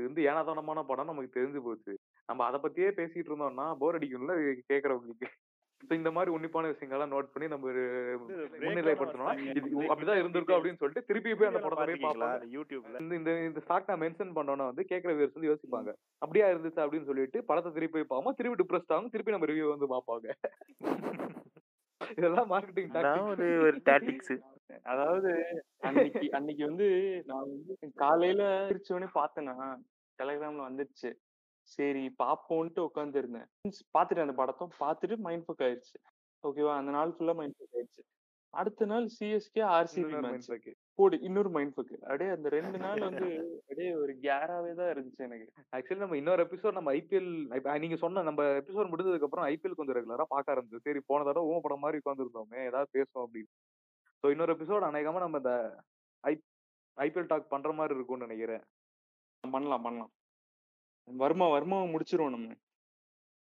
வந்து 0.06 0.22
ஏனாதானமான 0.22 0.82
படம் 0.86 1.06
நமக்கு 1.06 1.40
தெரிஞ்சு 1.40 1.60
போச்சு. 1.62 1.92
நம்ம 2.26 2.44
அதை 2.44 2.60
பத்தியே 2.60 2.90
பேசிட்டு 2.98 3.30
இருந்தோம்னா 3.30 3.74
போர் 3.78 3.98
அடிக்கும்ல 3.98 4.34
கேக்குறவங்களுக்கு. 4.72 5.28
So 5.80 5.94
இந்த 5.94 6.10
மாதிரி 6.10 6.30
உன்னிப்பான 6.34 6.68
விஷயங்கள்லாம் 6.68 7.12
நோட் 7.12 7.30
பண்ணி 7.32 7.48
நம்ம 7.48 7.66
ஒரு 7.66 7.82
முன்னிலைப்படுத்தணும்னா 8.64 9.34
இது 9.50 9.60
அப்படிதான் 9.92 10.20
இருந்திருக்கும் 10.20 10.56
அப்படின்னு 10.56 10.80
சொல்லிட்டு 10.82 11.04
திருப்பி 11.04 11.34
போய் 11.34 11.46
அந்த 11.46 11.58
படத்தை 11.58 11.94
போய் 11.94 12.10
அந்த 12.26 12.48
யூடியூப்ல 12.56 13.00
இந்த 13.00 13.44
இந்த 13.46 13.62
ஃபேக்ட் 13.68 13.88
நான் 13.88 14.02
மென்ஷன் 14.02 14.34
பண்ணோம்னா 14.36 14.66
வந்து 14.66 14.84
கேட்கிற 14.84 15.14
வியூர்ஸ் 15.14 15.36
வந்து 15.38 15.50
யோசிப்பாங்க. 15.50 15.92
அப்படியா 16.18 16.48
இருந்துச்சு 16.48 16.82
அப்படின்னு 16.84 17.04
சொல்லிட்டு 17.04 17.44
படத்தை 17.44 17.72
திருப்பி 17.72 17.96
போய் 17.96 18.10
பார்ப்போம் 18.12 18.34
திருப்பி 18.34 18.60
டிப்ரெஸ்ட் 18.62 18.94
ஆகும். 18.96 19.10
திருப்பி 19.10 19.32
நம்ம 19.32 19.46
ரிவ்யூ 19.46 19.68
வந்து 19.74 19.88
பார்ப்பாங்க. 19.94 20.28
இதெல்லாம் 22.14 22.50
மார்க்கெட்டிங் 22.52 22.90
நான் 22.98 23.26
ஒரு 23.30 23.46
ஒரு 23.60 23.78
டாட்டிக்ஸ் 23.86 24.32
அதாவது 24.86 25.30
அன்னைக்கு 25.82 26.26
அன்னைக்கு 26.32 26.62
வந்து 26.66 26.88
நான் 27.26 27.46
வந்து 27.46 27.72
காலையில 27.96 28.42
திருச்சோடனே 28.70 29.08
பார்த்தேனா 29.14 29.56
டெலிகிராம்ல 30.18 30.68
வந்துருச்சு 30.68 31.10
சரி 31.70 32.04
பாப்போன்ட்டு 32.18 32.86
உட்காந்துருந்தேன் 32.86 33.48
பார்த்துட்டு 33.94 34.24
அந்த 34.24 34.34
படத்தை. 34.34 34.66
பார்த்துட்டு 34.80 35.16
மைண்ட் 35.18 35.46
ஃபக் 35.46 35.64
ஆயிடுச்சு 35.66 35.96
ஓகேவா 36.44 36.74
அந்த 36.76 36.90
நாள் 36.90 37.14
ஃபுல்லா 37.16 37.34
மைண்ட் 37.34 37.56
ஃபக் 37.58 37.76
ஆயிடுச்சு 37.76 38.02
அடுத்த 38.54 38.86
நாள் 38.86 39.06
சிஎஸ்கே 39.16 39.62
ஆர்சிபி 39.72 40.20
மேட்ச் 40.24 40.48
போடு 41.00 41.16
இன்னொரு 41.28 41.50
மைண்ட் 41.56 41.74
ஃபக் 41.76 41.94
அப்படியே 42.08 42.30
அந்த 42.36 42.48
ரெண்டு 42.56 42.78
நாள் 42.84 43.04
வந்து 43.06 43.28
அப்படியே 43.60 43.90
ஒரு 44.02 44.12
கேராவே 44.26 44.72
தான் 44.80 44.90
இருந்துச்சு 44.92 45.26
எனக்கு. 45.28 45.46
ஆக்சுவலி 45.76 46.02
நம்ம 46.04 46.18
இன்னொரு 46.20 46.44
எபிசோட் 46.46 46.78
நம்ம 46.78 46.92
ஐபிஎல் 47.00 47.30
நீங்க 47.84 47.98
சொன்ன 48.04 48.24
நம்ம 48.28 48.46
எபிசோட் 48.62 48.92
முடிஞ்சதுக்கு 48.92 49.28
அப்புறம் 49.28 49.48
ஐபிஎல் 49.52 49.78
கொஞ்சம் 49.80 49.98
ரெகுலரா 49.98 50.26
பார்க்க 50.34 50.54
ஆரம்பிச்சு 50.54 50.84
சரி 50.88 51.02
போன 51.10 51.26
தடவை 51.28 51.48
ஊம 51.50 51.62
படம் 51.66 51.84
மாதிரி 51.84 52.00
உட்காந்துருந்தோமே 52.02 52.60
ஏதாவது 52.70 52.94
பேசுவோம் 52.98 53.26
அப்படின்னு. 53.26 53.52
ஸோ 54.24 54.30
இன்னொரு 54.34 54.54
எபிசோட் 54.56 54.88
அநேகமா 54.90 55.24
நம்ம 55.24 55.40
இந்த 55.42 55.52
ஐ 56.24 56.34
ஐபிஎல் 56.96 57.30
டாக் 57.32 57.52
பண்ற 57.54 57.70
மாதிரி 57.80 57.96
இருக்கும்னு 57.98 58.26
நினைக்கிறேன். 58.26 58.64
பண்ணலாம் 59.44 59.84
பண்ணலாம். 59.86 60.12
வர்மா 61.08 61.46
வர்மாவை 61.54 61.86
முடிச்சிருவோம் 61.94 62.34
நம்ம. 62.36 62.50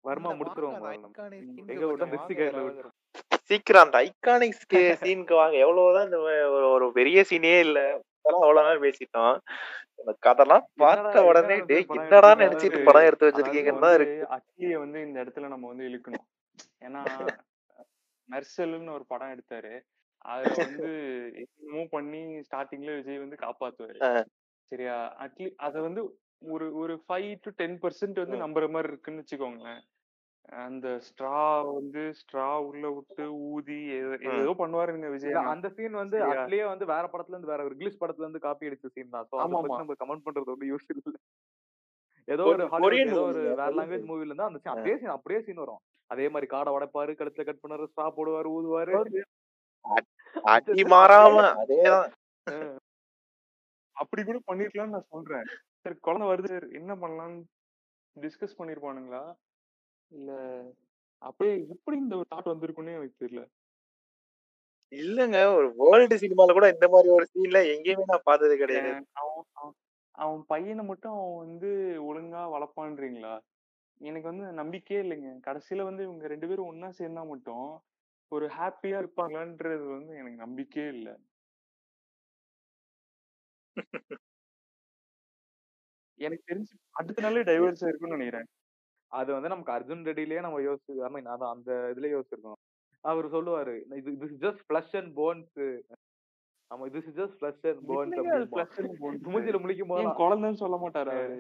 வர்மா 0.08 0.30
இந்த 0.30 0.40
முடிச்சிருவோம் 0.40 0.76
வாங்க, 0.78 0.98
முதல்ல 0.98 0.98
அந்த 0.98 1.10
iconic 1.14 1.40
நம்ம. 1.40 1.56
scene 1.58 1.72
எங்க 1.74 1.86
விட்டா 1.86 2.04
கொஞ்சம் 2.04 2.14
திருஷ்டி 2.14 2.34
வாங்க 2.34 2.42
கயிறுல 2.42 2.60
யாராவது. 2.60 2.78
விட்டு 2.80 3.46
சீக்கிரம் 3.50 3.86
அந்த 3.86 3.98
ஐகானிக் 4.06 4.58
சீனுக்கு 5.02 5.36
வாங்க 5.42 5.56
எவ்வளவுதான் 5.66 6.08
இந்த 6.10 6.20
ஒரு 6.56 6.68
ஒரு 6.76 6.88
பெரிய 6.98 7.24
சீனே 7.30 7.54
இல்ல 7.66 7.80
அதெல்லாம் 8.20 8.46
அவ்வளவு 8.46 8.66
நேரம் 8.68 8.86
பேசிட்டோம் 8.86 9.36
எனக்கு 10.02 10.30
அதெல்லாம் 10.32 10.66
பார்த்த 10.82 11.24
உடனே 11.30 11.56
படம் 11.62 12.00
என்னடா? 12.00 12.32
நினைச்சிட்டு 12.42 12.80
படம் 12.88 13.08
எடுத்து 13.08 13.28
வச்சிருக்கீங்கன்னு 13.28 13.78
தான் 13.78 13.88
வந்து 13.88 14.00
இருக்கு 14.00 14.28
அட்லிய 14.36 14.80
வந்து 14.84 15.00
இந்த 15.08 15.18
இடத்துல 15.24 15.50
நம்ம 15.54 15.68
வந்து 15.72 15.88
இழுக்கணும் 15.90 16.26
ஏன்னா 16.82 17.04
மெர்சல்னு 18.30 18.96
ஒரு 18.96 19.06
படம் 19.08 19.34
எடுத்தாரு 19.36 19.74
அதுல 20.26 20.54
வந்து 20.66 20.90
என்னமோ 21.42 21.84
பண்ணி 21.92 22.22
ஸ்டார்டிங்ல 22.46 22.96
விஜய் 22.96 23.24
வந்து 23.24 23.38
காப்பாத்துவாரு. 23.44 24.00
சரியா 24.72 24.96
அட்லி 25.24 25.48
அத 25.66 25.76
வந்து 25.82 26.02
ஒரு 26.48 26.66
ஒரு 26.82 26.94
ஃபைவ் 27.04 27.30
டு 27.44 27.52
டென் 27.60 27.78
பர்சன்ட் 27.84 28.20
வந்து. 28.22 28.38
நம்புற 28.44 28.66
மாதிரி 28.74 28.92
இருக்குன்னு 28.92 29.22
வச்சுக்கோங்களேன் 29.24 29.80
அந்த 30.52 31.00
ஸ்ட்ரா 31.08 31.74
வந்து 31.74 32.14
ஸ்ட்ரா 32.20 32.58
உள்ள 32.58 32.90
விட்டு 32.90 33.34
ஊதி 33.34 33.74
ஏதோ- 33.74 34.54
பண்ணுவாருங்க 34.58 35.12
விஜய். 35.12 35.34
அந்த 35.34 35.70
சீன் 35.70 35.92
வந்து? 35.92 36.18
அட்லயே 36.34 36.66
வந்து 36.66 36.86
வேற 36.86 37.10
படத்துல 37.12 37.28
இருந்து 37.28 37.48
வேற 37.48 37.64
ஒரு 37.64 37.72
இங்கிலீஷ் 37.72 38.02
படத்துல 38.02 38.18
இருந்து 38.18 38.40
காப்பி 38.40 38.68
அடிச்ச 38.68 38.86
சீன் 38.88 39.10
தான். 39.10 39.28
சோ 39.32 39.36
அதை. 39.36 39.62
நம்ம 39.78 39.94
கமெண்ட் 39.94 40.26
பண்றது 40.26 40.44
வந்து 40.44 40.76
யூஸ் 40.76 40.90
இல்ல. 40.90 41.18
ஏதோ 42.26 42.44
ஒரு 42.44 42.68
ஹாலிவுட் 42.68 42.94
ஏதோ 43.08 43.22
ஒரு 43.22 43.42
வேற 43.56 43.70
லாங்குவேஜ் 43.70 44.08
மூவில 44.10 44.26
இருந்து 44.26 44.44
அந்த 44.44 44.60
scene 44.64 44.68
அப்படியே 44.68 44.98
சீன் 44.98 45.10
அப்படியே 45.10 45.42
சீன் 45.46 45.56
வரும். 45.56 45.80
அதே 46.08 46.30
மாதிரி 46.30 46.58
காடை 46.58 46.74
உடைப்பாரு 46.74 47.14
கழுத்துல 47.16 47.46
கட் 47.46 47.64
பண்ணாரு 47.68 47.84
ஸ்ட்ரா 47.84 48.12
போடுவாரு 48.18 48.50
ஊதுவாரு. 48.50 49.24
அடி 50.44 50.84
மாறாம 50.84 51.38
அதேதான் 51.62 52.12
அப்படி 53.92 54.24
கூட 54.24 54.40
பண்ணிருக்கலாம்னு 54.48 54.88
நான் 54.88 55.06
சொல்றேன். 55.10 55.44
சரி 55.80 55.98
குழந்தை 56.02 56.28
வருது 56.28 56.74
என்ன 56.74 56.96
பண்ணலாம்னு 56.96 57.44
டிஸ்கஸ் 58.16 58.58
பண்ணிருப்பானுங்களா? 58.58 59.34
இல்ல. 60.12 60.30
அப்படியே 61.22 61.54
எப்படி 61.74 61.98
இந்த 61.98 62.16
ஒரு 62.20 62.30
தாட் 62.34 62.52
வந்திருக்குன்னே 62.52 62.98
எனக்கு 62.98 63.22
தெரியல. 63.24 63.44
இல்லங்க. 64.92 65.38
ஒரு 65.56 65.68
வேர்ல்டு 65.82 66.16
சினிமால 66.22 66.54
கூட 66.54 66.68
இந்த 66.74 66.88
மாதிரி 66.94 67.10
ஒரு 67.16 67.26
சீன்ல 67.32 67.62
எங்கேயுமே 67.74 68.06
நான் 68.12 68.28
பார்த்தது 68.28 68.56
கிடையாது. 68.62 68.92
அவன் 69.18 69.74
அவன் 70.16 70.42
பையனை 70.50 70.84
மட்டும் 70.86 71.16
அவன் 71.16 71.42
வந்து 71.44 71.70
ஒழுங்கா 72.08 72.42
வளர்ப்பான்றீங்களா 72.54 73.34
எனக்கு 74.02 74.30
வந்து 74.32 74.46
நம்பிக்கையே 74.60 75.02
இல்லைங்க. 75.04 75.32
கடைசியில 75.48 75.84
வந்து 75.84 76.04
இவங்க 76.04 76.28
ரெண்டு 76.34 76.50
பேரும் 76.50 76.70
ஒண்ணா 76.70 76.90
சேர்ந்தா 77.00 77.24
மட்டும் 77.32 77.68
ஒரு 78.32 78.48
ஹாப்பியா 78.58 78.98
இருப்பாங்களான்றது 79.04 79.86
வந்து 79.94 80.14
எனக்கு 80.22 80.44
நம்பிக்கையே 80.46 80.90
இல்லை. 80.98 81.16
எனக்கு 86.20 86.44
தெரிஞ்சு 86.50 86.74
அடுத்த 86.96 87.24
நாளே 87.26 87.42
டைவர்ஸ் 87.50 87.84
ஆயிருக்கும்னு 87.84 88.18
நினைக்கிறேன். 88.18 88.48
அது 89.12 89.30
வந்து 89.34 89.52
நமக்கு 89.52 89.76
அர்ஜுன் 89.76 90.08
ரெட்டிலேயே 90.08 90.42
நம்ம 90.46 90.60
யோசிச்சு 90.64 90.96
ஐ 91.02 91.10
மீன் 91.10 91.30
அதான் 91.34 91.54
அந்த 91.56 91.72
இதுல 91.92 92.10
யோசிச்சிருக்கோம் 92.14 92.60
அவர் 93.04 93.28
சொல்லுவாரு 93.36 93.74
இது 93.92 94.12
இது 94.18 94.28
ஜஸ்ட் 94.44 94.64
ஃபிளஷ் 94.68 94.96
அண்ட் 95.00 95.12
போன்ஸ் 95.18 95.60
ஆமா 96.72 96.86
இது 96.90 97.00
ஜஸ்ட் 97.20 97.38
ஃபிளஷ் 97.40 97.68
அண்ட் 97.70 97.84
போன்ஸ்? 97.84 98.16
மூஞ்சில 99.28 99.60
முழிக்கும் 99.64 99.92
போது 99.92 100.10
குழந்தைன்னு 100.22 100.62
சொல்ல 100.64 100.78
மாட்டாரா 100.84 101.14
அவரு. 101.20 101.38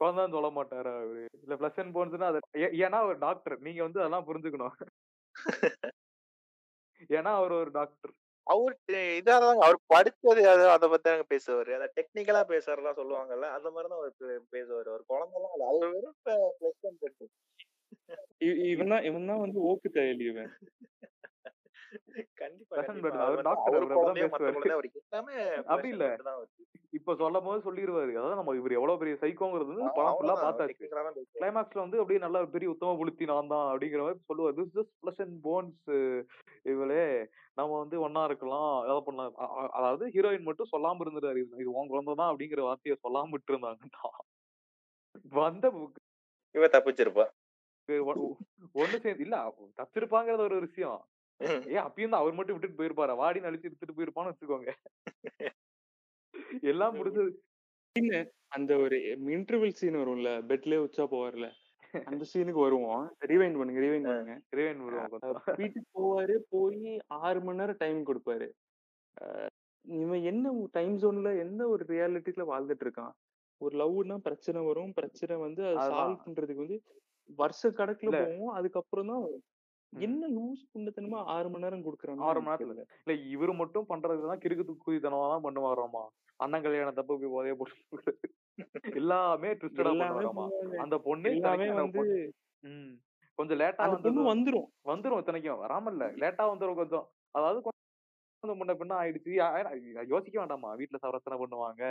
குழந்தைன்னு 0.00 0.36
சொல்ல 0.36 0.50
மாட்டாரா 0.56 0.92
அவரு? 0.98 1.22
இல்ல 1.38 1.54
பிளஸ் 1.60 1.80
அண்ட் 1.82 1.94
போன்ஸ்னா 1.96 2.28
அது 2.32 2.40
ஏன்னா 2.80 2.98
ஒரு 3.08 3.18
டாக்டர் 3.24 3.56
நீங்க 3.66 3.80
வந்து 3.86 4.02
அதெல்லாம் 4.02 4.28
புரிஞ்சுக்கணும். 4.28 4.76
ஏன்னா 7.10 7.30
அவர் 7.38 7.52
ஒரு 7.58 7.70
டாக்டர். 7.72 8.12
அவர் 8.50 8.74
இதாதான் 9.18 9.62
அவர் 9.64 9.78
படிச்சது 9.88 10.42
அது 10.52 10.64
அதை 10.68 10.86
பத்தி 10.88 11.06
தாங்க 11.08 11.26
பேசுவாரு. 11.30 11.70
அதை 11.78 11.88
டெக்னிக்கலா 11.98 12.42
பேசுறதெல்லாம் 12.48 12.98
சொல்லுவாங்கல்ல 13.00 13.48
அந்த 13.56 13.68
மாதிரிதான் 13.70 14.00
அவர் 14.00 14.14
பேசுவாரு. 14.56 14.88
அவர் 14.92 15.10
குழந்தைலாம் 15.12 15.54
இல்லை 15.54 15.68
அவர் 15.70 15.94
வெறும் 15.94 16.18
பிளஸ் 16.24 17.30
இவன் 18.70 18.92
தான் 18.94 19.04
இவன் 19.04 19.30
தான் 19.30 19.42
வந்து 19.44 19.58
ஓக்கு 19.70 19.88
தயலி 19.94 20.26
அப்படி 25.66 25.88
இல்ல. 25.94 26.06
இப்ப 26.98 27.14
சொல்லும் 27.20 27.46
போது 27.46 27.58
சொல்லிடுவாரு 27.66 28.12
அதாவது 28.18 28.38
நம்ம 28.38 28.54
இவர் 28.60 28.76
எவ்வளவு 28.78 29.00
பெரிய 29.02 29.16
சைக்கோங்கிறது 29.22 29.70
வந்து 29.70 29.94
படம் 29.98 30.16
ஃபுல்லா 30.18 30.36
பார்த்தாச்சு. 30.44 30.86
கிளைமேக்ஸ்ல 31.36 31.84
வந்து 31.84 32.00
அப்படியே 32.00 32.20
நல்ல 32.24 32.38
பெரிய 32.54 32.72
உத்தம 32.72 32.94
புளுத்தி 33.00 33.30
நான் 33.32 33.52
தான் 33.54 33.68
அப்படிங்கிற 33.72 34.02
மாதிரி 34.06 34.20
சொல்லுவார். 34.30 34.56
This 34.58 34.74
just 34.78 34.94
flesh 35.02 35.22
and 35.24 35.36
bones 35.46 35.92
இவளே. 36.72 37.04
நம்ம 37.54 37.78
வந்து 37.78 37.96
ஒன்னா 38.06 38.22
இருக்கலாம். 38.30 38.72
ஏதாவது 38.84 39.06
பண்ணலாம். 39.06 39.36
அதாவது 39.78 40.06
ஹீரோயின் 40.16 40.48
மட்டும் 40.48 40.72
சொல்லாம 40.74 41.04
இருந்துட்டாரு. 41.04 41.42
இது 41.62 41.76
உன் 41.78 41.92
குழந்தை 41.92 42.14
தான் 42.14 42.30
அப்படிங்கிற 42.32 42.62
வார்த்தையை 42.68 42.98
சொல்லாம 43.06 43.32
விட்டு 43.36 43.54
இருந்தாங்க 43.54 44.12
வந்த 45.40 45.66
book 45.70 45.94
இவ 46.54 46.66
தப்பிச்சிருப்பா. 46.66 47.24
ஒண்ணு 48.80 48.96
சேர்ந்து 49.04 49.24
இல்ல 49.24 49.36
தப்பிச்சிருப்பாங்கிறது 49.78 50.46
ஒரு 50.48 50.58
விஷயம். 50.66 51.00
ஏன் 51.40 51.84
அப்பயும் 51.84 52.12
தான் 52.12 52.22
அவர் 52.22 52.36
மட்டும் 52.38 52.56
விட்டுட்டு 52.56 52.80
போயிருப்பாரா 52.80 53.14
வாடின்னு 53.20 53.48
அழிச்சு 53.50 53.68
எடுத்துட்டு 53.68 53.96
போயிருப்பான்னு 53.98 54.32
வச்சுக்கோங்க 54.32 54.72
எல்லாம் 56.70 56.96
முடிஞ்சது 56.98 57.32
அந்த 58.56 58.72
ஒரு 58.84 58.96
இன்டர்வல் 59.34 59.78
சீன் 59.80 60.00
வரும்ல 60.00 60.30
பெட்லயே 60.50 60.84
உச்சா 60.86 61.04
போவார்ல 61.12 61.48
அந்த 62.04 62.24
சீனுக்கு 62.30 62.60
வருவோம் 62.64 63.04
ரிவைண்ட் 63.30 63.56
பண்ணுங்க 63.58 63.80
ரிவைண்ட் 63.82 64.08
பண்ணுங்க 64.08 64.34
விடுவோம் 64.84 65.08
கொஞ்சம். 65.14 65.38
வீட்டுக்கு 65.60 65.88
போவாரு 65.96 66.34
போய் 66.52 66.90
ஆறு 67.18 67.38
மணி 67.46 67.60
நேரம் 67.60 67.80
டைம் 67.80 68.00
கொடுப்பாரு 68.08 68.46
இவன் 69.84 70.22
என்ன 70.30 70.46
டைம் 70.76 70.94
ஜோன்ல 71.02 71.30
எந்த 71.44 71.62
ஒரு 71.72 71.84
ரியாலிட்டில 71.90 72.44
வாழ்ந்துட்டு 72.52 72.86
இருக்கான் 72.86 73.12
ஒரு 73.60 73.74
லவ்னா 73.80 74.16
பிரச்சனை 74.26 74.60
வரும் 74.68 74.92
பிரச்சனை 74.98 75.34
வந்து 75.46 75.62
அதை. 75.70 75.80
சால்வ் 75.90 76.22
பண்றதுக்கு 76.24 76.64
வந்து 76.64 76.78
வருஷ 77.38 77.62
கணக்குல. 77.80 78.12
போவோம் 78.22 78.54
அதுக்கப்புறம் 78.58 79.10
தான். 79.12 79.26
என்ன 79.92 80.28
லூஸ் 80.28 80.62
புண்டத்தனமா 80.72 81.20
ஆறு 81.34 81.48
மணி 81.50 81.64
நேரம் 81.64 81.84
கொடுக்குறாங்க 81.86 82.26
ஆறு 82.28 82.40
மணி 82.40 82.50
நேரத்துல. 82.50 82.84
இல்ல 83.04 83.14
இவரு 83.34 83.52
மட்டும் 83.54 83.88
பண்றதுதான் 83.88 84.42
கிறுக்கு 84.44 84.74
குதித்தனமா 84.84 85.26
தான் 85.32 85.44
பண்ணுவாராமா? 85.46 86.02
அண்ணன் 86.40 86.64
கல்யாணத்தப்ப 86.64 87.16
போய் 87.20 87.34
போதைய 87.34 87.54
போட்டு 87.54 88.12
எல்லாமே 89.00 89.50
ட்விஸ்டடா 89.60 89.92
பண்ணுவாராமா. 90.02 90.46
அந்த 90.84 90.98
பொண்ணு 91.08 91.30
எல்லாமே 91.30 91.68
வந்து. 91.80 92.04
கொஞ்சம் 93.38 93.60
லேட்டா 93.60 93.84
பொண்ணு 94.06 94.22
வந்துரும். 94.34 94.68
வந்துரும் 94.84 95.20
இத்தனைக்கும். 95.22 95.60
வராமல்ல. 95.64 96.06
லேட்டா 96.22 96.46
வந்துரும் 96.52 96.80
கொஞ்சம். 96.80 97.06
அதாவது 97.38 97.60
கொஞ்சம் 97.66 98.60
முன்ன 98.60 98.74
பின்ன 98.80 98.98
ஆயிடுச்சு. 99.02 99.32
யோசிக்க 100.14 100.36
வேண்டாமா? 100.38 100.70
வீட்டுல 100.80 101.00
சவரசனை 101.04 101.38
பண்ணுவாங்க. 101.42 101.84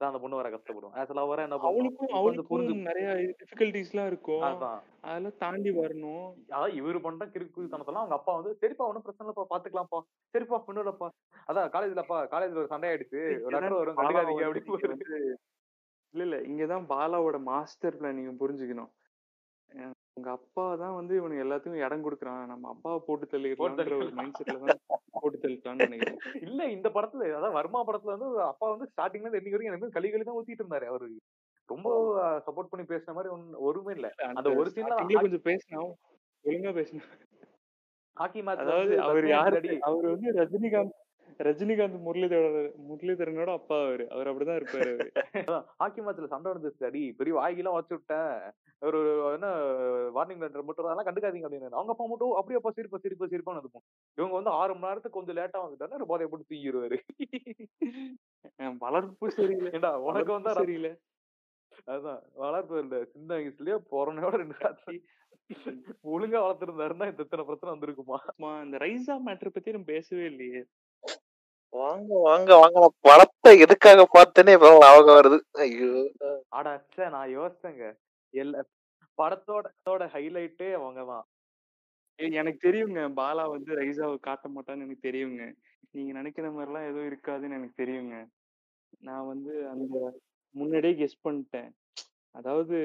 தான் 0.00 0.10
அந்த 0.10 0.20
பொண்ணு 0.22 0.38
வர 0.38 0.48
கஷ்டப்படும் 0.52 0.94
ஆஸ் 1.00 1.12
லவரா 1.18 1.44
என்ன 1.46 1.58
அவளுக்கும் 1.68 2.14
அவளுக்கும் 2.18 2.86
நிறைய 2.88 3.08
டிஃபிகல்டிஸ் 3.40 3.92
எல்லாம் 3.92 4.08
இருக்கும். 4.10 4.42
அதான். 4.48 4.80
அதெல்லாம் 5.06 5.36
தாண்டி 5.38 5.70
வரணும். 5.78 6.24
அதாவது 6.48 6.74
இவரு 6.80 7.00
பண்ற 7.00 7.26
கிறுக்குத்தனத்தெல்லாம் 7.34 8.04
அவங்க 8.04 8.18
அப்பா 8.18 8.34
வந்து 8.38 8.52
சரிப்பா 8.62 8.88
ஒன்றும் 8.88 9.06
பிரச்சனை 9.06 9.26
இல்லப்பா 9.26 9.46
பாத்துக்கலாம்ப்பா. 9.52 10.00
சரிப்பா 10.34 10.58
ஒண்ணுலப்பா 10.70 11.08
அதான் 11.48 11.72
காலேஜ்லப்பா 11.74 12.18
காலேஜ்ல 12.34 12.62
ஒரு 12.62 12.72
சண்டை 12.72 12.90
ஆயிடுச்சு 12.90 13.22
லெட்டர் 13.54 13.80
வரும் 13.80 13.98
கண்டுக்காதீங்க 13.98 14.46
அப்படின்னு 14.48 15.12
இல்ல 16.14 16.24
இல்ல 16.24 16.36
இங்கதான் 16.48 16.84
பாலாவோட 16.90 17.36
மாஸ்டர் 17.46 17.96
பிளான் 17.98 18.18
நீங்க 18.18 18.32
புரிஞ்சுக்கணும். 18.40 18.90
உங்க 20.16 20.28
அப்பா 20.32 20.64
தான் 20.80 20.96
வந்து 20.96 21.14
இவனுக்கு 21.16 21.44
எல்லாத்துக்கும் 21.44 21.84
இடம் 21.84 22.04
கொடுக்குறான். 22.04 22.42
நம்ம 22.50 22.68
அப்பாவை 22.72 22.98
போட்டு 23.06 23.24
தள்ளிடலாம்ன்ற 23.32 23.94
ஒரு. 23.96 24.10
மைண்ட் 24.18 24.36
செட்ல 24.38 24.58
தான் 24.62 24.80
போட்டு 25.16 25.38
தள்ளிட்டான்னு 25.44 25.86
நினைக்கிறேன். 25.86 26.18
இல்ல 26.42 26.66
இந்த 26.74 26.88
படத்துல 26.96 27.28
அதாவது 27.32 27.56
வர்மா 27.56 27.80
படத்துல 27.88 28.14
வந்து 28.16 28.28
அப்பா 28.46 28.66
வந்து 28.74 28.88
ஸ்டார்டிங்ல 28.92 29.26
இருந்து 29.26 29.40
எண்டிங் 29.40 29.54
வரைக்கும் 29.54 29.72
எனக்கு 29.72 29.86
வந்து 29.86 29.98
களி 29.98 30.10
களி 30.12 30.26
தான் 30.28 30.38
ஊத்திட்டு 30.38 30.64
இருந்தாரு. 30.64 30.88
அவரு 30.92 31.08
ரொம்ப 31.68 31.88
சப்போர்ட் 32.46 32.70
பண்ணி 32.72 32.84
பேசுன 32.86 33.14
மாதிரி 33.16 33.32
ஒண்ணு 33.34 33.62
ஒருமே 33.68 33.94
இல்ல. 33.96 34.08
அந்த 34.32 34.48
ஒரு 34.60 34.70
சீன்ல 34.74 34.96
கொஞ்சம் 35.16 35.46
பேசினா 35.50 35.82
ஒழுங்கா 36.44 36.72
பேசினா. 36.78 37.04
ஹாக்கி 38.16 38.40
மேட்ச் 38.42 38.62
அதாவது 38.64 38.94
அவர் 39.04 39.26
யாரு 39.30 39.60
அவர் 39.88 40.06
வந்து 40.12 40.28
ரஜினிகாந்த் 40.40 40.94
ரஜினிகாந்த் 41.46 41.98
முரளிதரன் 42.06 42.74
முரளிதரனோட 42.88 43.50
அப்பா 43.58 43.76
அவரு. 43.86 44.04
அவர் 44.14 44.30
அப்படிதான் 44.30 44.58
இருப்பாரு 44.60 44.92
ஹாக்கி 45.82 46.00
மேட்ச்ல 46.00 46.28
சண்டை 46.32 46.46
நடந்துச்சு 46.52 46.88
அடி 46.88 47.02
பெரிய 47.20 47.34
வாய்கெல்லாம் 47.38 47.78
வச்சு 47.78 47.94
விட்டேன். 47.96 48.34
ஒரு 48.88 48.98
என்ன 49.34 49.48
வார்னிங் 50.16 50.42
லெட்டர் 50.42 50.66
மட்டும் 50.68 50.86
அதெல்லாம் 50.86 51.08
கண்டுக்காதீங்க 51.08 51.48
அப்படின்னு. 51.48 51.78
அவங்க 51.78 51.92
அப்பா 51.94 52.06
மட்டும் 52.12 52.36
அப்படியே 52.40 52.60
அப்பா 52.60 52.72
சிரிப்பா 52.76 53.00
சிரிப்பா 53.04 53.28
சிரிப்பான்னு 53.32 53.62
இருக்கும் 53.64 53.84
இவங்க 54.18 54.34
வந்து 54.38 54.54
ஆறு 54.60 54.74
மணி 54.74 54.88
நேரத்துக்கு 54.88 55.18
கொஞ்சம் 55.18 55.38
லேட்டா 55.40 55.64
வந்துட்டாங்க 55.64 55.98
ஒரு 56.00 56.10
போதைய 56.12 56.28
போட்டு 56.30 56.50
தூங்கிடுவாரு 56.52 56.98
வளர்ப்பு 58.84 59.30
சரியில்லை. 59.38 59.72
ஏண்டா 59.76 59.92
உனக்கு 60.08 60.32
வந்தா 60.36 60.54
சரியில்லை. 60.60 60.92
அதான் 61.92 62.20
வளர்ப்பு 62.42 62.74
இல்ல. 62.82 62.96
சின்ன 63.12 63.30
வயசுலயே 63.36 63.76
பிறனையோட 63.92 64.34
ரெண்டு 64.40 64.56
ராத்திரி 64.64 64.96
ஒழுங்கா 66.12 66.38
வளர்த்திருந்தாருன்னா 66.44 67.06
இந்த 67.10 67.24
இத்தனை 67.24 67.44
பிரச்சனை 67.48 67.72
வந்திருக்குமா? 67.72 68.18
இந்த 68.66 68.76
ரைசா 68.84 69.14
மேட்டர் 69.26 69.54
பத்தி 69.56 69.74
நம்ம 69.76 69.88
பேசவே 69.94 70.24
இல்லையே. 70.32 70.62
வாங்க 71.74 72.10
வாங்க 72.20 72.50
வாங்க. 72.56 72.76
நான் 72.76 72.98
படத்தை 73.00 73.52
எதுக்காக 73.60 74.02
பார்த்தேனே 74.14 74.52
இப்ப 74.52 74.70
ஞாபகம் 74.78 75.16
வருது. 75.16 75.38
ஐயோ. 75.58 75.88
ஆடா 76.50 76.72
ச்சே 76.82 77.10
நான் 77.10 77.34
யோசிச்சேங்க. 77.34 77.86
எல்லா 78.34 78.60
படத்தோட 79.18 80.04
ஹைலைட்டே 80.14 80.68
அவங்கதான் 80.78 81.24
ஏய், 82.18 82.32
எனக்கு 82.32 82.68
தெரியுங்க. 82.68 83.00
பாலா 83.16 83.44
வந்து 83.50 83.70
ரைசாவை 83.76 84.16
காட்ட 84.20 84.48
மாட்டான்னு 84.48 84.84
எனக்கு 84.86 85.06
தெரியுங்க. 85.08 85.44
நீங்க 85.90 86.12
நினைக்கிற 86.12 86.46
மாதிரிலாம் 86.50 86.88
எதுவும் 86.88 87.10
இருக்காதுன்னு 87.10 87.58
எனக்கு 87.58 87.82
தெரியுங்க. 87.82 88.16
நான் 89.00 89.26
வந்து 89.26 89.52
அந்த 89.68 89.94
முன்னாடியே 90.54 90.94
கெஸ் 90.94 91.24
பண்ணிட்டேன். 91.24 91.70
அதாவது 92.34 92.76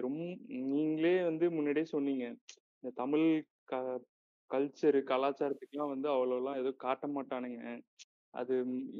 ரொம்ப 0.00 0.20
நீங்களே 0.68 1.22
வந்து 1.22 1.50
முன்னாடியே 1.50 1.86
சொன்னீங்க. 1.86 2.24
இந்த 2.78 2.90
தமிழ் 2.94 3.26
க 3.66 3.74
கல்ச்சரு 4.50 5.00
கலாச்சாரத்துக்குலாம் 5.04 5.92
வந்து 5.94 6.08
அவ்வளோலாம் 6.08 6.58
எதுவும் 6.58 6.82
காட்ட 6.86 7.06
மாட்டானுங்க. 7.08 7.62
அது 8.34 8.54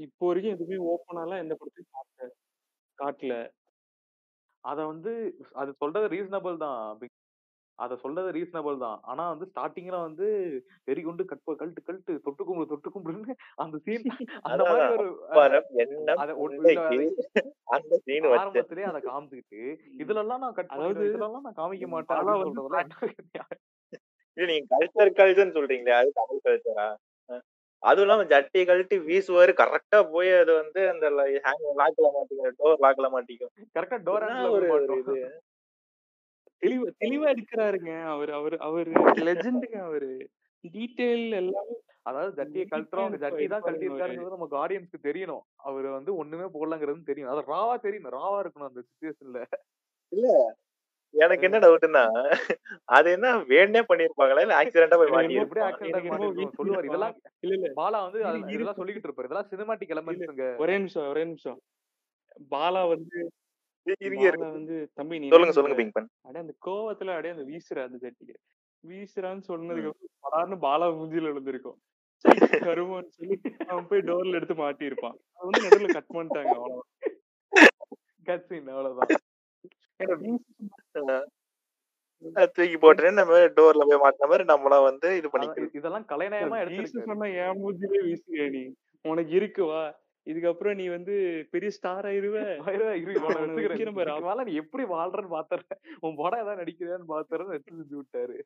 இப்போ 0.05 0.26
வரைக்கும் 0.26 0.55
எதுவுமே 0.55 0.79
ஓப்பனாலாம் 0.91 1.43
எந்த 1.43 1.55
படத்தையும் 1.57 1.93
காட்ட 1.95 2.29
காட்டல. 2.99 3.35
அத 4.64 4.79
வந்து 4.87 5.12
அது 5.57 5.70
சொல்றது 5.79 6.07
ரீசனபிள் 6.12 6.57
தான். 6.62 6.79
அப்படி- 6.89 7.14
அத 7.79 7.97
சொல்றது 7.97 8.31
ரீசனபிள் 8.37 8.79
தான். 8.79 8.97
ஆனா 9.05 9.24
வந்து 9.29 9.47
ஸ்டார்டிங்ல 9.51 9.99
வந்து 10.01 10.26
வெறி 10.89 11.03
கொண்டு 11.03 11.22
கட்ப 11.26 11.55
கழட்டு 11.55 11.81
கழட்டு 11.83 12.12
தொட்டு 12.24 12.43
கும்பிடு 12.45 12.70
தொட்டு 12.72 12.89
கும்பிடுன்னு 12.95 13.35
அந்த 13.57 13.76
சீன் 13.85 14.07
அந்த 14.45 14.62
மாதிரி 14.62 14.83
அதான். 14.83 14.97
ஒரு 14.97 15.07
பரம் 15.37 15.68
என்ன 15.85 16.16
அத 16.22 16.35
ஒரு- 16.45 16.57
இல்ல, 16.59 16.72
அந்த 17.70 17.93
சீன் 18.01 18.26
வச்சு. 18.26 18.41
ஆரம்பத்திலேயே 18.41 18.89
அதை 18.91 19.03
காமிச்சுக்கிட்டு 19.07 19.61
இதுல 20.01 20.22
எல்லாம் 20.24 20.43
நான் 20.45 20.57
கட் 20.59 20.74
அதாவது 20.74 21.07
இதுல 21.09 21.29
எல்லாம் 21.29 21.47
நான் 21.47 21.59
காமிக்க 21.61 21.89
மாட்டேன் 21.89 22.18
அப்படின்னு 22.22 22.64
வந்து 22.64 22.81
என்ன 24.39 24.49
நீங்க 24.49 24.66
கல்ச்சர் 24.74 25.16
கல்ச்சர்னு 25.16 25.57
சொல்றீங்களே 25.57 25.95
அது 25.97 26.11
தமிழ் 26.18 26.45
கல்ச்சரா 26.45 26.89
அதுவும் 27.83 28.07
இல்லாம 28.07 28.24
ஜட்டி 28.24 28.61
கழட்டி 28.66 28.97
வீசுவாரு. 29.01 29.53
கரெக்டா 29.61 29.99
போய் 30.11 30.31
அது 30.33 30.53
வந்து 30.55 30.81
அந்த 30.91 31.07
ஹேங் 31.45 31.66
லாக்ல 31.81 32.07
மாட்டிக்கும். 32.16 32.57
டோர் 32.61 32.83
லாக்ல 32.85 33.09
மாட்டிக்கும். 33.14 33.53
கரெக்டா 33.76 33.99
டோர் 34.09 34.26
ஒரு 34.49 34.68
இது? 34.99 35.16
தெளிவா 36.62 36.89
தெளிவா 37.03 37.26
எடுக்கிறாருங்க 37.33 37.93
அவர் 38.12 38.31
அவர் 38.31 38.57
அவர். 38.68 38.89
லெஜெண்டுங்க 39.29 39.79
அவரு. 39.81 40.11
டீடைல் 40.64 41.26
எல்லாமே 41.41 41.74
அதாவது 42.03 42.31
ஜட்டியை 42.39 42.64
கழட்டுறவங்க 42.66 43.16
detail 43.16 43.24
ஜட்டி 43.24 43.45
தான் 43.45 43.61
இருப்பாரு 43.61 43.66
கழட்டி 43.66 43.87
அவரு. 43.87 43.89
இருக்காருங்கிறது 43.89 44.37
நமக்கு 44.37 44.57
ஆடியன்ஸ்க்கு 44.62 45.07
தெரியணும். 45.09 45.45
அவர் 45.68 45.87
வந்து 45.97 46.11
ஒண்ணுமே 46.16 46.47
போடலங்கிறது 46.55 47.11
தெரியும் 47.11 47.31
அது 47.33 47.51
ராவா 47.53 47.74
தெரியணும். 47.87 48.14
ராவா 48.18 48.39
இருக்கணும் 48.43 48.70
அந்த 48.70 48.83
சுச்சுவேஷன்ல 48.89 49.41
எனக்கு 51.14 51.44
என்ன 51.44 51.59
டவுட்னா 51.59 52.02
அது 52.84 53.11
என்ன 53.11 53.38
வேணே 53.38 53.80
பண்ணிருப்பாங்களா? 53.88 54.40
இல்ல 54.40 54.62
ஆக்சிடென்டா 54.62 54.96
போய் 54.96 55.11
மாட்டி 55.11 56.48
சொல்லுவார். 56.54 56.84
இதெல்லாம் 56.84 57.14
இல்ல 57.40 57.54
இல்ல. 57.54 57.66
பாலா 57.68 58.00
வந்து 58.02 58.18
இதெல்லாம் 58.52 58.74
சொல்லிக்கிட்டு 58.74 59.09
இருப்பாரு 59.09 59.24
இதெல்லாம் 59.24 59.48
சினிமாட்டிக் 59.50 59.94
எலமெண்ட்ஸ்ங்க 59.94 60.56
ஒரே 60.56 60.76
நிமிஷம் 60.76 61.09
ஒரே 61.09 61.24
நிமிஷம். 61.24 61.59
பாலா 62.50 62.88
வந்து 62.88 63.30
வந்து 64.52 64.90
தம்பி 64.94 65.18
நீ 65.18 65.28
சொல்லுங்க 65.28 65.54
சொல்லுங்க? 65.54 65.76
பிங்க் 65.76 65.92
பண்ண 65.92 66.09
அப்படியே 66.20 66.44
அந்த 66.44 66.54
கோவத்துல 66.66 67.16
அப்படியே 67.16 67.34
அந்த 67.34 67.44
வீசுற 67.44 67.84
அந்த 67.84 67.98
ஜட்டிக்கு 68.02 68.36
வீசுறான்னு 68.84 69.42
சொன்னதுக்கு 69.48 69.90
அப்புறம் 69.90 70.22
படார்னு 70.24 70.64
பாலா 70.64 70.86
மூஞ்சில 70.98 71.28
விழுந்திருக்கும். 71.28 71.78
கருமன்னு 72.64 73.09
சொல்லி 73.09 73.40
அவன் 73.66 73.86
போய் 73.86 74.00
டோர்ல 74.00 74.32
எடுத்து 74.32 74.54
மாட்டியிருப்பான். 74.54 75.16
அது 75.32 75.48
வந்து 75.48 75.68
நடுவுல 75.68 75.92
கட் 75.92 76.11
பண்ணிட்டாங்க 76.12 76.52
அவ்வளவுதான். 76.54 76.88
கட்சின் 78.24 78.68
அவ்வளவுதான். 78.68 79.06
ஏன்னா 79.06 79.14
வீசு- 79.14 79.28
தூக்கி 82.55 82.76
போட்டுட்டு 82.76 83.12
நம்ம 83.12 83.34
டோர்ல 83.38 83.84
போய் 83.88 84.03
மாட்டின 84.05 84.28
மாதிரி 84.28 84.44
நம்மள 84.44 84.82
வந்து 84.82 85.16
இது 85.16 85.28
இ- 85.28 85.76
இதெல்லாம் 85.76 86.07
கலைநயமா 86.09 86.57
எடுத்திருக்காரு 86.62 87.05
சொன்னா 87.05 87.26
என் 87.42 87.59
மூஞ்சிலே 87.62 88.51
நீ? 88.51 88.62
உனக்கு 89.03 89.30
இருக்கு 89.30 89.64
வா. 89.64 89.82
இதுக்கப்புறம் 90.26 90.74
நீ 90.74 90.88
வந்து 90.88 91.14
பெரிய 91.51 91.70
ஸ்டார் 91.70 92.05
ஆயிருவ. 92.05 92.38
வயிறு 92.64 93.01
இரு, 93.01 93.12
இவனை 93.12 93.36
அவனை 93.36 93.40
வச்சுக்கிறேன். 93.40 93.68
வைக்கிறேன் 93.68 93.94
பாரு. 93.94 94.11
இதுக்கு 94.11 94.28
மேல 94.28 94.44
நீ 94.44 94.55
எப்படி 94.55 94.84
வாழ்றன்னு 94.84 95.34
பாத்துறேன். 95.36 95.78
உன் 96.01 96.16
படம் 96.16 96.40
ஏதாவது 96.40 96.62
நடிக்கிறியான்னு 96.62 97.11
பாத்துறேன்னு 97.12 97.49
எடுத்து 97.49 97.78
செஞ்சு 97.80 97.96
விட்டாரு. 98.01 98.36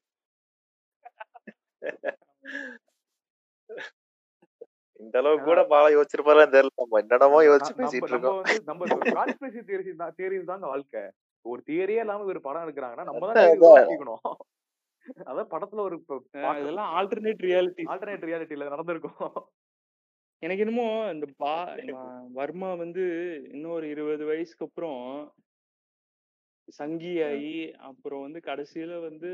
இந்த 5.00 5.18
அளவுக்கு 5.18 5.44
கூட 5.44 5.60
பாலா 5.62 5.88
யோசிச்சிருப்பாரு 5.96 6.44
தெரியல 6.54 6.70
நம்ம 6.76 6.98
என்னடமோ 6.98 7.42
யோசிச்சு 7.42 7.74
பேசிட்டு 7.78 8.08
இருக்கோம். 8.08 8.42
நம்ம 8.64 8.86
கான்ஸ்பிரசி 9.18 9.62
தியரி 9.68 9.96
தான் 9.96 10.14
தியரிஸ் 10.18 10.44
தாங்க 10.44 10.66
வாழ்க்கை. 10.66 11.02
ஒரு 11.44 11.60
தியரியே 11.68 12.02
இல்லாம 12.04 12.26
ஒரு 12.32 12.40
படம் 12.40 12.64
எடுக்கிறாங்கன்னா 12.64 13.06
நம்ம 13.08 13.28
தான் 13.28 13.40
அதான், 15.26 15.50
படத்துல 15.52 15.82
ஒரு 15.86 15.96
இதெல்லாம் 16.60 16.90
ஆல்டர்னேட் 16.98 17.44
ரியாலிட்டி 17.46 17.84
ஆல்டர்னேட் 17.92 18.26
ரியாலிட்டியில 18.28 18.68
நடந்திருக்கும். 18.68 19.32
எனக்கு 20.42 20.62
என்னமோ 20.64 20.84
இந்த 21.12 21.26
பா 21.42 21.54
வர்மா 22.38 22.70
வந்து 22.74 23.04
இன்னும் 23.52 23.74
ஒரு 23.74 23.86
இருபது 23.94 24.24
வயசுக்கு 24.30 24.66
அப்புறம் 24.68 25.00
சங்கி 26.78 27.12
ஆகி 27.28 27.56
அப்புறம் 27.88 28.24
வந்து 28.26 28.40
கடைசியில 28.48 29.00
வந்து 29.06 29.30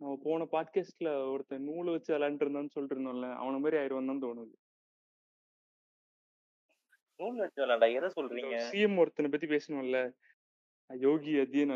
நம்ம 0.00 0.14
போன 0.24 0.46
பாட்காஸ்ட்ல 0.52 1.10
ஒருத்தன் 1.32 1.66
நூலை 1.68 1.92
வச்சு 1.94 2.10
விளையாண்டு 2.14 2.44
இருந்தான்னு 2.44 2.74
சொல்லிட்டு 2.74 2.96
இருந்தோம்ல 2.96 3.28
அவன 3.40 3.60
மாதிரி 3.62 3.78
ஆயிரம் 3.80 4.10
தான் 4.10 4.24
தோணுது. 4.24 4.54
நூல் 7.20 7.42
வச்சு 7.42 7.60
விளையாண்டா? 7.62 7.88
எதை 7.98 8.08
சொல்றீங்க? 8.16 8.56
சிஎம் 8.68 8.98
ஒருத்தனை 9.02 9.30
பத்தி 9.30 9.48
பேசணும்ல. 9.54 10.00
யோகி 10.90 11.32
சிஎம் 11.38 11.72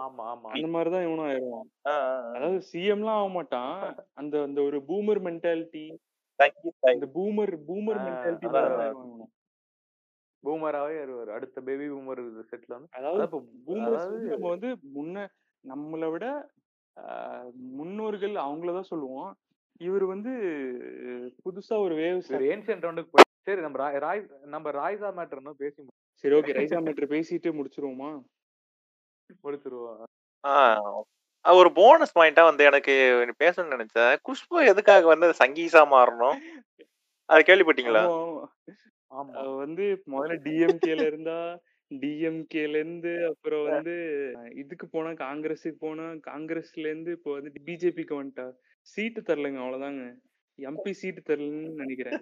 ஆமா 0.00 0.24
ஆமா. 0.26 0.48
அந்த 0.54 0.66
மாதிரிதான் 0.68 1.06
இவனும் 1.06 1.26
ஆயிடுவான். 1.26 1.68
அதாவது 2.34 2.58
சிஎம்லாம் 2.68 3.18
ஆக 3.18 3.30
மாட்டான். 3.30 3.72
அந்த 4.14 4.34
அந்த 4.42 4.58
ஒரு 4.62 4.78
பூமர் 4.88 5.20
மென்டாலிட்டி 5.24 5.84
இந்த 6.92 7.06
பூமர் 7.14 7.52
பூமர் 7.66 8.00
மென்டாலிட்டி. 8.04 8.48
பூமராவே 10.44 10.96
வருவாரு. 10.98 11.30
அடுத்த 11.30 11.60
பேபி 11.62 11.86
பூமர் 11.90 12.20
செட்ல 12.50 12.72
வந்து 12.74 12.90
அதாவது 12.92 13.40
வந்து 13.68 14.28
நம்ம 14.28 14.48
வந்து 14.54 14.68
முன்ன 14.94 15.26
நம்மளை 15.64 16.08
விட 16.10 16.26
ஆஹ், 16.96 17.48
முன்னோர்கள் 17.76 18.32
அவங்களதான் 18.42 18.88
சொல்லுவோம். 18.88 19.28
இவர் 19.80 20.04
வந்து 20.04 20.30
புதுசா 21.44 21.74
ஒரு 21.80 21.94
வேவ் 21.94 22.22
ஒரு 22.36 22.46
ஏன்ஷியன்ட் 22.52 22.84
ரவுண்டுக்கு 22.84 23.24
சரி 23.46 23.60
நம்ம 23.60 23.76
ராய் 24.00 24.22
நம்ம 24.46 24.70
ராய்ஸா 24.72 25.10
மேட்டர் 25.16 25.40
இன்னும் 25.40 25.60
பேசி 25.60 25.80
சரி 26.24 26.34
ஓகே. 26.34 26.54
ரைசா 26.58 26.78
மீட்டர் 26.84 27.12
பேசிட்டு 27.14 27.48
முடிச்சிருவோமா? 27.58 28.10
முடிச்சிருவோம். 29.44 30.00
ஒரு 31.44 31.70
போனஸ் 31.72 32.16
பாயிண்டா 32.18 32.42
வந்து 32.48 32.62
எனக்கு 32.64 32.94
பேசணும்னு 33.42 33.74
நினைச்சேன். 33.74 34.14
குஷ்பு 34.26 34.56
எதுக்காக 34.72 35.06
வந்து 35.06 35.28
சங்கீஸா 35.42 35.82
மாறணும்? 35.94 36.38
அது 37.28 37.40
கேள்விப்பட்டீங்களா? 37.48 38.02
வந்து 39.60 39.84
முதல்ல 40.12 40.36
டிஎம்கேல 40.46 41.04
இருந்தா 41.10 41.38
டிஎம்கேல 41.90 42.80
இருந்து 42.80 43.12
அப்புறம் 43.28 43.64
வந்து 43.68 43.94
இதுக்கு 44.62 44.86
போனா 44.94 45.10
காங்கிரஸுக்கு 45.24 45.78
போனா 45.80 46.06
காங்கிரஸ்ல 46.28 46.86
இருந்து 46.88 47.12
இப்போ 47.16 47.30
வந்து 47.36 47.52
பிஜேபிக்கு 47.66 48.14
வந்துட்டா. 48.20 48.46
சீட்டு 48.88 49.20
தரலங்க 49.20 49.60
அவ்வளவுதாங்க. 49.62 50.04
எம்பி 50.58 50.92
சீட்டு 51.00 51.22
தரலன்னு 51.22 51.72
நினைக்கிறேன். 51.82 52.20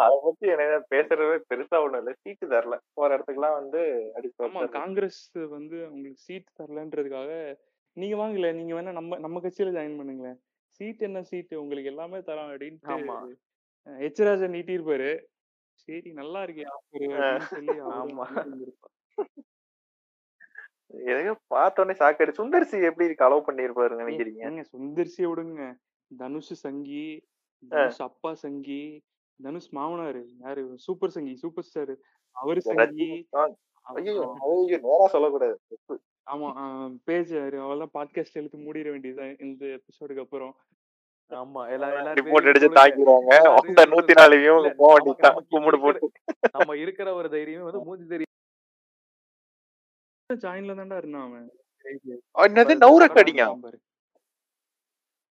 அத 0.00 0.14
பத்தி 0.22 0.46
எனக்கு 0.46 0.86
பேசுறதே 0.90 1.36
பெருசா 1.50 1.76
ஒண்ணும் 1.84 2.00
இல்ல. 2.02 2.12
சீட்டு 2.22 2.46
தரல. 2.46 2.76
போற 2.94 3.08
இடத்துக்குலாம் 3.16 3.58
வந்து 3.60 3.80
அடி 4.14 4.28
ஆமா 4.46 4.62
காங்கிரஸ் 4.76 5.20
வந்து 5.50 5.76
உங்களுக்கு 5.88 6.20
சீட் 6.20 6.56
தரலன்றதுக்காக 6.58 7.30
நீங்க 7.96 8.16
வாங்கல 8.16 8.48
நீங்க 8.52 8.72
வேணா 8.74 8.92
நம்ம 8.92 9.18
நம்ம 9.18 9.40
கட்சியில 9.40 9.74
ஜாயின் 9.76 9.98
பண்ணுங்களேன். 10.00 10.38
சீட் 10.80 11.02
என்ன 11.02 11.22
சீட் 11.22 11.54
உங்களுக்கு 11.54 11.92
எல்லாமே 11.92 12.18
தரோம் 12.22 12.52
எச் 13.86 14.20
ராஜா 14.20 14.46
நீட்டிருப்பாரு 14.46 15.10
சரி 15.78 16.10
நல்லா 16.12 16.40
இருக்கே 16.42 16.64
அப்படின்னு 16.70 17.74
ஆமா. 17.96 18.24
எதையோ 21.06 21.32
பார்த்தோன்னே 21.50 21.94
சாக்கடி 21.94 22.32
சுந்தர்சி 22.32 22.76
எப்படி 22.88 23.06
இருக்கு 23.06 23.26
அலோவ் 23.26 23.48
பண்ணிருப்பாரு 23.48 24.00
நினைக்கிறீங்க? 24.02 24.62
சுந்தர்சியை 24.72 25.28
விடுங்க. 25.30 25.62
தனுஷ் 26.10 26.52
சங்கி 26.62 27.06
தனுஷ் 27.62 28.00
அப்பா 28.00 28.30
சங்கி 28.34 28.82
தனுஷ் 29.42 29.72
மாமனாரு 29.72 30.24
யாரு? 30.38 30.72
சூப்பர் 30.76 31.10
சங்கி 31.10 31.36
சூப்பர் 31.36 31.64
ஸ்டார். 31.64 31.96
அவரு 32.30 32.62
சங்கி 32.62 33.28
நேரா 34.80 35.06
சொல்லக்கூடாது. 35.06 35.60
ஆமா 36.32 36.96
பேஜ் 37.04 37.34
அவெல்லாம் 37.34 37.90
பாட்காஸ்ட் 37.94 38.32
எடுத்து 38.32 38.58
மூடிட 38.58 38.90
வேண்டியதுதான் 38.90 39.36
இந்த 39.38 39.66
எபிசோடுக்கு 39.66 40.20
அப்புறம். 40.20 40.56
ஆமா 41.30 41.68
ரிப்போர்ட் 42.12 42.46
அடிச்சு. 42.46 42.68
தாக்கிடுவாங்க 42.74 43.54
அந்த 43.54 43.86
நூத்தி 43.86 44.12
நாலு 44.14 44.74
போக 44.76 44.98
நமக்கு 45.28 45.46
கும்பிடு 45.48 45.76
இருக்கிற- 45.76 45.80
போட்டு. 45.80 46.10
நம்ம 46.52 46.76
இருக்கிற 46.76 47.14
ஒரு 47.14 47.30
தைரியம் 47.30 47.62
வந்து 47.62 47.82
மூஞ்சி 47.82 48.06
தெரியும் 48.06 48.24
ஜாயின்ல 50.34 50.80
தான்டா 50.80 50.96
இருந்தான் 50.96 51.28
அவன். 51.28 51.50
என்னது 52.48 52.78
அடிங்க. 53.22 53.70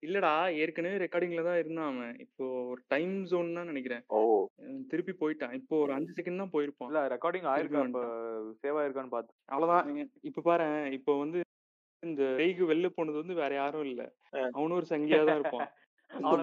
இல்லடா 0.02 0.30
ஏற்கனவே 0.60 0.96
ரெக்கார்டிங்ல 1.02 1.42
தான் 1.44 1.58
இருந்தான் 1.58 1.90
அவன். 1.90 2.14
இப்போ 2.24 2.44
ஒரு 2.70 2.80
டைம் 2.88 3.14
ஜோன் 3.24 3.56
தான் 3.58 3.68
நினைக்கிறேன். 3.68 4.02
ஓ. 4.10 4.20
திருப்பி 4.90 5.12
போயிட்டான். 5.20 5.54
இப்போ 5.58 5.74
ஒரு 5.78 5.92
அஞ்சு 5.92 6.12
செகண்ட் 6.12 6.42
தான் 6.42 6.54
போயிருப்பான். 6.54 6.90
இல்ல 6.90 7.02
ரெக்கார்டிங் 7.14 7.48
ஆயிருக்கா? 7.52 7.82
இப்ப 7.82 8.00
வந்துட்டான். 8.00 8.56
சேவ் 8.62 8.78
ஆயிருக்கான்னு 8.80 9.14
பாத்து 9.14 9.32
அவ்வளவுதான். 9.48 9.88
இப்ப 10.22 10.42
பாரு 10.42 10.66
இப்போ 10.98 11.14
வந்து 11.18 11.40
இந்த 12.02 12.22
ரெய்கு 12.40 12.64
வெளில 12.70 12.88
போனது 12.90 13.22
வந்து 13.22 13.34
வேற 13.34 13.52
யாரும் 13.54 13.86
இல்ல. 13.86 14.02
அவனும் 14.54 14.78
ஒரு 14.80 14.88
சங்கியா 14.90 15.20
தான் 15.24 15.40
இருப்பான். 15.40 15.70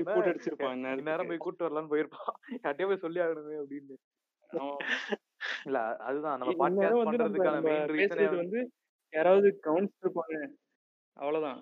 ரிப்போர்ட் 0.00 0.30
அடிச்சிருப்பான் 0.30 0.72
இந்நேரத்துக்கு. 0.78 1.28
போய் 1.28 1.44
கூட்டு 1.44 1.64
வரலான்னு 1.66 1.92
போயிருப்பான். 1.92 2.32
யார்ட்டயே 2.58 2.88
போய் 2.90 3.04
சொல்லி 3.04 3.20
ஆகணுமே 3.24 3.56
அப்படின்னு. 3.62 3.96
இல்ல 5.66 5.78
அதுதான். 6.08 6.38
நம்ம 6.40 6.54
பாட்காஸ்ட் 6.60 7.02
வந்து 7.02 7.18
நம்ம 7.18 7.28
பண்றதுக்கான 7.28 7.56
நம்ம 7.56 7.70
மெயின் 7.70 7.90
ரீசனே 7.92 8.08
பேசுறது 8.16 8.42
வந்து 8.42 8.60
யாராவது 9.12 9.48
கவனிச்சிட்டு 9.66 10.06
இருப்பாங்க 10.06 10.36
அவ்வளவுதான். 11.16 11.60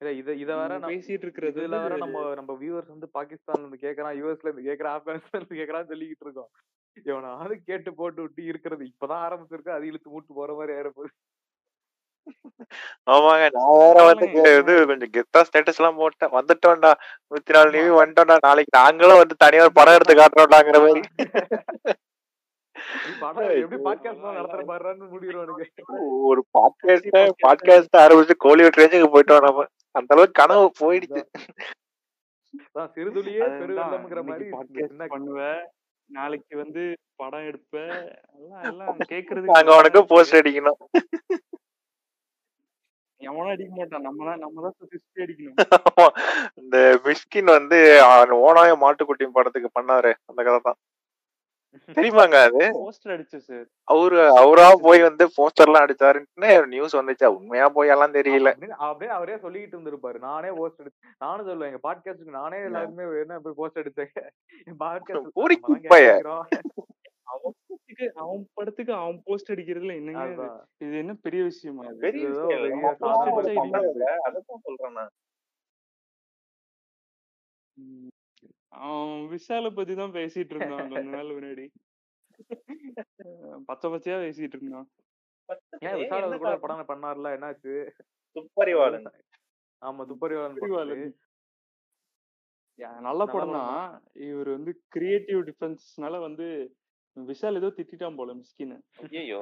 இல்ல 0.00 0.10
இத 0.12 0.32
இத 0.34 0.50
வேற 0.56 0.78
பேசிட்டு 0.78 1.24
இருக்கிறது 1.26 1.60
இதுல 1.60 1.68
வேற 1.68 1.94
வந்து 1.96 1.98
நம்ம 1.98 2.34
நம்ம 2.34 2.52
வியூவர்ஸ் 2.60 2.94
வந்து 2.94 3.08
பாகிஸ்தான்ல 3.14 3.60
இருந்து 3.60 3.84
கேக்குறான் 3.84 4.16
யூஎஸ்ல 4.18 4.48
இருந்து 4.48 4.66
கேக்குறான் 4.68 4.94
ஆப்கானிஸ்தான்ல 4.96 5.40
இருந்து 5.40 5.60
கேக்குறான்னு 5.60 5.90
சொல்லிக்கிட்டு 5.92 6.26
இருக்கோம். 6.26 6.50
இவனாவது 7.06 7.54
கேட்டு 7.64 7.94
போட்டு 7.94 8.20
விட்டு 8.22 8.42
இருக்கிறது. 8.44 8.84
இப்பதான் 8.84 9.24
ஆரம்பிச்சிருக்கு. 9.26 9.70
அது 9.70 9.86
இழுத்து 9.86 10.10
மூட்டு 10.10 10.34
போற 10.34 10.52
மாதிரி 10.54 10.78
ஆயிரப்போகுது 10.78 11.12
ஆமாங்க. 13.10 13.44
நான் 13.56 13.72
வேற 13.78 13.98
வந்து. 14.06 14.26
இது 14.60 14.72
கொஞ்சம் 14.86 15.12
கெத்தா 15.16 15.40
ஸ்டேட்டஸ் 15.48 15.80
எல்லாம் 15.80 15.96
போட்டேன். 15.96 16.32
வந்துட்டோம்டா. 16.32 16.92
நூத்தி 17.30 17.52
நாலு 17.52 17.70
நிவி 17.76 17.92
வந்துட்டோம்டா. 18.00 18.36
நாளைக்கு 18.40 18.78
நாங்களும் 18.78 19.16
வந்து 19.16 19.36
தனியா 19.38 19.62
ஒரு 19.62 19.72
படம் 19.74 19.94
எடுத்து 19.94 20.14
காட்டுறோம்டாங்கிற 20.14 20.80
மாதிரி. 20.86 21.02
ஒரு 26.30 26.40
பாட்காஸ்ட் 26.58 27.16
பாட்காஸ்ட் 27.46 27.96
ஆரம்பிச்சு 28.02 28.34
கோலிவுட் 28.44 28.80
ரேஞ்சுக்கு 28.80 29.10
போயிட்டோம் 29.14 29.46
நம்ம. 29.46 29.66
அந்த 29.98 30.10
அளவுக்கு 30.14 30.40
கனவு 30.42 30.66
போயிடுச்சு. 30.82 31.22
அதான். 32.66 32.90
சிறுதுளியே 32.94 33.46
பெருவெள்ளம்ங்கிற 33.60 34.22
மாதிரி 34.30 34.46
என்ன 34.88 35.06
பண்ணுவ 35.14 35.40
நாளைக்கு 36.10 36.54
வந்து 36.62 36.82
படம் 37.20 37.46
எடுப்ப 37.50 37.76
எல்லாம் 38.38 38.64
எல்லாம் 38.70 38.88
நாங்க 38.90 39.06
கேக்குறதுக்கு 39.14 39.78
உனக்கு 39.78 40.02
போஸ்ட் 40.12 40.38
அடிக்கணும். 40.40 40.78
எவனும் 43.20 43.52
அடிக்க 43.52 43.72
மாட்டான். 43.78 44.04
நம்ம 44.06 44.24
தான் 44.28 44.42
நம்ம 44.44 44.62
தான் 44.64 44.74
சுத்தி 44.78 45.22
அடிக்கணும். 45.24 46.12
இந்த 46.60 46.76
மிஷ்கின் 47.06 47.50
வந்து 47.58 47.78
அவன் 48.08 48.34
ஓனாய 48.46 48.72
மாட்டுக்குட்டியும் 48.84 49.36
படத்துக்கு 49.38 49.70
பண்ணாரு. 49.78 50.12
அந்த 50.30 50.40
கதை 50.48 50.60
தான். 50.68 50.78
தெரியுமாங்க 51.90 52.36
அது? 52.42 52.60
போஸ்டர் 52.78 53.12
அடிச்சு 53.14 53.38
சார். 53.40 53.64
அவரு 53.88 54.18
அவரா 54.36 54.68
போய் 54.80 55.00
வந்து 55.02 55.24
போஸ்டர் 55.36 55.66
எல்லாம் 55.66 55.84
அடிச்சாருன்னு 55.86 56.26
நியூஸ் 56.66 56.96
வந்துச்சா. 56.96 57.28
உண்மையா 57.36 57.68
போய் 57.68 57.88
எல்லாம் 57.88 58.14
தெரியல 58.14 58.50
அப்படியே 58.82 59.10
அவரே 59.10 59.36
சொல்லிட்டு 59.38 59.76
இருந்திருப்பாரு. 59.76 60.18
நானே 60.20 60.50
போஸ்ட் 60.52 60.80
எடுத்து 60.80 61.14
நானும் 61.18 61.48
சொல்லுவேன் 61.48 61.70
எங்க 61.70 61.82
பாட்காஸ்டுக்கு 61.84 62.38
நானே 62.38 62.58
எல்லாருக்குமே 62.62 63.06
என்ன 63.20 63.40
போய் 63.40 63.58
போஸ்ட் 63.58 63.80
பைய. 65.88 66.08
அவன் 68.16 68.42
படத்துக்கு 68.54 68.92
அவன் 68.94 69.20
போஸ்ட் 69.24 69.52
அடிக்கிறதுல 69.52 69.94
என்னங்க 69.96 70.24
இது? 70.80 70.98
என்ன 70.98 71.14
பெரிய 71.22 71.42
விஷயமா? 71.42 71.84
இது 71.84 71.96
பெரிய 71.98 72.26
அடிச்சா. 72.26 72.56
இல்ல. 73.88 74.04
அதைத்தான் 74.22 74.64
சொல்றேன். 74.64 75.10
அவன் 78.80 79.22
விஷால 79.32 79.66
பத்தி 79.74 79.94
தான் 79.94 80.16
பேசிட்டு 80.16 80.54
இருந்தான் 80.54 80.90
கொஞ்ச 80.92 81.04
நாள் 81.16 81.34
முன்னாடி. 81.36 81.66
பச்சை 83.68 83.86
பச்சையா 83.92 84.16
பேசிட்டு 84.22 84.56
இருந்தான். 84.56 84.88
ஏன் 85.82 85.94
அவர் 86.18 86.42
கூட 86.42 86.54
படம் 86.64 86.90
பண்ணார்ல? 86.90 87.30
என்னாச்சு? 87.36 87.74
துப்பறிவாளன். 88.36 89.08
ஆமா 89.82 90.04
துப்பறிவாளன் 90.10 91.14
நல்ல 93.02 93.22
படம் 93.26 93.54
தான். 93.56 93.76
இவர் 94.26 94.50
வந்து 94.54 94.72
கிரியேட்டிவ் 94.94 95.40
டிஃபரன்ஸ்னால 95.48 96.18
வந்து 96.24 96.46
விஷால் 97.16 97.58
ஏதோ 97.60 97.68
திட்டிட்டான் 97.76 98.18
போல 98.18 98.34
மிஸ்கின் 98.34 98.74
ஐயோ 99.14 99.40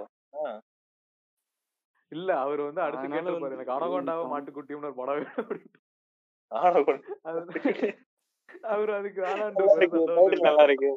இல்ல 2.13 2.31
அவர் 2.43 2.61
வந்து 2.63 2.81
அடுத்து 2.83 3.09
வந்து 3.11 3.55
எனக்கு 3.57 3.77
அனகொண்டாவை 3.77 4.23
ஆமா. 4.23 4.33
மாட்டுக்குட்டியும்னு 4.33 4.91
ஒரு 4.91 4.99
படம் 5.01 5.23
அவர் 8.71 8.93
அதுக்கு 8.93 9.21
வேணான்ட்டு 9.23 9.65
நல்லா 9.65 9.77
இருக்கு, 9.79 10.01
title 10.11 10.45
நல்லா 10.45 10.65
இருக்கு. 10.65 10.91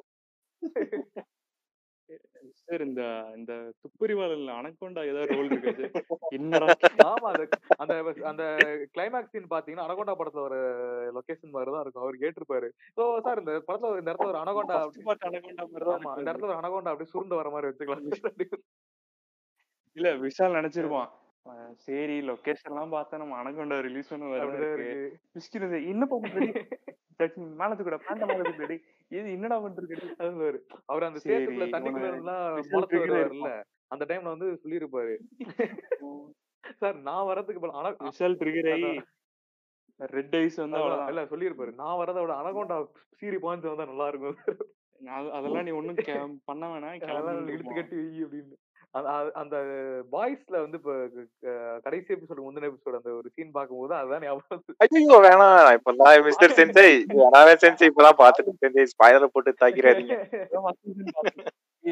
சார் 2.59 2.81
இந்த 2.81 3.01
இந்த 3.35 3.51
துப்பறிவாளன்ல 3.81 4.51
அனக்கொண்டா 4.57 5.01
ஏதாவது 5.05 5.35
ரோல் 5.35 5.49
இருக்கு? 5.49 5.85
என்னடா? 6.31 6.67
ஆமா 7.05 7.27
அந்த 7.33 7.43
அந்த 7.77 7.93
அந்த 8.25 8.43
கிளைமேக்ஸ் 8.93 9.33
சீன் 9.33 9.51
பாத்தீங்கன்னா 9.51 9.85
அனகொண்டா 9.85 10.15
படத்துல 10.15 10.45
ஒரு 10.47 10.59
லொகேஷன் 11.17 11.53
மாதிரி 11.53 11.71
தான் 11.71 11.83
இருக்கும். 11.83 12.03
அவர் 12.03 12.21
கேட்டிருப்பாரு. 12.23 12.67
சோ 12.97 13.05
சார் 13.19 13.41
இந்த 13.43 13.53
படத்துல 13.67 13.91
ஒரு- 13.91 14.01
இந்த 14.01 14.11
இடத்துல 14.11 14.31
ஒரு 14.33 14.41
அனகொண்டா 14.43 14.77
அனகொண்டா 14.79 15.29
மாதிரி 15.67 15.85
தான் 15.85 15.99
ஆமா 15.99 16.13
இந்த. 16.15 16.29
இடத்துல 16.29 16.49
ஒரு 16.49 16.59
அனகொண்டா 16.59 16.91
அப்படியே 16.93 17.11
சுருண்டு 17.13 17.39
வர 17.39 17.49
மாதிரி 17.49 17.69
வச்சுக்கலாம். 17.69 18.63
இல்ல 19.97 20.09
விஷால் 20.23 20.57
நினைச்சிருப்பான் 20.57 21.07
அஹ் 21.07 21.15
சரி 21.75 22.29
லொகேஷன் 22.29 22.69
எல்லாம் 22.69 22.91
பார்த்தா 22.91 23.17
நம்ம 23.17 23.43
அனகொண்டா 23.43 23.81
ரிலீஸ் 23.81 24.09
பண்ண 24.09 24.25
மிஸ்கின் 25.33 25.67
இது 25.67 25.87
என்னப்பா 25.87 26.17
பண்றடி 26.17 26.67
மேலத்து 27.35 27.83
கூட 27.83 27.95
பேண்ட 27.95 28.25
மேலத்து 28.25 28.79
இது 29.07 29.31
என்னடா 29.31 29.61
பண்றது 29.61 30.15
அது. 30.15 30.65
அவர் 30.85 31.03
அந்த 31.03 31.19
சேத்துக்குள்ள 31.23 31.69
தண்ணிக்குள்ள 31.69 33.63
அந்த 33.87 34.05
டைம்ல 34.05 34.23
வந்து 34.23 34.59
சொல்லியிருப்பாரு. 34.63 35.17
சார் 36.73 36.95
நான் 36.95 37.25
வரதுக்கு 37.25 37.69
அன- 37.69 37.91
விஷால் 37.91 38.35
ட்ரிகர். 38.35 39.01
ரெட் 39.97 40.35
ஐஸ் 40.35 40.55
வந்து 40.55 40.77
இல்ல 41.07 41.23
சொல்லியிருப்பாரு. 41.23 41.73
நான் 41.73 42.07
வரதை 42.07 42.21
விட 42.21 42.33
அனகொண்டா 42.33 42.87
சீரி 43.21 43.35
பாயிண்ட்ஸ் 43.35 43.75
வந்தா 43.75 43.85
நல்லா 43.85 44.07
இருக்கும் 44.07 44.37
அது- 45.05 45.31
அதெல்லாம் 45.31 45.63
நீ 45.63 45.69
ஒண்ணும் 45.71 46.41
பண்ண 46.45 46.67
வேணாம். 46.67 47.01
இழுத்து. 47.47 47.73
கட்டி 47.73 47.95
வை 47.95 48.23
அப்படின்னு. 48.23 48.53
அந்த- 48.91 49.57
பாய்ஸ்ல 50.11 50.55
வந்து 50.61 50.77
இப்ப 50.77 50.93
கடைசி 51.83 52.13
எபிசோடு 52.13 52.45
முந்தின 52.45 52.69
எபிசோடு 52.69 52.95
அந்த 52.95 53.09
ஒரு 53.11 53.29
சீன் 53.29 53.51
பார்க்கும்போது 53.51 53.93
அதுதான் 53.93 54.21
ஞாபகம் 54.21 54.63
வேணாம். 55.23 55.77
இப்பதான் 55.77 56.23
மிஸ்டர் 56.27 56.55
சென்சை 56.59 56.87
வேணாவே 57.13 57.53
சென்சை 57.63 57.85
இப்பதான் 57.89 58.19
பாத்துட்டு 58.21 58.53
சென்சை 58.61 58.85
ஸ்பாயிலர் 58.93 59.31
போட்டு 59.31 59.53
தாக்கிறாதீங்க. 59.61 60.15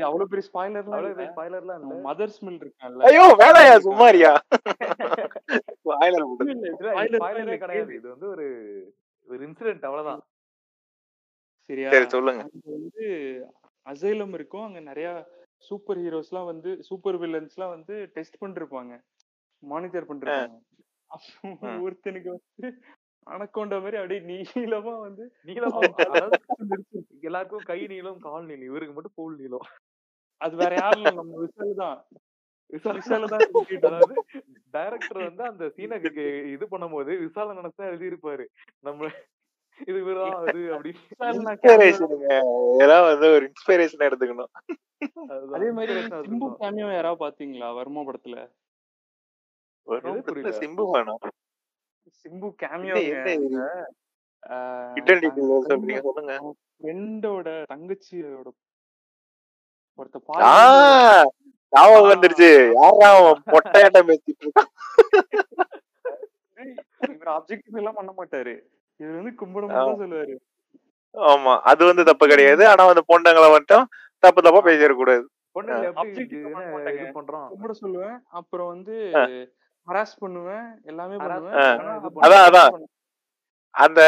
அவ்வளவு 0.02 0.28
பெரிய 0.28 0.48
ஸ்பாய்லர்லாம் 0.50 0.96
அவ்வளவு 0.96 1.12
இல்ல. 1.12 1.34
ஸ்பாய்லர்லாம் 1.36 1.80
இல்ல. 1.82 2.00
மதர் 2.08 2.34
ஸ்மெல் 2.38 2.60
இருக்கான்ல. 2.64 3.04
ஐயோ 3.10 3.26
வேணாயா 3.41 3.76
சும்மாரியா 3.88 4.32
ஸ்பாயிலர் 5.80 6.26
ஸ்பாய்லரே 7.16 7.43
இல்ல, 7.46 7.58
கிடையாது. 7.58 7.93
இது 7.96 8.10
வந்து 8.10 8.30
ஒரு 8.30 8.48
ஒரு 9.28 9.39
இன்சிடென்ட் 9.48 9.86
அவ்வளவுதான். 9.89 10.24
சரியா? 11.70 11.89
சரி 11.89 12.10
சொல்லுங்க. 12.10 12.41
வந்து 12.76 13.06
அசைலம் 13.86 14.34
இருக்கும். 14.34 14.66
அங்க 14.66 14.80
நிறைய 14.82 15.10
சூப்பர் 15.70 15.99
ஹீரோஸ்லாம் 15.99 16.45
வந்து 16.45 16.72
சூப்பர் 16.82 17.18
வில்லன்ஸ்லாம் 17.22 17.74
வந்து 17.76 17.95
டெஸ்ட் 18.13 18.41
பண்ணிருப்பாங்க. 18.41 18.93
மானிட்டர் 19.63 20.07
ம். 21.43 21.82
ஒருத்தனுக்கு 21.84 22.30
வந்து 22.30 22.68
அனக்கொண்ட 23.28 23.76
மாதிரி 23.82 23.97
அப்படியே 23.97 24.22
நீளமா 24.55 24.93
வந்து 24.99 25.24
நீளமா 25.45 25.80
எல்லாருக்கும் 27.28 27.66
கை 27.66 27.80
நீளம் 27.88 28.20
கால் 28.20 28.45
நீளம் 28.45 28.68
இவருக்கு 28.70 28.95
மட்டும் 28.95 29.16
பூல் 29.16 29.38
நீளம். 29.38 29.68
அது 30.41 30.55
வேற 30.55 30.74
யாரும் 30.76 31.20
நம்ம 31.20 31.34
விசால் 31.38 31.76
தான். 31.76 31.99
அதாவது 33.80 34.16
டைரக்டர் 34.72 35.20
வந்து 35.20 35.43
அந்த 35.43 35.66
சீனுக்கு 35.76 36.26
இது 36.53 36.66
பண்ணும்போது 36.72 37.11
விசால 37.20 37.53
நினைச்சா 37.53 37.84
எழுதியிருப்பாரு. 37.91 38.45
நம்ம 38.80 39.09
இது 39.89 39.97
இவரா 40.03 40.26
அது 40.41 40.61
அப்படின்னு. 40.76 40.99
ஒரு 43.36 43.45
இன்ஸ்பிரேஷன் 43.49 44.05
எடுத்துக்கணும். 44.07 44.51
அதே 45.55 45.69
மாதிரி 45.78 45.93
சிம்பு. 46.28 46.47
கேமியோ 46.61 46.88
யாராவது 46.97 47.23
பாத்தீங்களா? 47.23 47.69
வர்மா 47.80 48.03
படத்துல? 48.09 48.38
சிம்பு 50.61 50.84
வேணும் 50.93 51.23
சிம்பு 52.21 52.47
கேமியோ 52.61 52.95
சொல்லுங்க. 53.26 53.59
ஃப்ரெண்டோட 56.80 57.47
தங்கச்சியோட 57.73 58.47
ஒருத்த 59.99 60.17
ஞாபகம் 61.73 62.09
வந்துருச்சு. 62.11 62.49
யாரா 62.80 63.09
பொட்டையாட்டம் 63.53 64.09
பேசிட்டு 64.09 64.43
இருக்கான்? 64.45 64.71
இவர் 67.13 67.32
அப்ஜெக்டிவ் 67.36 67.80
எல்லாம் 67.82 67.97
பண்ண 67.99 68.11
மாட்டாரு. 68.19 68.55
இது 69.00 69.16
வந்து 69.16 69.34
கும்பிடும் 69.39 70.02
சொல்லுவாரு. 70.02 70.38
ஆமா. 71.16 71.72
அது 71.72 71.86
வந்து 71.86 72.04
தப்பு 72.04 72.28
கிடையாது. 72.28 72.68
ஆனா 72.68 72.86
வந்து 72.86 73.14
பொண்டங்களை 73.14 73.52
மட்டும் 73.52 73.89
தப்பு 74.20 74.41
தப்பா 74.41 74.70
பேசிடக்கூடாது. 74.70 75.26
கும்பிட 75.56 75.74
சொல்லுவேன். 77.84 78.22
அப்புறம் 78.30 78.68
வந்து. 78.68 79.26
ஹராஸ் 79.88 80.20
பண்ணுவேன். 80.20 80.80
எல்லாமே 80.84 81.16
Harass 81.16 81.41
பண்ணுவேன். 81.41 82.26
அதான், 82.26 82.50
அதான். 82.50 82.86
அந்த 83.76 84.02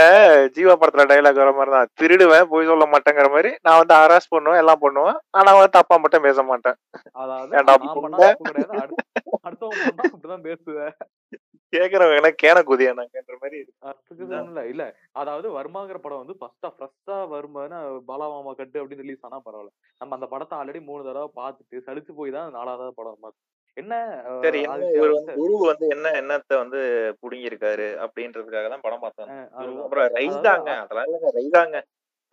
ஜீவா 0.56 0.74
படத்துல 0.74 1.10
டைலாக் 1.10 1.34
வர 1.34 1.52
மாதிரி 1.52 1.72
தான். 1.72 1.88
திருடுவேன் 2.00 2.44
போய் 2.44 2.66
சொல்ல 2.66 2.86
மாட்டேங்கிற 2.86 3.32
மாதிரி. 3.32 3.58
நான் 3.62 3.78
வந்து 3.78 3.94
ஹராஸ் 3.94 4.30
பண்ணுவேன் 4.30 4.58
எல்லாம் 4.58 4.80
பண்ணுவேன். 4.80 5.18
ஆனா 5.30 5.54
வந்து 5.54 5.70
தப்பா 5.70 5.98
மட்டும் 5.98 6.22
பேச 6.22 6.44
மாட்டேன். 6.44 6.76
அதாவது 7.12 7.56
அடுத்தவங்க 9.48 10.14
அப்படிதான் 10.14 10.42
பேசுவேன். 10.42 10.94
கேக்குறவங்க 11.74 12.30
கேன 12.42 12.58
குதியா 12.68 12.92
நாங்கன்ற 12.98 13.36
மாதிரி 13.40 13.58
இல்ல 14.44 14.62
இல்ல. 14.70 14.84
அதாவது 15.22 15.48
வருமாங்கிற 15.56 15.98
படம் 16.00 16.22
வந்து 16.22 16.36
ஃபர்ஸ்டா 16.40 16.70
ஃப்ரெஷ்ஷா 16.76 17.18
வருமானா 17.34 17.80
பாலாமாமா 18.08 18.52
கட்டு 18.56 18.78
அப்படின்னு 18.82 19.06
ரிலீஸ் 19.06 19.26
ஆனா 19.28 19.40
பரவாயில்ல. 19.46 19.72
நம்ம 20.02 20.16
அந்த 20.18 20.28
படத்தை 20.32 20.56
ஆல்ரெடி 20.60 20.82
மூணு 20.86 21.02
தடவை 21.04 21.30
பார்த்துட்டு 21.38 21.84
சலிச்சு 21.88 22.14
போய் 22.18 22.36
தான் 22.36 22.56
நாலாவது 22.56 22.96
படம் 22.98 23.20
பார்த்தோம் 23.20 23.46
என்ன 23.78 23.96
சரி 24.44 24.60
இவர் 24.94 25.12
வந்து- 25.16 25.36
குரு 25.40 25.58
வந்து 25.66 25.88
என்ன 25.96 26.14
என்னத்த 26.20 26.54
வந்து 26.62 26.80
புடுங்கியிருக்காரு 27.22 27.88
அப்படின்றதுக்காக 28.06 28.70
தான் 28.70 28.86
படம் 28.86 29.06
அதுதான். 29.06 29.34
அப்புறம் 29.84 30.08
ரைஸாங்க 30.18 30.70
அதெல்லாம் 30.78 31.08
இல்லைங்க 31.10 31.32
ரைஸாங்க 31.38 31.82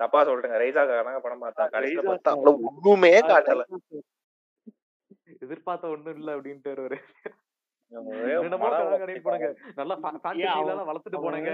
தப்பா 0.00 0.20
சொல்றேங்க 0.28 0.56
ரைஸாக்காக 0.62 1.02
படம் 1.20 1.42
பார்த்தேன். 1.42 1.72
கடைசியில 1.74 2.04
பார்த்தா 2.08 2.32
அவ்வளவு 2.34 2.68
ஒண்ணுமே 2.70 3.12
காட்டல. 3.28 3.64
எதிர்பார்த்த 5.42 5.92
ஒண்ணும் 5.92 6.16
இல்ல 6.16 6.30
அப்படின்ட்டு 6.36 6.98
நல்லா 9.78 9.94
வளர்த்துட்டு 10.88 11.20
போனாங்க. 11.24 11.50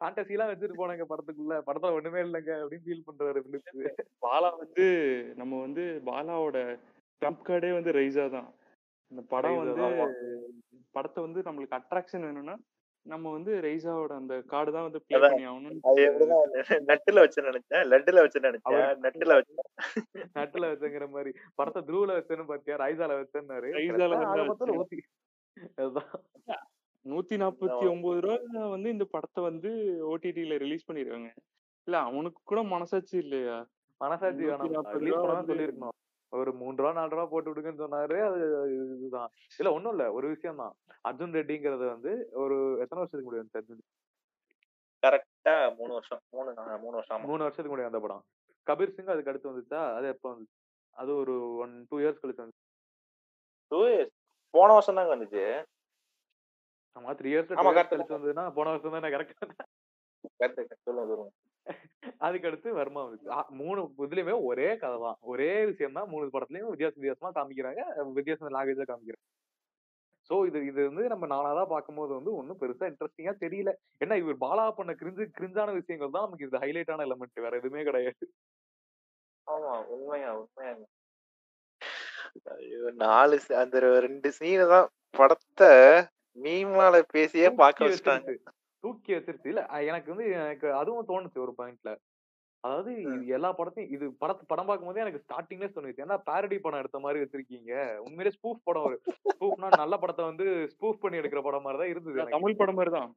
ஃபேண்டசி 0.00 0.34
எல்லாம் 0.36 0.50
வச்சுட்டு 0.50 0.80
போனாங்க 0.80 1.04
படத்துக்குள்ள. 1.10 1.56
படத்துல 1.68 1.96
ஒண்ணுமே 1.98 2.20
இல்லைங்க 2.20 2.52
அப்படின்னு 2.62 2.86
ஃபீல் 2.86 3.06
பண்றாரு 3.08 3.42
பாலா 4.26 4.50
வந்து 4.56 4.86
நம்ம 5.36 5.60
வந்து 5.60 5.84
பாலாவோட 6.10 6.58
ட்ரம்ப் 7.22 7.46
கார்டே 7.48 7.72
வந்து 7.72 7.94
தான் 8.30 8.48
இந்த 9.10 9.22
படம் 9.28 9.58
வந்து. 9.58 9.74
படத்தை 10.94 11.20
வந்து 11.22 11.40
நம்மளுக்கு 11.42 11.78
அட்ராக்ஷன் 11.78 12.26
வேணும்னா 12.26 12.56
நம்ம 13.06 13.30
வந்து 13.32 13.52
ரைஸாவோட 13.60 14.12
அந்த 14.20 14.34
கார்டு 14.52 14.70
தான் 14.72 14.86
வந்து 14.86 15.00
ப்ளே. 15.00 15.18
பண்ணி 15.24 15.44
எப்படின்னா 16.04 16.38
நட்டுல 16.90 17.22
வச்சு 17.24 17.40
நினைச்சேன். 17.42 17.84
லட்டுல 17.92 18.22
வச்சு 18.24 18.40
நினைச்சேன். 18.40 18.84
நட்டுல 19.04 19.34
வச்சு 19.38 19.54
நட்டுல 20.38 20.70
வச்சங்கிற 20.72 21.06
மாதிரி. 21.08 21.30
படத்தை 21.54 21.82
த்ரூல 21.88 22.16
வச்சேன்னு 22.18 22.46
பாத்தியா? 22.52 22.76
ரைஸால 22.84 23.18
வச்சேன்னாரு. 23.20 23.70
ஊத்தி 24.80 25.00
அதுதான் 25.82 26.10
நூத்தி 27.06 27.36
நாற்பத்தி 27.42 27.84
ஒன்பது 27.90 28.20
ரூபா 28.20 28.66
வந்து 28.74 28.88
இந்த 28.90 29.04
படத்தை 29.14 29.40
வந்து 29.44 29.70
ஓடிடில 30.12 30.56
ரிலீஸ் 30.64 30.86
பண்ணிருக்காங்க. 30.88 31.30
இல்ல 31.88 31.96
அவனுக்கு 32.08 32.40
கூட 32.44 32.60
மனசாட்சி 32.74 33.16
இல்லையா? 33.18 33.56
மனசாட்சி 34.00 34.44
நூத்தி 34.44 34.68
வேணாம். 34.70 35.44
சொல்லியிருக்கணும். 35.48 35.94
ஒரு 36.34 36.50
மூணு 36.60 36.76
ரூபா 36.76 36.92
நாலு 36.92 37.10
ரூபா 37.10 37.24
போட்டு 37.26 37.50
விடுங்கன்னு 37.50 37.82
சொன்னாரு. 37.82 38.16
அது 38.28 38.40
இதுதான். 38.96 39.30
இல்ல 39.60 39.72
ஒண்ணும் 39.76 39.94
இல்ல. 39.94 40.04
ஒரு 40.18 40.26
விஷயம் 40.34 40.60
தான் 40.62 40.74
அர்ஜுன் 41.08 41.36
ரெட்டிங்கிறது 41.38 41.86
வந்து 41.94 42.12
ஒரு 42.42 42.56
எத்தனை 42.82 43.00
வருஷத்துக்கு 43.00 43.28
முடியும் 43.28 43.50
அர்ஜுன் 43.60 43.82
கரெக்டா 45.02 45.54
மூணு 45.78 45.92
வருஷம். 45.92 46.22
மூணு 46.36 46.50
மூணு 46.84 46.96
வருஷம். 46.98 47.24
மூணு 47.30 47.44
வருஷத்துக்கு 47.44 47.72
முடியும் 47.72 47.92
அந்த 47.92 48.00
படம். 48.04 48.24
கபீர் 48.66 48.94
சிங் 48.96 49.12
அதுக்கு 49.14 49.30
அடுத்து 49.32 49.52
வந்துச்சா? 49.52 49.80
அது 49.96 50.06
எப்போ 50.14 50.28
வந்துச்சு 50.32 50.56
அது 50.96 51.10
ஒரு 51.22 51.34
ஒன் 51.64 51.74
டூ 51.90 51.96
இயர்ஸ் 52.02 52.20
கழிச்சு 52.22 52.44
வந்துச்சு 52.44 52.62
Two 53.72 53.84
years. 53.90 54.10
போன 54.54 54.72
வருஷம் 54.72 54.98
தாங்க 54.98 55.12
வந்துச்சு. 55.14 55.42
ஆமா 56.96 57.12
த்ரீ 57.18 57.28
இயர்ஸ் 57.32 57.50
கழிச்சு 57.90 58.16
வந்ததுன்னா 58.16 58.44
போன 58.58 58.70
வருஷம் 58.72 58.96
தானே 58.96 59.10
கரெக்ட். 59.14 59.34
சொல்லுங்க 60.86 61.08
சொல்லுங்க. 61.10 61.32
அதுக்கு 62.26 62.48
அடுத்து 62.48 62.68
வர்மா 62.78 63.02
மூணு 63.60 63.80
இதுலயுமே 64.06 64.34
ஒரே 64.48 64.68
கதை 64.82 64.96
தான் 65.04 65.18
ஒரே 65.32 65.52
விஷயம் 65.70 65.96
தான் 65.98 66.10
மூணு 66.12 66.34
படத்துலயும் 66.34 66.72
வித்தியாச 66.72 66.94
வித்தியாசமா 66.98 67.30
காமிக்கிறாங்க. 67.38 67.82
வித்தியாச 68.18 68.50
லாங்குவேஜா 68.56 68.86
காமிக்கிறாங்க. 68.90 69.26
சோ 70.30 70.34
இது 70.48 70.58
இது 70.70 70.80
வந்து 70.88 71.02
நம்ம 71.12 71.24
நானாதான் 71.32 71.72
பார்க்கும்போது 71.72 72.12
வந்து 72.18 72.32
ஒன்றும் 72.40 72.60
பெருசா 72.60 72.84
இன்ட்ரெஸ்டிங்கா 72.90 73.34
தெரியல. 73.44 73.72
ஏன்னா 74.02 74.16
இவர் 74.22 74.38
பாலா 74.44 74.64
பண்ண 74.78 74.92
கிரிஞ்சு 75.00 75.24
கிரிஞ்சான 75.38 75.74
விஷயங்கள் 75.80 76.14
தான் 76.16 76.26
நமக்கு 76.26 76.46
இது 76.48 76.62
ஹைலைட்டான 76.64 77.06
எலமெண்ட் 77.08 77.44
வேற 77.46 77.54
எதுவுமே 77.60 77.84
கிடையாது. 77.88 78.26
ஆமா 79.46 79.72
உண்மையா 79.94 80.30
உண்மையா. 80.42 80.74
ஐயோ 82.54 82.90
நாலு 83.04 83.36
அந்த 83.62 83.80
ரெண்டு 84.06 84.28
சீனு 84.38 84.66
தான் 84.74 84.88
படத்தை 85.18 85.72
மீமால 86.44 87.02
பேசியே 87.14 87.48
பார்க்க 87.60 87.78
தூக்கி 87.80 87.92
வச்சுட்டாங்க. 87.92 88.32
தூக்கி 88.84 89.12
வச்சிருச்சு 89.14 89.52
இல்ல 89.52 89.62
எனக்கு 89.90 90.12
வந்து 90.12 90.26
எனக்கு 90.40 90.68
அதுவும் 90.80 91.08
தோணுச்சு 91.10 91.44
ஒரு 91.46 91.54
பாயிண்ட்ல 91.60 91.92
அதாவது 92.64 92.90
இது 93.04 93.32
எல்லா 93.36 93.48
படத்தையும் 93.56 93.90
இது 93.94 94.04
படத்து 94.20 94.44
படம் 94.50 94.68
பார்க்கும்போதே 94.68 95.02
எனக்கு 95.02 95.22
ஸ்டார்டிங்லேயே 95.24 95.72
தோணுச்சு. 95.72 96.04
ஏன்னா 96.04 96.16
பேரடி 96.28 96.56
படம் 96.58 96.80
எடுத்த 96.82 96.98
மாதிரி 97.04 97.22
வச்சிருக்கீங்க? 97.22 97.72
உண்மையிலே 98.04 98.32
ஸ்பூஃப் 98.36 98.62
படம் 98.68 98.86
ஒரு 98.88 98.96
ஸ்பூஃப்னா 99.32 99.68
நல்ல 99.82 99.94
படத்தை 100.02 100.24
வந்து 100.28 100.44
ஸ்பூஃப் 100.72 101.02
பண்ணி 101.02 101.20
எடுக்கிற 101.20 101.40
படம் 101.46 101.64
மாதிரி 101.66 101.80
தான் 101.82 101.92
இருந்தது. 101.92 102.34
தமிழ் 102.36 102.60
படம் 102.60 102.78
மாதிரி 102.78 102.92
தான். 102.96 103.10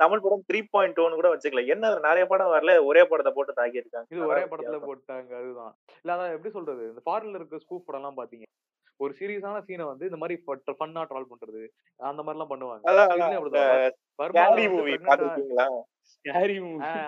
தமிழ் 0.00 0.22
படம். 0.24 0.42
த்ரீ 0.48 0.60
பாயிண்ட் 0.74 0.98
ஒன் 1.04 1.18
கூட 1.20 1.28
வச்சுக்கலாம். 1.32 1.70
என்ன 1.74 1.92
நிறைய 2.08 2.24
படம் 2.32 2.52
வரல 2.54 2.74
ஒரே 2.88 3.04
படத்தை 3.12 3.32
போட்டு 3.36 3.58
தாக்கி 3.60 3.82
இருக்காங்க 3.82 4.12
இது 4.14 4.28
ஒரே 4.32 4.42
படத்துல 4.50 4.80
போட்டாங்க. 4.88 5.30
அதுதான். 5.40 5.72
இல்ல 6.02 6.16
அதான் 6.16 6.34
எப்படி 6.36 6.52
சொல்றது? 6.58 6.84
இந்த 6.92 7.04
ஃபாரின்ல 7.06 7.40
இருக்க 7.40 7.62
ஸ்கூப் 7.64 7.86
படம் 7.86 8.02
எல்லாம் 8.02 8.20
பாத்தீங்க 8.20 8.44
ஒரு 9.00 9.14
சீரியஸான 9.18 9.56
சீனை 9.66 9.84
வந்து 9.84 10.04
இந்த 10.04 10.16
மாதிரி 10.16 10.42
ஃபன்னா 10.46 11.02
ட்ரால் 11.08 11.30
பண்றது 11.32 11.62
அந்த 12.00 12.22
மாதிரி 12.22 12.36
எல்லாம் 12.36 12.52
பண்ணுவாங்க 12.52 12.84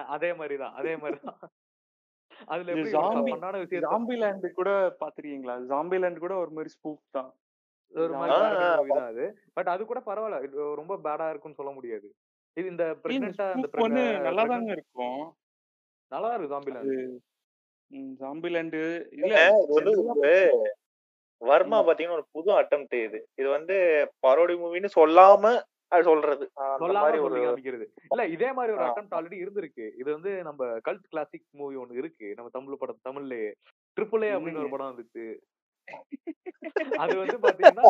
அதே 0.08 0.32
மாதிரிதான் 0.32 0.74
அதே 0.74 0.96
மாதிரிதான். 0.96 1.38
அதுல 2.46 2.72
பண்ணான 3.30 3.58
விஷயத்த 3.58 3.86
ஜாம்பி 3.86 4.16
லேண்ட் 4.16 4.46
கூட 4.52 4.70
பாத்திருக்கீங்களா 5.00 5.54
ஜாம்பி 5.70 5.98
லேண்ட் 5.98 6.18
கூட 6.18 6.34
ஒரு 6.36 6.50
மாதிரி 6.50 6.70
ஸ்பூப் 6.74 7.00
தான். 7.10 7.30
ஒரு 7.94 8.12
மாதிரி 8.14 8.34
அது. 9.06 9.24
பட் 9.52 9.68
அது 9.68 9.82
கூட 9.86 10.00
பரவாயில்ல 10.06 10.38
ரொம்ப 10.74 10.96
பேடா 10.96 11.28
இருக்கும்னு 11.28 11.56
சொல்ல 11.56 11.72
முடியாது. 11.72 12.08
இது 12.56 12.68
இந்த 12.68 12.84
வந்து 13.54 13.68
pregnant- 13.72 14.20
நல்லா 14.20 14.44
தாங்க 14.44 14.72
இருக்கும். 14.72 15.22
நல்லா 16.12 16.34
இருக்கு 16.34 16.54
ஜாம்பில 16.54 16.78
ஜாம்பி 18.20 18.50
லேண்ட் 18.50 18.74
இல்ல 18.74 19.26
இல்ல, 19.26 19.38
இது 19.58 19.74
வந்து 19.74 19.92
ஒரு 20.12 20.32
வர்மா 21.42 21.78
பாத்தீங்கன்னா 21.86 22.18
ஒரு 22.20 22.26
புது 22.36 22.50
அட்டம்ப்ட் 22.60 22.96
இது. 23.06 23.18
இது 23.40 23.48
வந்து 23.48 23.76
பரோடி 24.26 24.54
மூவின்னு 24.62 24.90
சொல்லாம 24.98 25.52
சொல்றது. 26.08 26.44
இல்ல 28.10 28.24
இதே 28.34 28.48
மாதிரி 28.52 28.72
ஒரு. 28.74 28.82
அட்டம் 28.86 29.14
ஆல்ரெடி 29.18 29.36
இருந்திருக்கு. 29.44 29.84
இது 30.00 30.08
வந்து 30.16 30.32
நம்ம 30.42 30.66
கல்ட் 30.88 31.06
கிளாசிக் 31.12 31.46
மூவி 31.52 31.76
ஒன்னு 31.82 32.00
இருக்கு. 32.00 32.26
நம்ம 32.36 32.50
தமிழ் 32.56 32.80
படம் 32.82 33.06
தமிழ்லயே. 33.08 33.48
ட்ரிபிள் 33.96 34.26
ஏ 34.28 34.32
அப்படின்னு 34.34 34.62
ஒரு 34.64 34.74
படம் 34.74 34.90
வந்துச்சு. 34.90 35.24
அது 37.02 37.14
வந்து 37.20 37.36
பாத்தீங்கன்னா 37.44 37.86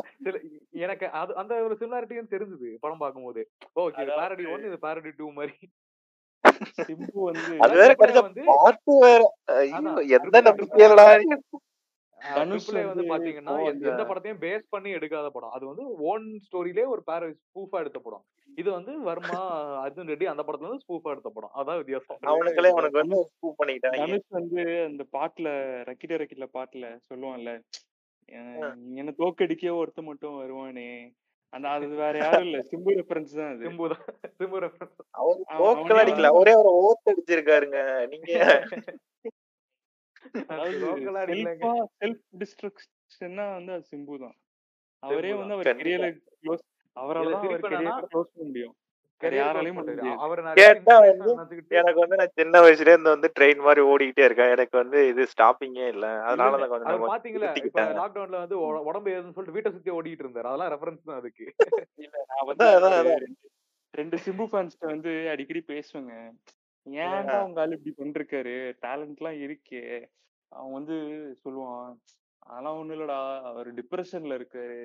எனக்கு 0.84 1.06
அது 1.20 1.32
அந்த 1.34 1.54
ஒரு 1.66 1.74
சிமிலாரிட்டியும் 1.80 2.32
தெரிஞ்சது 2.34 2.70
படம் 2.84 3.02
பார்க்கும்போது. 3.04 3.42
ஓகே 3.76 4.02
இது 4.04 4.18
பேரடி 4.20 4.46
ஒன் 4.54 4.68
இது 4.70 4.78
பேரடி 4.86 5.12
டூ 5.20 5.28
மாதிரி. 5.30 5.56
சிம்பு 6.88 7.20
வந்து 7.28 7.54
அது 7.64 7.74
வேற 7.80 7.92
வந்து 8.20 8.42
எந்த 10.18 10.36
நம்பிக்கையிலடா 10.48 11.06
தனுஷ் 12.34 12.66
ட்ரிபிள் 12.66 12.86
வந்து 12.86 13.02
வந்து 13.02 13.12
பாத்தீங்கன்னா 13.12 13.54
எந்த- 13.66 13.88
எந்த 13.90 14.02
படத்தையும் 14.04 14.40
பேஸ் 14.40 14.64
பண்ணி 14.68 14.94
எடுக்காத 14.94 15.28
படம். 15.28 15.50
அது 15.50 15.64
வந்து 15.66 15.84
ஓன் 16.06 16.24
ஸ்டோரியிலே 16.44 16.86
ஒரு 16.86 17.02
பேர 17.06 17.22
ஸ்பூஃபா 17.42 17.78
எடுத்த 17.78 17.98
படம். 17.98 18.24
இது 18.58 18.70
வந்து 18.72 18.92
வர்மா 19.00 19.40
அர்ஜுன் 19.82 20.10
ரெட்டி 20.10 20.24
அந்த 20.24 20.42
படத்துல 20.42 20.66
இருந்து 20.66 20.84
ஸ்பூஃபா 20.84 21.10
எடுத்த 21.10 21.30
படம். 21.30 21.52
அதான் 21.54 21.76
வித்தியாசம். 21.76 22.18
அவனுங்களே 22.30 22.70
அவனுக்கு 22.70 23.02
வந்து 23.02 23.18
ஸ்கூப் 23.28 23.58
பண்ணிக்கிட்டாங்க 23.60 24.00
தனுஷ் 24.02 24.28
வந்து 24.30 24.60
அந்த 24.84 25.04
பாட்டுல 25.12 25.48
ரக்கிட 25.88 26.20
ரக்கிட 26.22 26.48
பாட்டுல 26.54 26.86
சொல்லுவான்ல 27.08 27.52
என்ன 28.96 29.10
தோக்கடிக்க 29.18 29.66
ஒருத்த 29.76 30.02
மட்டும் 30.02 30.36
வருவானே. 30.40 30.88
அந்த 31.52 31.66
அது 31.68 31.86
வேற 32.02 32.14
யாரும் 32.18 32.46
இல்ல. 32.46 32.58
சிம்பு 32.70 32.90
ரெஃபரன்ஸ் 32.96 33.36
தான் 33.36 33.52
அது. 33.52 33.62
சிம்பு 33.66 33.86
தான். 33.88 34.02
சிம்பு 34.38 34.58
ரெஃபரன்ஸ் 34.64 34.98
அவர் 35.14 35.38
வந்து 35.76 35.94
அவரே 36.30 36.52
அவரை 36.52 36.72
ஓத்து 36.80 37.12
அடிச்சிருக்காருங்க. 37.12 37.78
நீங்க 38.08 38.30
செல்ஃபா 41.58 41.84
செல்ஃப் 42.00 42.20
டிஸ்ட்ரக்ஷன்னா 42.38 43.52
வந்து 43.52 43.72
அது 43.72 43.86
சிம்பு 43.96 44.18
தான். 44.18 44.36
அவரே 44.98 45.32
வந்து 45.34 45.54
அவர் 45.54 45.66
கெரியரை 45.76 46.22
க்ளோஸ் 46.42 46.66
அவரால 47.00 47.32
அவர் 47.32 47.60
க்ளோஸ் 48.00 48.22
பண்ண 48.22 48.46
முடியும். 48.46 48.76
நினைச்சுக்கிட்டு 51.38 51.68
எனக்கு 51.68 52.00
வந்து 52.00 52.16
நான் 52.16 52.30
சின்ன 52.34 52.60
வயசுல 52.60 52.80
இருந்து 52.80 53.08
வந்து 53.10 53.32
ட்ரெயின் 53.40 53.56
மாதிரி 53.56 53.86
ஓடிக்கிட்டே 53.86 54.24
இருக்கேன். 54.24 54.48
எனக்கு 54.48 54.78
வந்து 54.78 55.08
இது 55.08 55.26
ஸ்டாப்பிங்கே 55.36 55.88
இல்ல. 55.88 56.22
அதனால 56.22 56.56
தான் 56.58 56.68
கொஞ்சம் 56.68 57.00
பாத்தீங்களா? 57.14 57.52
லாக்டவுன்ல 57.98 58.38
வந்து 58.38 58.56
உட- 58.58 58.78
உடம்பு 58.78 59.10
ஏதுன்னு 59.10 59.32
சொல்லிட்டு 59.32 59.52
வீட்டை 59.52 59.72
சுத்தி 59.72 59.90
ஓடிட்டு 59.90 60.18
இருந்தாரு. 60.18 60.46
அதெல்லாம் 60.46 60.70
ரெஃபரன்ஸ் 60.72 61.02
தான் 61.04 61.16
அதுக்கு. 61.16 61.54
இல்ல 61.94 62.24
நான் 62.26 62.56
வந்து 62.56 62.64
ரெண்டு 63.90 64.16
சிம்பு 64.16 64.46
ஃபேன்ஸ்ட்ட 64.52 64.86
வந்து 64.86 65.28
அடிக்கடி 65.28 65.64
பேசுவேங்க. 65.66 66.30
ஏன்டா 66.86 67.36
உங்க 67.44 67.60
ஆளு 67.60 67.78
இப்படி 67.78 67.94
பண்ணிருக்காரு 67.98 68.54
டேலண்ட்லாம் 68.84 69.38
இருக்கே. 69.46 69.82
அவன் 70.52 70.76
வந்து 70.78 70.96
சொல்லுவான் 71.42 71.90
அதெல்லாம் 72.42 72.78
ஒண்ணும் 72.78 72.98
இல்லடா 72.98 73.18
அவர் 73.42 73.68
டிப்ரெஷன்ல 73.74 74.36
இருக்காரு. 74.38 74.78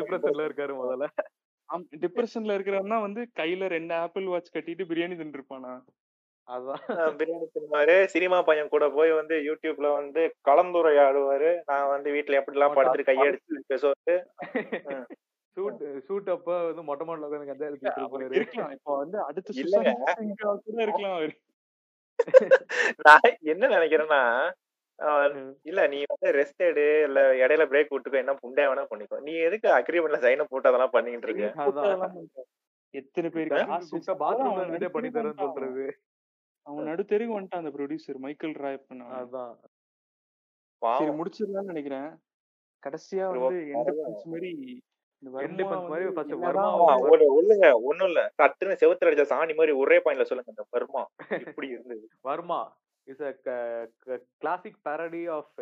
டிப்ரெஷன்ல 0.00 0.46
இருக்காரு? 0.48 0.72
முதல்ல. 0.80 1.06
டிப்ரெஷன்ல 2.04 2.56
இருக்கிறவன்னா 2.56 3.00
வந்து 3.00 3.20
கையில 3.38 3.66
ரெண்டு 3.68 3.94
ஆப்பிள் 3.94 4.26
வாட்ச் 4.26 4.54
கட்டிட்டு 4.56 4.84
பிரியாணி 4.90 5.16
தின்றுப்பானா 5.20 5.72
அதான். 6.48 6.82
பிரியாணி 7.18 7.46
தின்னுவாரு. 7.54 7.96
சினிமா 8.14 8.38
பையன் 8.42 8.72
கூட 8.74 8.84
போய் 8.90 9.12
வந்து 9.12 9.36
யூடியூப்ல 9.48 9.88
வந்து 9.92 10.22
கலந்துரையாடுவாரு. 10.48 11.50
நான் 11.66 11.88
வந்து 11.88 12.10
வீட்டுல 12.12 12.38
எப்படிலாம் 12.40 12.68
அவன் 12.68 12.78
படுத்துட்டு 12.78 13.10
கையடிச்சு 13.10 13.68
பேசுவாரு. 13.72 14.16
ஷூட் 15.60 15.82
ஷூட் 16.06 16.28
அப்ப 16.34 16.50
வந்து 16.66 16.82
மொட்டை 16.88 17.04
மாடல 17.06 17.28
உட்காந்து 17.28 17.50
கஞ்சா 17.50 17.68
இருப்பாரு 17.70 18.38
இருக்கலாம். 18.38 18.72
இப்போ 18.76 18.92
வந்து 19.02 19.18
அடுத்த 19.28 19.54
கூட 20.66 20.80
இருக்கலாம் 20.86 21.16
அவரு. 21.18 21.34
நான் 23.06 23.28
என்ன 23.52 23.70
நினைக்கிறேன்னா. 23.76 24.22
இல்ல 25.68 25.80
நீ 25.92 25.98
வந்து 26.08 26.30
ரெஸ்ட் 26.38 26.62
எடு 26.66 26.86
இல்ல 27.04 27.20
இடையில 27.42 27.64
பிரேக் 27.70 27.92
விட்டுக்கோ 27.94 28.18
என்ன 28.22 28.32
புண்டையா 28.42 28.68
வேணா 28.70 28.84
பண்ணிக்கோ. 28.90 29.18
நீ 29.26 29.34
எதுக்கு 29.46 29.68
அக்ரிமெண்ட்ல 29.76 30.18
சைன 30.24 30.46
போட்டு 30.50 30.70
அதெல்லாம் 30.70 30.94
பண்ணிட்டு 30.96 31.28
இருக்க? 31.28 32.44
எத்தனை 32.94 33.28
பேர் 33.34 33.52
ஆஹ் 33.54 33.66
காசு 33.70 33.88
கூப்பிட்டா 33.88 33.96
வச்சு 33.96 34.10
அதான் 34.10 34.22
பாத்ரூம்ல 34.22 34.88
பண்ணி 34.96 35.10
தரேன்னு 35.16 35.42
சொல்றது. 35.44 35.84
அவன் 36.66 36.88
நடுத்தெருவுக்கு 36.90 37.36
வந்துட்டான் 37.36 37.62
அந்த 37.62 37.72
ப்ரொடியூசர் 37.76 38.18
மைக்கேல் 38.24 38.56
ராய் 38.64 38.84
பண்ணான் 38.88 39.14
அதான். 39.20 39.54
சரி 40.82 41.12
முடிச்சிடலாம்னு 41.18 41.72
நினைக்கிறேன். 41.72 42.10
கடைசியா 42.82 43.24
வந்து 43.30 43.56
எந்த 43.74 43.90
மாதிரி 44.32 44.50
ஒண்ணுங்க 47.38 47.66
ஒண்ணும் 47.88 48.08
இல்ல. 48.10 48.20
சட்டுன்னு 48.38 48.78
செவுத்துல 48.82 49.08
அடிச்ச 49.10 49.24
சாணி 49.32 49.54
மாதிரி 49.54 49.72
ஒரே 49.82 49.96
பாயிண்ட்ல 50.04 50.28
சொல்லுங்க 50.30 50.52
இந்த 50.54 50.64
வருமா 50.70 51.02
இப்படி 51.42 51.68
இருந்தது. 51.74 52.04
Varma? 52.22 52.60
Is 53.06 53.22
a 53.22 53.32
classic 54.40 54.80
parody 54.88 55.22
of 55.30 55.60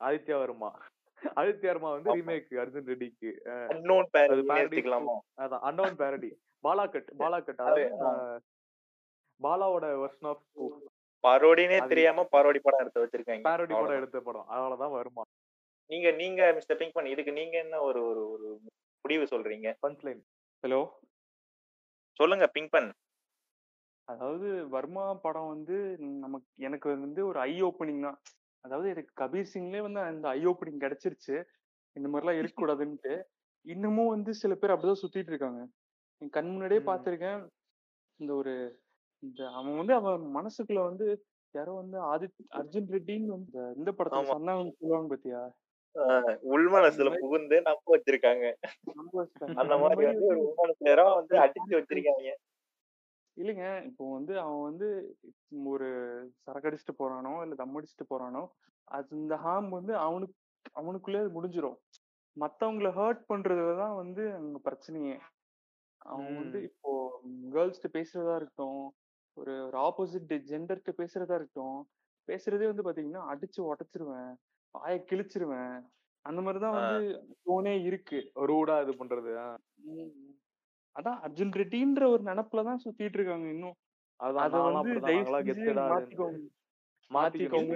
Aditya 0.00 0.38
Varma. 0.42 0.70
Aditya 1.40 1.70
Varma 1.72 1.90
வந்து 1.90 2.16
ரீமேக் 2.16 2.48
அர்ஜுன் 2.62 2.88
ரெட்டிக்கு 2.90 3.30
அன்னோன் 3.72 4.08
பேரடி 4.14 4.82
அதான் 5.38 5.62
அன்னோன் 5.68 5.96
பாலா 6.64 6.84
கட் 6.88 7.10
பாலா 7.20 7.38
கட் 7.42 7.62
அது 7.68 7.84
பாலாவோட 9.40 9.86
வெர்ஷன் 10.02 10.28
ஆஃப் 10.32 10.42
பரோடினே 11.24 11.78
தெரியாம 11.90 12.24
பரோடி 12.32 12.60
படம் 12.60 12.82
எடுத்து 12.82 13.02
வச்சிருக்காங்க. 13.02 13.44
Parody 13.48 13.74
படம் 13.74 13.98
எடுத்த 14.00 14.18
படம். 14.20 14.46
அவ்வளவுதான் 14.48 14.94
வருமா? 14.96 15.24
நீங்க 15.92 16.10
நீங்க 16.10 16.52
மிஸ்டர் 16.52 16.76
பிங்க் 16.76 16.92
பண்ணி 16.92 17.10
இதுக்கு 17.10 17.32
நீங்க 17.32 17.58
என்ன 17.58 17.80
ஒரு 17.80 18.06
ஒரு 18.06 18.30
ஒரு 18.30 18.60
முடிவு 19.04 19.24
சொல்றீங்க? 19.24 19.74
பஞ்ச் 19.86 20.02
லைன் 20.02 20.22
ஹலோ 20.62 20.80
சொல்லுங்க 22.16 22.46
பிங்க் 22.46 22.70
பன் 22.70 22.90
அதாவது 24.08 24.68
வர்மா 24.68 25.14
படம் 25.14 25.48
வந்து 25.48 25.76
நமக்கு 25.98 26.48
எனக்கு 26.56 26.88
வந்து 26.88 27.26
ஒரு 27.26 27.38
ஐ 27.40 27.62
ஓப்பனிங் 27.62 28.02
தான். 28.02 28.18
அதாவது 28.64 28.88
எனக்கு 28.88 29.24
கபீர் 29.24 29.46
சிங்லேயே 29.54 29.80
வந்து 29.80 30.00
அந்த 30.00 30.28
ஐ 30.28 30.46
ஓப்பனிங் 30.46 30.82
கிடைச்சிருச்சு. 30.84 31.36
இந்த 31.96 32.08
மாதிரிலாம் 32.08 32.40
இருக்கக்கூடாதுன்ட்டு. 32.42 33.14
இன்னமும் 33.66 34.08
வந்து 34.08 34.34
சில 34.34 34.54
பேர் 34.54 34.70
அப்படிதான் 34.70 35.00
சுத்திட்டு 35.02 35.30
இருக்காங்க. 35.32 35.66
என் 36.22 36.30
கண் 36.30 36.50
முன்னாடியே. 36.50 36.80
பார்த்திருக்கேன் 36.80 37.40
இந்த 38.20 38.34
ஒரு 38.34 38.54
இந்த 39.22 39.50
அவன் 39.50 39.76
வந்து 39.76 39.94
அவன் 39.94 40.20
மனசுக்குள்ள 40.36 40.82
வந்து 40.82 41.06
யாரோ 41.54 41.72
வந்து 41.72 41.98
ஆதித் 42.04 42.38
அர்ஜுன் 42.50 42.90
ரெட்டின்னு 42.90 43.34
இந்த- 43.76 43.92
படத்துல 43.92 44.22
சந்தானம் 44.30 44.72
சொல்லுவாங்க 44.78 45.08
பாத்தியா? 45.08 45.42
உள்மனசுல 46.52 47.10
புகுந்து 47.22 47.56
நம்ப 47.66 47.84
வச்சிருக்காங்க. 47.94 48.44
அந்த 49.62 49.74
மாதிரி 49.82 50.02
வந்து 50.02 50.26
ஒரு 50.26 50.38
வந்து 50.38 50.46
உள்மனசுலரா 50.46 51.06
வந்து 51.18 51.34
அடிச்சு 51.44 51.72
வச்சிருக்காங்க. 51.78 52.28
இல்லைங்க. 53.36 53.66
இப்போ 53.88 54.04
வந்து 54.16 54.32
அவன் 54.44 54.62
வந்து 54.68 54.88
ஒரு 55.66 55.88
சரக்கு 56.44 56.68
அடிச்சுட்டு 56.70 56.94
போறானோ 57.00 57.34
இல்ல 57.44 57.54
தம் 57.54 57.76
அடிச்சுட்டு 57.78 58.06
போறானோ 58.10 58.42
அது 58.88 59.10
இந்த 59.18 59.34
ஹார்ம் 59.44 59.70
வந்து 59.70 59.92
அவனுக்கு 60.06 60.36
அவனுக்குள்ளே 60.76 61.20
அது 61.22 61.36
முடிஞ்சிரும். 61.36 61.78
மத்தவங்கள 62.36 62.88
ஹர்ட் 62.98 63.22
பண்றதுலதான் 63.30 63.96
வந்து 64.02 64.22
அங்க 64.36 64.58
பிரச்சனையே. 64.68 65.16
அவன் 66.06 66.34
வந்து. 66.36 66.58
இப்போ 66.68 66.90
கேர்ள்ஸ்கிட்ட 67.54 67.90
பேசுறதா 67.96 68.36
இருக்கட்டும் 68.38 68.82
ஒரு 69.36 69.52
ஒரு 69.66 69.76
ஆப்போசிட் 69.86 70.32
ஜெண்டர்கிட்ட 70.50 70.92
பேசுறதா 71.00 71.36
இருக்கட்டும் 71.38 71.78
பேசுறதே 72.28 72.66
வந்து 72.70 72.86
பாத்தீங்கன்னா 72.86 73.22
அடிச்சு 73.32 73.60
உடைச்சிருவேன். 73.70 74.32
வாயை 74.74 74.98
கிழிச்சிருவேன். 75.10 75.74
அந்த 76.24 76.40
மாதிரிதான் 76.40 76.76
வந்து 76.78 77.06
டோனே 77.46 77.74
இருக்கு. 77.88 78.18
ரூடா 78.50 78.74
இது 78.84 78.92
பண்றது. 79.00 79.32
அதான் 80.96 81.18
அர்ஜுன் 81.26 81.56
ரெட்டின்ற 81.60 82.02
ஒரு 82.14 82.22
நினப்புல 82.22 82.64
தான் 82.68 82.82
சுத்திட்டு 82.84 83.18
இருக்காங்க 83.18 83.46
இன்னும். 83.48 83.76
அத 84.20 84.58
வந்து 84.66 84.92
மாத்திக்கோங்க. 87.10 87.72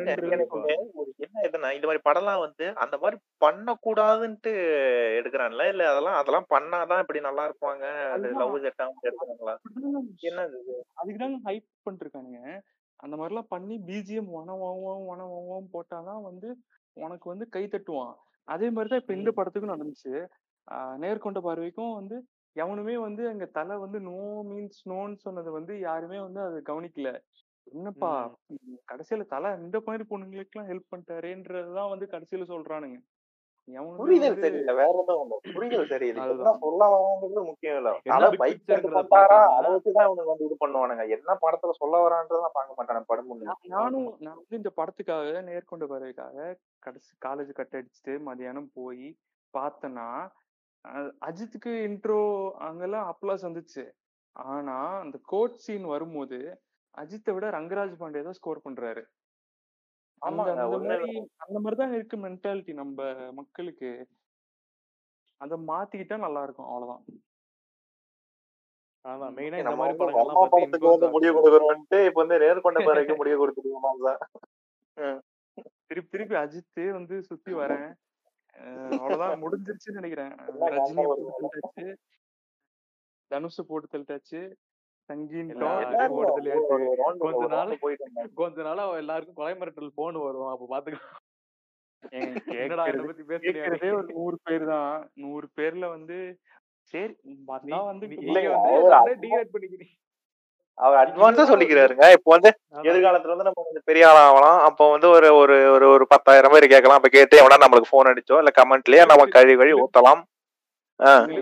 என்ன 1.24 1.42
இந்த 1.48 1.86
மாதிரி 1.88 2.02
படம்லாம் 2.06 2.42
வந்து 2.44 2.66
அந்த 2.82 2.94
மாதிரி 3.02 3.16
பண்ணக்கூடாதுன்ட்டு 3.44 4.52
எடுக்கிறான்ல? 5.18 5.66
இல்ல 5.72 5.88
அதெல்லாம் 5.90 6.18
அதெல்லாம் 6.20 6.48
பண்ணாதான் 6.54 7.02
இப்படி 7.04 7.20
நல்லா 7.20 7.44
இருப்பாங்க? 7.48 7.84
லவ் 8.40 8.56
செட் 8.64 8.84
எடுக்கிறாங்களா? 9.08 9.54
என்னது 10.30 10.56
இது? 10.62 10.76
அதுக்குதாங்க 11.00 11.40
ஹைப் 11.48 11.68
பண்ணிருக்கானுங்க. 11.88 12.40
அந்த 13.00 13.14
மாதிரிலாம் 13.16 13.52
பண்ணி 13.54 13.76
பிஜிஎம் 13.88 14.30
வன 14.36 14.54
வனம் 14.62 15.06
வன 15.10 15.26
வனம் 15.32 15.72
போட்டாதான் 15.74 16.22
வந்து 16.22 16.48
உனக்கு 16.96 17.26
வந்து 17.28 17.46
கை 17.48 17.64
தட்டுவான். 17.66 18.14
அதே 18.48 18.68
மாதிரிதான் 18.70 19.02
இப்ப 19.02 19.14
இந்த. 19.14 19.30
படத்துக்கும் 19.38 19.74
நடந்துச்சு. 19.74 20.12
நேர்கொண்ட 21.02 21.40
பார்வைக்கும் 21.42 21.94
வந்து 21.94 22.16
எவனுமே 22.56 22.96
வந்து 22.98 23.22
அங்க 23.28 23.46
தலை 23.52 23.76
வந்து 23.76 23.98
நோ 24.02 24.18
மீன்ஸ் 24.50 24.80
நோன்னு 24.88 25.18
சொன்னது 25.18 25.50
வந்து 25.52 25.74
யாருமே 25.80 26.18
வந்து 26.20 26.40
அதை 26.42 26.60
கவனிக்கல. 26.66 27.10
என்னப்பா 27.66 28.12
கடைசியில 28.88 29.24
தலை 29.28 29.50
இந்த 29.60 29.78
மாதிரி 29.86 30.04
பொண்ணுங்களுக்கு 30.10 30.54
எல்லாம் 30.54 30.70
ஹெல்ப் 30.70 30.90
பண்ணிட்டாரேன்றதுதான் 30.92 31.90
வந்து 31.90 32.06
கடைசியில 32.06 32.46
சொல்றானுங்க. 32.52 32.98
புரிதல் 33.98 34.36
சரியில்லை 34.42 34.72
வேற 34.80 34.92
எதுவும் 34.96 35.20
ஒண்ணு? 35.22 35.36
புரிதல் 35.54 35.88
சரியில்லை 35.92 36.24
சொல்ல 36.60 36.82
வராங்கிறது 36.92 37.42
முக்கியம் 37.48 37.78
இல்ல. 37.80 37.90
தலை 38.06 38.28
பிக் 38.34 38.62
போட்டாரா 38.96 39.38
அதை 39.54 39.68
வச்சுதான் 39.72 40.06
இவனுக்கு 40.08 40.32
வந்து 40.32 40.46
இது 40.48 40.56
பண்ணுவானுங்க. 40.60 41.04
என்ன 41.16 41.36
படத்துல 41.44 41.74
சொல்ல 41.80 42.02
வரான்றதான் 42.04 42.56
பார்க்க 42.56 42.78
மாட்டானு. 42.78 43.08
படம் 43.10 43.32
நானும் 43.74 44.08
நான் 44.20 44.38
வந்து 44.40 44.60
இந்த 44.60 44.72
படத்துக்காக 44.76 45.42
நேர்கொண்ட 45.48 45.86
பார்வைக்காக 45.92 46.38
கடைசி 46.82 47.12
காலேஜ் 47.26 47.52
கட் 47.52 47.76
அடிச்சுட்டு 47.78 48.14
மதியானம் 48.28 48.70
போய் 48.74 49.08
பார்த்தேன்னா 49.54 50.08
அஹ் 50.84 51.12
அஜித்துக்கு 51.28 51.72
இன்ட்ரோ 51.86 52.20
அங்கெல்லாம் 52.66 53.08
அப்ளாஸ் 53.12 53.46
வந்துச்சு. 53.48 53.84
ஆனா 54.36 54.74
அந்த 55.02 55.16
கோட் 55.26 55.62
சீன் 55.64 55.86
வரும்போது 55.86 56.38
அஜித்தை 56.94 57.32
விட 57.34 57.46
ரங்கராஜ் 57.50 58.00
பாண்டே 58.00 58.22
தான் 58.22 58.36
ஸ்கோர் 58.38 58.66
பண்றாரு. 58.66 59.02
அந்த 60.22 60.40
ஆமாங்க. 60.42 60.52
அந்த 60.54 60.66
ஒண்ணு 60.76 60.88
மாதிரி 60.92 61.18
அந்த 61.44 61.56
மாதிரி 61.58 61.76
தான் 61.80 61.94
இருக்கு 61.96 62.16
மென்டாலிட்டி 62.24 62.72
நம்ம 62.74 62.98
மக்களுக்கு. 63.40 63.90
அத 65.40 65.56
மாத்திக்கிட்டா 65.70 66.16
நல்லா 66.24 66.42
இருக்கும் 66.46 66.68
அவ்வளவுதான் 66.68 67.02
அதான் 69.04 69.34
மெயினா 69.36 69.58
இந்த 69.62 69.74
மாதிரி 69.80 69.98
படங்கள்லாம் 69.98 70.52
பார்த்து 70.52 70.86
வந்து 70.86 71.08
முடிவு 71.14 71.32
ஆகுது 71.32 71.48
கொடுக்குறோன்ட்டு 71.48 71.98
இப்ப 72.08 72.18
வந்து 72.22 72.38
நேர்கொண்ட 72.44 72.78
பார்வைக்கு 72.88 73.20
முடிவு 73.20 73.40
கொடுத்துருக்கோம் 73.40 74.06
தான் 74.06 75.20
திருப்பி 75.88 76.10
திருப்பி 76.12 76.34
அஜித்தே 76.40 76.86
வந்து 76.96 77.14
சுத்தி 77.28 77.52
வரேன். 77.60 77.86
அவ்வளவுதான். 78.94 79.40
முடிஞ்சிருச்சுன்னு 79.42 80.00
நினைக்கிறேன். 80.00 80.32
ஞாபகம் 80.64 80.96
போட்டு 81.52 81.84
தனுஷை 83.30 83.62
போட்டு 83.64 83.92
தள்ளிட்டாச்சு. 83.92 84.40
Round 85.10 85.92
கொஞ்ச 87.24 87.42
நாள் 87.54 87.72
கொஞ்ச 88.40 88.56
நாளா 88.68 88.84
எல்லாருக்கும் 89.02 89.38
கொலை 89.40 89.52
மிரட்டல் 89.60 89.96
போன் 90.00 90.18
வரும். 90.26 90.50
அப்ப 90.52 90.66
பாத்துக்கலாம். 90.72 91.22
ஒரு 93.98 94.08
நூறு 94.16 94.36
பேர் 94.46 94.64
தான். 94.72 94.90
நூறு 95.24 95.46
பேர்ல 95.58 95.84
வந்து 95.96 96.16
சரி 96.92 97.14
வந்தா 97.52 97.78
டீரேட் 99.22 99.54
பண்ணிக்கிறீங்க 99.54 99.94
அவர் 100.78 100.98
அட்வான்ஸா 101.02 101.44
சொல்லிக்கிறாருங்க. 101.50 102.06
இப்போ 102.16 102.30
வந்து. 102.34 102.50
எதிர்காலத்துல 102.88 103.32
வந்து 103.34 103.46
நம்ம 103.48 103.62
கொஞ்சம் 103.66 103.86
பெரிய 103.90 104.08
ஆள் 104.08 104.20
ஆகலாம். 104.24 104.58
அப்போ 104.68 104.84
வந்து 104.94 105.08
ஒரு 105.16 105.28
ஒரு 105.42 105.56
ஒரு 105.74 105.86
ஒரு 105.94 106.04
பத்தாயிரம் 106.14 106.52
பேர் 106.54 106.72
கேட்கலாம். 106.72 106.98
அப்ப 107.00 107.10
கேட்டு 107.14 107.40
எவனா 107.42 107.56
நம்மளுக்கு 107.62 107.92
போன் 107.92 108.10
அடிச்சோ 108.10 108.38
இல்ல 108.42 108.52
கமெண்ட்லயே 108.58 109.04
நம்ம 109.12 109.26
கழுவி 109.36 109.54
கழுவி 109.60 109.78
ஊத்தலாம். 109.84 110.20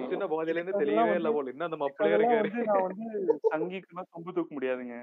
சின்ன 0.09 0.26
போதையில 0.26 0.61
இருந்து 0.61 0.80
தெரியவே 0.80 1.14
இல்ல 1.14 1.30
போல. 1.32 1.50
இன்னும் 1.50 1.68
அந்த 1.68 1.78
மப்பிளையே 1.82 2.11
இதெல்லாம் 2.11 2.40
இருக்காரு. 2.40 2.64
நான் 2.70 3.61
வந்து 3.61 4.09
சொம்பு 4.14 4.32
தூக்க 4.32 4.50
முடியாதுங்க. 4.55 4.96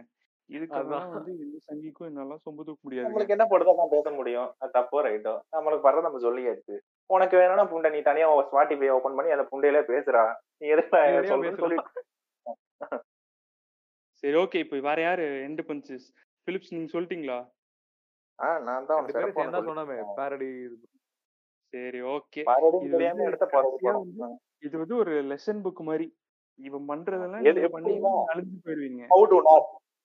இதுக்கெல்லாம். 0.49 1.11
வந்து 1.11 1.33
எந்த 1.43 1.57
சங்கிக்கும் 1.67 2.07
என்னாலாம் 2.09 2.41
சொம்பு 2.45 2.63
தூக்க 2.63 2.79
முடியாதுங்க. 2.83 3.09
நம்மளுக்கு 3.09 3.35
என்ன 3.35 3.45
படுதோ 3.45 3.87
பேச 3.93 4.11
முடியும். 4.11 4.49
அது 4.59 4.73
தப்போ 4.77 4.99
ரைட்டோ? 5.07 5.33
நம்மளுக்கு 5.51 5.85
படுறத 5.85 6.01
நம்ம 6.01 6.19
சொல்லியாச்சு. 6.19 6.75
உனக்கு 7.09 7.37
வேணும்னா 7.37 7.65
புண்டை 7.65 7.91
நீ 7.91 8.01
தனியா 8.01 8.27
ஸ்பாட்டிஃபை 8.49 8.89
ஓபன் 8.89 9.15
பண்ணி 9.15 9.31
அந்த 9.31 9.45
புண்டையில 9.51 9.81
பேசுறா. 9.91 10.23
நீ 10.57 10.67
எதுக்கு. 10.67 11.61
சொல்லி 11.63 11.77
சரி 14.23 14.35
ஓகே 14.35 14.55
இப்போ 14.55 14.79
வேற 14.79 15.01
யாரு? 15.01 15.23
எண்டு 15.47 15.63
பஞ்சஸ் 15.67 16.07
பிலிப்ஸ் 16.47 16.73
நீங்க 16.73 16.89
சொல்லிட்டீங்களா? 16.93 17.39
ஆஹ் 18.39 18.59
நான் 18.61 18.85
தான் 18.85 19.07
சொன்னமே. 19.61 19.97
பேரடி 20.19 20.49
சரி 21.73 21.99
ஓகே. 22.13 22.41
இது 24.65 24.75
வந்து 24.81 24.95
ஒரு 25.01 25.13
லெசன் 25.29 25.61
புக் 25.65 25.81
மாதிரி 25.89 26.07
இவன் 26.59 26.87
பண்றதெல்லாம் 26.89 27.45
அழிஞ்சு 28.31 28.57
போயிருவீங்க. 28.65 29.03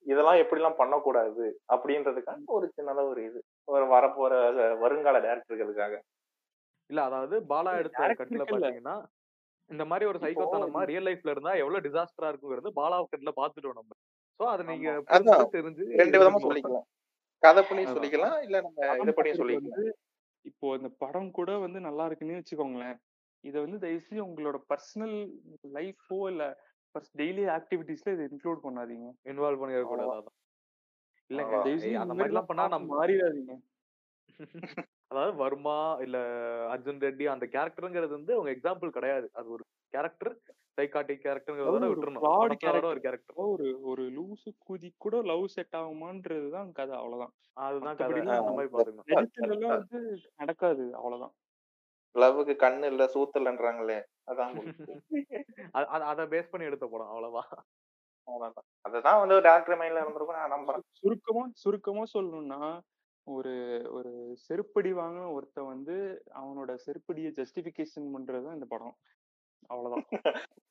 இதெல்லாம் 0.06 0.40
எப்படி 0.42 0.60
எல்லாம் 0.60 0.80
பண்ணக்கூடாது 0.80 1.44
அப்படின்றதுக்காக 1.74 2.54
ஒரு 2.56 2.66
சின்னதா 2.76 3.04
ஒரு 3.12 3.20
இது. 3.28 3.40
ஒரு 3.68 3.84
வரப்போற 3.94 4.32
வருங்கால 4.84 5.20
டேரக்டர்களுக்காக 5.26 5.94
இல்ல 6.90 7.00
அதாவது 7.08 7.36
பாலா 7.52 7.70
எடுத்த 7.80 7.98
இருக்குல்ல. 8.08 8.44
பாத்தீங்கன்னா 8.52 8.96
இந்த 9.70 9.84
மாதிரி 9.90 10.04
ஒரு 10.10 10.18
சைக்கோத்தனமா 10.24 10.82
ரியல் 10.90 11.06
லைஃப்ல 11.06 11.32
இருந்தா 11.34 11.52
எவ்வளவு 11.62 11.84
டிசாஸ்டரா 11.86 12.28
இருக்குங்கிறது 12.32 12.70
பாலா 12.76 12.98
கட்ல 13.06 13.32
பாத்துட்டோம் 13.40 13.78
நம்ம. 13.80 13.92
சோ 14.40 14.44
அத 14.52 14.66
நீங்க. 14.70 14.88
தெரிஞ்சு 15.56 15.84
ரெண்டு 16.02 16.18
விதமா. 16.20 16.40
சொல்லிக்கலாம். 16.46 16.86
கதை 17.42 17.62
பண்ணி. 17.68 17.82
சொல்லிக்கலாம். 17.94 18.36
இல்ல 18.46 18.60
நம்ம 18.60 18.78
இது 18.78 19.14
பண்ணி 19.14 19.32
பார்க்கறது 19.32 19.40
சொல்லிக்கலாம். 19.42 19.82
இப்போ 20.56 20.68
இந்த 20.76 20.88
படம் 20.98 21.30
கூட 21.30 21.50
வந்து 21.58 21.78
நல்லா 21.86 22.04
இருக்குன்னு 22.06 22.38
வச்சுக்கோங்களேன். 22.38 22.96
இதை 23.44 23.58
வந்து 23.64 23.78
தயவுசெய்து 23.78 24.22
உங்களோட 24.26 24.58
பர்சனல் 24.70 25.16
லைஃபோ 25.74 26.18
இல்ல 26.30 26.44
டெய்லி 27.20 27.42
ஆக்டிவிட்டீஸ்ல 27.56 28.12
இதை 28.14 28.24
இன்க்ளூட் 28.30 28.62
பண்ணாதீங்க. 28.64 29.08
இன்வால்வ் 29.30 29.60
பண்ணிட 29.62 29.82
கூடாது 29.84 30.30
இல்லங்க. 31.30 31.56
தயவுசெய்து 31.66 32.02
அந்த 32.04 32.14
மாதிரி 32.14 32.32
எல்லாம் 32.32 32.50
பண்ணா 32.50 32.64
நம்ம 32.74 32.88
மாறிடாதீங்க. 32.94 33.54
அதாவது 35.10 35.32
வர்மா 35.42 35.74
இல்ல 36.04 36.16
அர்ஜுன் 36.72 37.02
ரெட்டி 37.04 37.26
அந்த 37.34 37.46
கேரக்டருங்கிறது 37.52 38.12
வந்து 38.18 38.32
அவங்க 38.36 38.50
எக்ஸாம்பிள் 38.54 38.96
கிடையாது. 38.96 39.26
அது 39.38 39.48
ஒரு 39.56 39.64
கேரக்டர் 39.94 40.32
சைக்காட்டிக் 40.78 41.22
கேரக்டர்ங்கிறத 41.24 41.86
விட்டுறணும். 41.86 42.26
ஒரு 42.42 42.54
கேரக்டர் 42.56 43.02
ஒரு 43.44 43.66
ஒரு 43.90 44.04
லூசு 44.16 44.50
குதி 44.64 44.90
கூட 44.98 45.16
லவ் 45.24 45.44
செட் 45.54 45.76
ஆகுமான்றதுதான் 45.80 46.70
கதை 46.78 46.94
அவ்வளவுதான். 46.98 47.34
அதுதான் 47.58 48.00
கதை. 48.02 48.20
அந்த 48.32 48.50
மாதிரி 48.50 48.70
எல்லாம் 49.54 49.74
வந்து 49.74 50.00
நடக்காது 50.40 50.84
அவ்வளவுதான். 50.98 51.34
லவ்வுக்கு 52.14 52.54
கண்ணு 52.62 52.86
இல்ல 52.92 53.04
சூத்தலன்றாங்களே 53.14 53.98
அதான் 54.30 54.54
அத 56.10 56.20
பேஸ் 56.32 56.50
பண்ணி 56.52 56.68
எடுத்த 56.68 56.86
படம் 56.88 57.12
அவ்வளவுதான். 57.12 57.50
அதுதான் 58.84 59.20
வந்து 59.20 59.36
ஒரு 59.36 59.44
டேரக்டர் 59.48 59.78
மைண்ட்ல 59.80 60.02
இருந்திருக்கும் 60.02 60.40
நான் 60.40 60.54
நம்புறேன். 60.56 60.84
சுருக்கமா 61.00 61.44
சுருக்கமா 61.62 62.04
சொல்லணும்னா 62.14 62.60
ஒரு 63.26 63.52
ஒரு 63.96 64.10
செருப்படி 64.44 64.90
வாங்க 64.94 65.20
ஒருத்தன் 65.32 65.70
வந்து 65.72 65.94
அவனோட 66.40 66.72
செருப்படியை 66.84 67.30
ஜஸ்டிபிகேஷன் 67.38 68.08
பண்றதுதான் 68.14 68.56
இந்த 68.58 68.68
படம். 68.68 68.94
அவ்வளவுதான். 69.66 70.06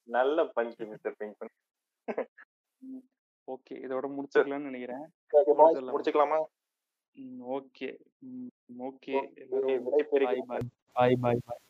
நல்ல 0.08 0.44
பஞ்ச் 0.56 0.88
மிஸ்டர் 0.90 1.16
பிங்க் 1.18 1.46
ஓகே 3.48 3.74
இதோட 3.86 4.06
முடிச்சுக்கலாம்னு 4.18 4.70
நினைக்கிறேன். 4.70 5.04
முடிச்சுக்கலாமா? 5.92 6.40
ஓகே. 7.50 7.90
ஓகே. 8.80 9.14
பாய் 10.24 10.42
பாய் 10.48 11.16
பாய் 11.18 11.40
பாய் 11.46 11.62